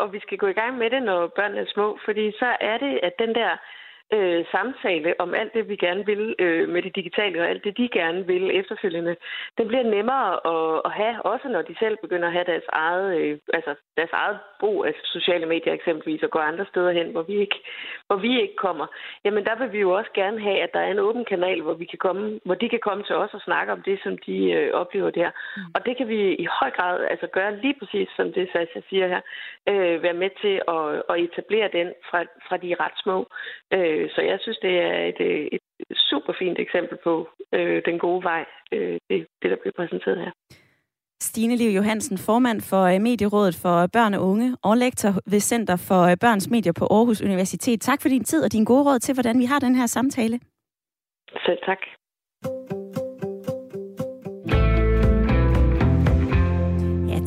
Og 0.00 0.12
vi 0.12 0.20
skal 0.24 0.38
gå 0.38 0.46
i 0.46 0.58
gang 0.60 0.72
med 0.78 0.90
det, 0.90 1.02
når 1.02 1.32
børnene 1.38 1.60
er 1.60 1.70
små, 1.74 1.98
fordi 2.04 2.24
så 2.42 2.56
er 2.60 2.78
det, 2.78 2.92
at 3.02 3.14
den 3.18 3.34
der 3.40 3.52
øh, 3.52 3.83
samtale 4.50 5.14
om 5.18 5.34
alt 5.34 5.54
det, 5.54 5.68
vi 5.68 5.76
gerne 5.76 6.06
vil 6.06 6.34
øh, 6.38 6.68
med 6.68 6.82
det 6.82 6.96
digitale, 6.96 7.42
og 7.42 7.48
alt 7.48 7.64
det, 7.64 7.76
de 7.76 7.88
gerne 7.88 8.26
vil 8.26 8.58
efterfølgende, 8.60 9.16
det 9.58 9.66
bliver 9.68 9.82
nemmere 9.82 10.30
at, 10.54 10.82
at 10.84 10.92
have, 10.92 11.22
også 11.22 11.48
når 11.48 11.62
de 11.62 11.74
selv 11.78 11.96
begynder 12.02 12.28
at 12.28 12.32
have 12.32 12.44
deres 12.44 12.68
eget, 12.68 13.16
øh, 13.18 13.38
altså 13.54 13.74
deres 13.96 14.10
eget 14.12 14.38
brug 14.60 14.84
af 14.84 14.92
sociale 15.04 15.46
medier 15.46 15.72
eksempelvis, 15.72 16.22
og 16.22 16.30
gå 16.30 16.38
andre 16.38 16.66
steder 16.70 16.92
hen, 16.92 17.08
hvor 17.12 17.22
vi 17.22 17.34
ikke, 17.40 17.58
hvor 18.06 18.16
vi 18.16 18.40
ikke 18.40 18.56
kommer. 18.56 18.86
Jamen, 19.24 19.44
der 19.44 19.54
vil 19.58 19.72
vi 19.72 19.78
jo 19.78 19.90
også 19.90 20.10
gerne 20.14 20.40
have, 20.40 20.60
at 20.60 20.72
der 20.74 20.80
er 20.80 20.90
en 20.90 20.98
åben 20.98 21.24
kanal, 21.24 21.62
hvor, 21.62 21.74
vi 21.74 21.84
kan 21.84 21.98
komme, 21.98 22.40
hvor 22.44 22.54
de 22.54 22.68
kan 22.68 22.80
komme 22.82 23.04
til 23.04 23.16
os 23.16 23.34
og 23.34 23.40
snakke 23.40 23.72
om 23.72 23.82
det, 23.82 24.00
som 24.02 24.18
de 24.26 24.36
øh, 24.52 24.72
oplever 24.72 25.10
der. 25.10 25.30
Mm. 25.56 25.62
Og 25.74 25.86
det 25.86 25.96
kan 25.96 26.08
vi 26.08 26.34
i 26.34 26.46
høj 26.60 26.70
grad 26.70 27.06
altså 27.10 27.26
gøre 27.26 27.56
lige 27.56 27.76
præcis, 27.78 28.08
som 28.16 28.32
det 28.32 28.48
Sasha 28.52 28.80
siger 28.88 29.06
her, 29.08 29.20
øh, 29.68 30.02
være 30.02 30.20
med 30.22 30.30
til 30.42 30.54
at, 30.74 31.02
at 31.10 31.24
etablere 31.24 31.68
den 31.72 31.88
fra, 32.10 32.20
fra 32.48 32.56
de 32.56 32.76
ret 32.80 32.96
små. 33.02 33.18
Øh, 33.74 33.93
Øh, 33.94 34.10
så 34.14 34.20
jeg 34.20 34.38
synes, 34.40 34.58
det 34.58 34.74
er 34.78 34.96
et, 35.10 35.20
øh, 35.20 35.46
et 35.52 35.60
super 36.10 36.32
fint 36.38 36.58
eksempel 36.58 36.98
på 37.04 37.28
øh, 37.52 37.82
den 37.84 37.98
gode 37.98 38.22
vej, 38.24 38.44
øh, 38.72 38.98
det, 39.10 39.26
det 39.42 39.50
der 39.50 39.56
bliver 39.62 39.76
præsenteret 39.76 40.18
her. 40.18 40.30
Stine 41.20 41.56
Liv 41.56 41.70
Johansen, 41.70 42.18
formand 42.18 42.60
for 42.60 42.82
øh, 42.92 43.00
Medierådet 43.00 43.56
for 43.62 43.76
Børn 43.92 44.14
og 44.14 44.22
Unge 44.30 44.56
og 44.62 44.76
lektor 44.76 45.12
ved 45.30 45.40
Center 45.40 45.76
for 45.88 46.02
Børns 46.20 46.50
Medier 46.50 46.72
på 46.72 46.84
Aarhus 46.90 47.22
Universitet. 47.22 47.80
Tak 47.80 48.02
for 48.02 48.08
din 48.08 48.24
tid 48.24 48.44
og 48.44 48.52
din 48.52 48.64
gode 48.64 48.84
råd 48.88 48.98
til, 48.98 49.14
hvordan 49.14 49.38
vi 49.38 49.44
har 49.44 49.58
den 49.58 49.74
her 49.74 49.86
samtale. 49.86 50.40
Selv 51.46 51.58
tak. 51.66 51.78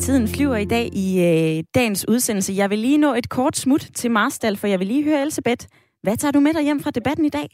tiden 0.08 0.28
flyver 0.28 0.56
i 0.56 0.64
dag 0.64 0.86
i 0.92 1.08
øh, 1.28 1.64
dagens 1.74 2.08
udsendelse. 2.08 2.52
Jeg 2.56 2.70
vil 2.70 2.78
lige 2.78 2.98
nå 2.98 3.14
et 3.14 3.28
kort 3.28 3.56
smut 3.56 3.80
til 3.94 4.10
Marstal, 4.10 4.56
for 4.56 4.66
jeg 4.66 4.78
vil 4.78 4.86
lige 4.86 5.04
høre 5.04 5.22
Elisabeth 5.22 5.66
hvad 6.02 6.16
tager 6.16 6.32
du 6.32 6.40
med 6.40 6.52
dig 6.54 6.64
hjem 6.64 6.80
fra 6.80 6.90
debatten 6.90 7.24
i 7.24 7.28
dag? 7.38 7.48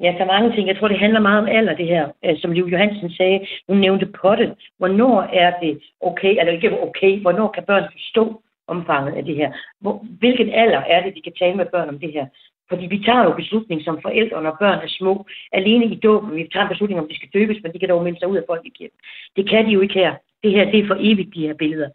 Ja, 0.00 0.10
der 0.16 0.24
er 0.24 0.34
mange 0.34 0.54
ting. 0.54 0.68
Jeg 0.68 0.76
tror, 0.78 0.88
det 0.88 0.98
handler 0.98 1.20
meget 1.20 1.42
om 1.42 1.48
alder, 1.48 1.74
det 1.74 1.86
her. 1.86 2.08
Øh, 2.24 2.38
som 2.38 2.52
Liv 2.52 2.66
Johansen 2.72 3.10
sagde, 3.10 3.46
hun 3.68 3.78
nævnte 3.78 4.06
potten. 4.06 4.50
Hvornår 4.78 5.22
er 5.22 5.60
det 5.60 5.80
okay, 6.00 6.32
eller 6.38 6.52
ikke 6.52 6.82
okay, 6.82 7.20
hvornår 7.20 7.48
kan 7.48 7.64
børn 7.66 7.84
forstå 7.92 8.42
omfanget 8.66 9.14
af 9.16 9.24
det 9.24 9.36
her? 9.36 9.52
Hvor, 9.80 10.04
hvilken 10.18 10.50
alder 10.50 10.78
er 10.78 11.02
det, 11.04 11.14
vi 11.14 11.20
kan 11.20 11.32
tale 11.38 11.56
med 11.56 11.66
børn 11.72 11.88
om 11.88 11.98
det 11.98 12.12
her? 12.12 12.26
Fordi 12.68 12.86
vi 12.86 13.02
tager 13.06 13.24
jo 13.24 13.32
beslutning 13.32 13.82
som 13.84 13.98
forældre, 14.02 14.42
når 14.42 14.56
børn 14.60 14.78
er 14.78 14.88
små. 14.88 15.26
Alene 15.52 15.86
i 15.86 15.94
dåben, 15.94 16.36
vi 16.36 16.48
tager 16.52 16.64
en 16.64 16.72
beslutning 16.72 17.00
om, 17.00 17.08
de 17.08 17.16
skal 17.16 17.28
døbes, 17.34 17.62
men 17.62 17.72
de 17.72 17.78
kan 17.78 17.88
dog 17.88 18.04
melde 18.04 18.18
sig 18.18 18.28
ud 18.28 18.36
af 18.36 18.44
folkekirken. 18.46 18.98
Det 19.36 19.48
kan 19.50 19.66
de 19.66 19.70
jo 19.70 19.80
ikke 19.80 19.94
her. 19.94 20.14
Det 20.42 20.50
her, 20.50 20.64
det 20.70 20.78
er 20.80 20.86
for 20.86 20.96
evigt, 21.00 21.34
de 21.34 21.46
her 21.46 21.54
billeder. 21.54 21.88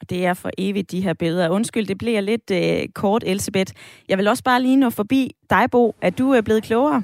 Og 0.00 0.10
det 0.10 0.26
er 0.26 0.34
for 0.34 0.50
evigt, 0.58 0.90
de 0.90 1.00
her 1.00 1.14
billeder. 1.14 1.48
Undskyld, 1.48 1.86
det 1.86 1.98
bliver 1.98 2.20
lidt 2.20 2.50
øh, 2.50 2.88
kort, 2.94 3.24
Elisabeth. 3.26 3.72
Jeg 4.08 4.18
vil 4.18 4.28
også 4.28 4.44
bare 4.44 4.62
lige 4.62 4.76
nå 4.76 4.90
forbi 4.90 5.36
dig, 5.50 5.70
Bo. 5.70 5.94
Er 6.02 6.10
du 6.10 6.34
øh, 6.34 6.42
blevet 6.42 6.62
klogere? 6.62 7.02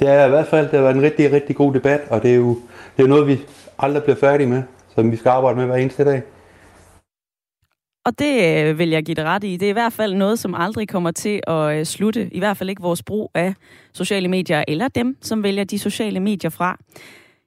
Det 0.00 0.08
er 0.08 0.26
i 0.26 0.28
hvert 0.28 0.46
fald 0.46 0.64
det 0.66 0.74
har 0.74 0.82
været 0.82 0.96
en 0.96 1.02
rigtig, 1.02 1.32
rigtig 1.32 1.56
god 1.56 1.74
debat, 1.74 2.00
og 2.10 2.22
det 2.22 2.30
er 2.30 2.34
jo 2.34 2.58
det 2.96 3.02
er 3.02 3.06
noget, 3.06 3.26
vi 3.26 3.40
aldrig 3.78 4.02
bliver 4.02 4.16
færdige 4.16 4.46
med, 4.46 4.62
som 4.94 5.10
vi 5.10 5.16
skal 5.16 5.28
arbejde 5.28 5.56
med 5.58 5.66
hver 5.66 5.76
eneste 5.76 6.04
dag. 6.04 6.22
Og 8.04 8.18
det 8.18 8.64
øh, 8.64 8.78
vil 8.78 8.90
jeg 8.90 9.02
give 9.02 9.14
dig 9.14 9.24
ret 9.24 9.44
i. 9.44 9.56
Det 9.56 9.66
er 9.66 9.70
i 9.70 9.72
hvert 9.72 9.92
fald 9.92 10.14
noget, 10.14 10.38
som 10.38 10.54
aldrig 10.54 10.88
kommer 10.88 11.10
til 11.10 11.40
at 11.46 11.78
øh, 11.78 11.84
slutte. 11.84 12.28
I 12.32 12.38
hvert 12.38 12.56
fald 12.56 12.70
ikke 12.70 12.82
vores 12.82 13.02
brug 13.02 13.30
af 13.34 13.54
sociale 13.92 14.28
medier, 14.28 14.64
eller 14.68 14.88
dem, 14.88 15.16
som 15.20 15.42
vælger 15.42 15.64
de 15.64 15.78
sociale 15.78 16.20
medier 16.20 16.50
fra. 16.50 16.78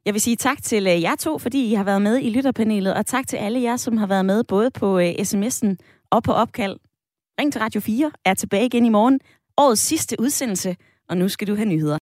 Jeg 0.06 0.14
vil 0.14 0.22
sige 0.22 0.36
tak 0.36 0.64
til 0.64 0.88
øh, 0.88 1.02
jer 1.02 1.16
to, 1.16 1.38
fordi 1.38 1.72
I 1.72 1.74
har 1.74 1.84
været 1.84 2.02
med 2.02 2.20
i 2.22 2.30
lytterpanelet, 2.30 2.94
og 2.94 3.06
tak 3.06 3.28
til 3.28 3.38
alle 3.38 3.62
jer, 3.62 3.78
som 3.78 3.98
har 3.98 4.08
været 4.08 4.26
med 4.26 4.44
både 4.44 4.72
på 4.72 5.00
øh, 5.00 5.10
sms'en 5.10 5.76
og 6.12 6.24
på 6.24 6.32
opkald. 6.32 6.78
Ring 7.40 7.54
til 7.54 7.62
Radio 7.62 7.82
4 7.82 8.12
er 8.26 8.34
tilbage 8.34 8.66
igen 8.66 8.86
i 8.86 8.90
morgen. 8.90 9.20
Årets 9.58 9.82
sidste 9.82 10.16
udsendelse, 10.20 10.76
og 11.10 11.18
nu 11.18 11.30
skal 11.30 11.48
du 11.48 11.56
have 11.56 11.66
nyheder. 11.66 11.98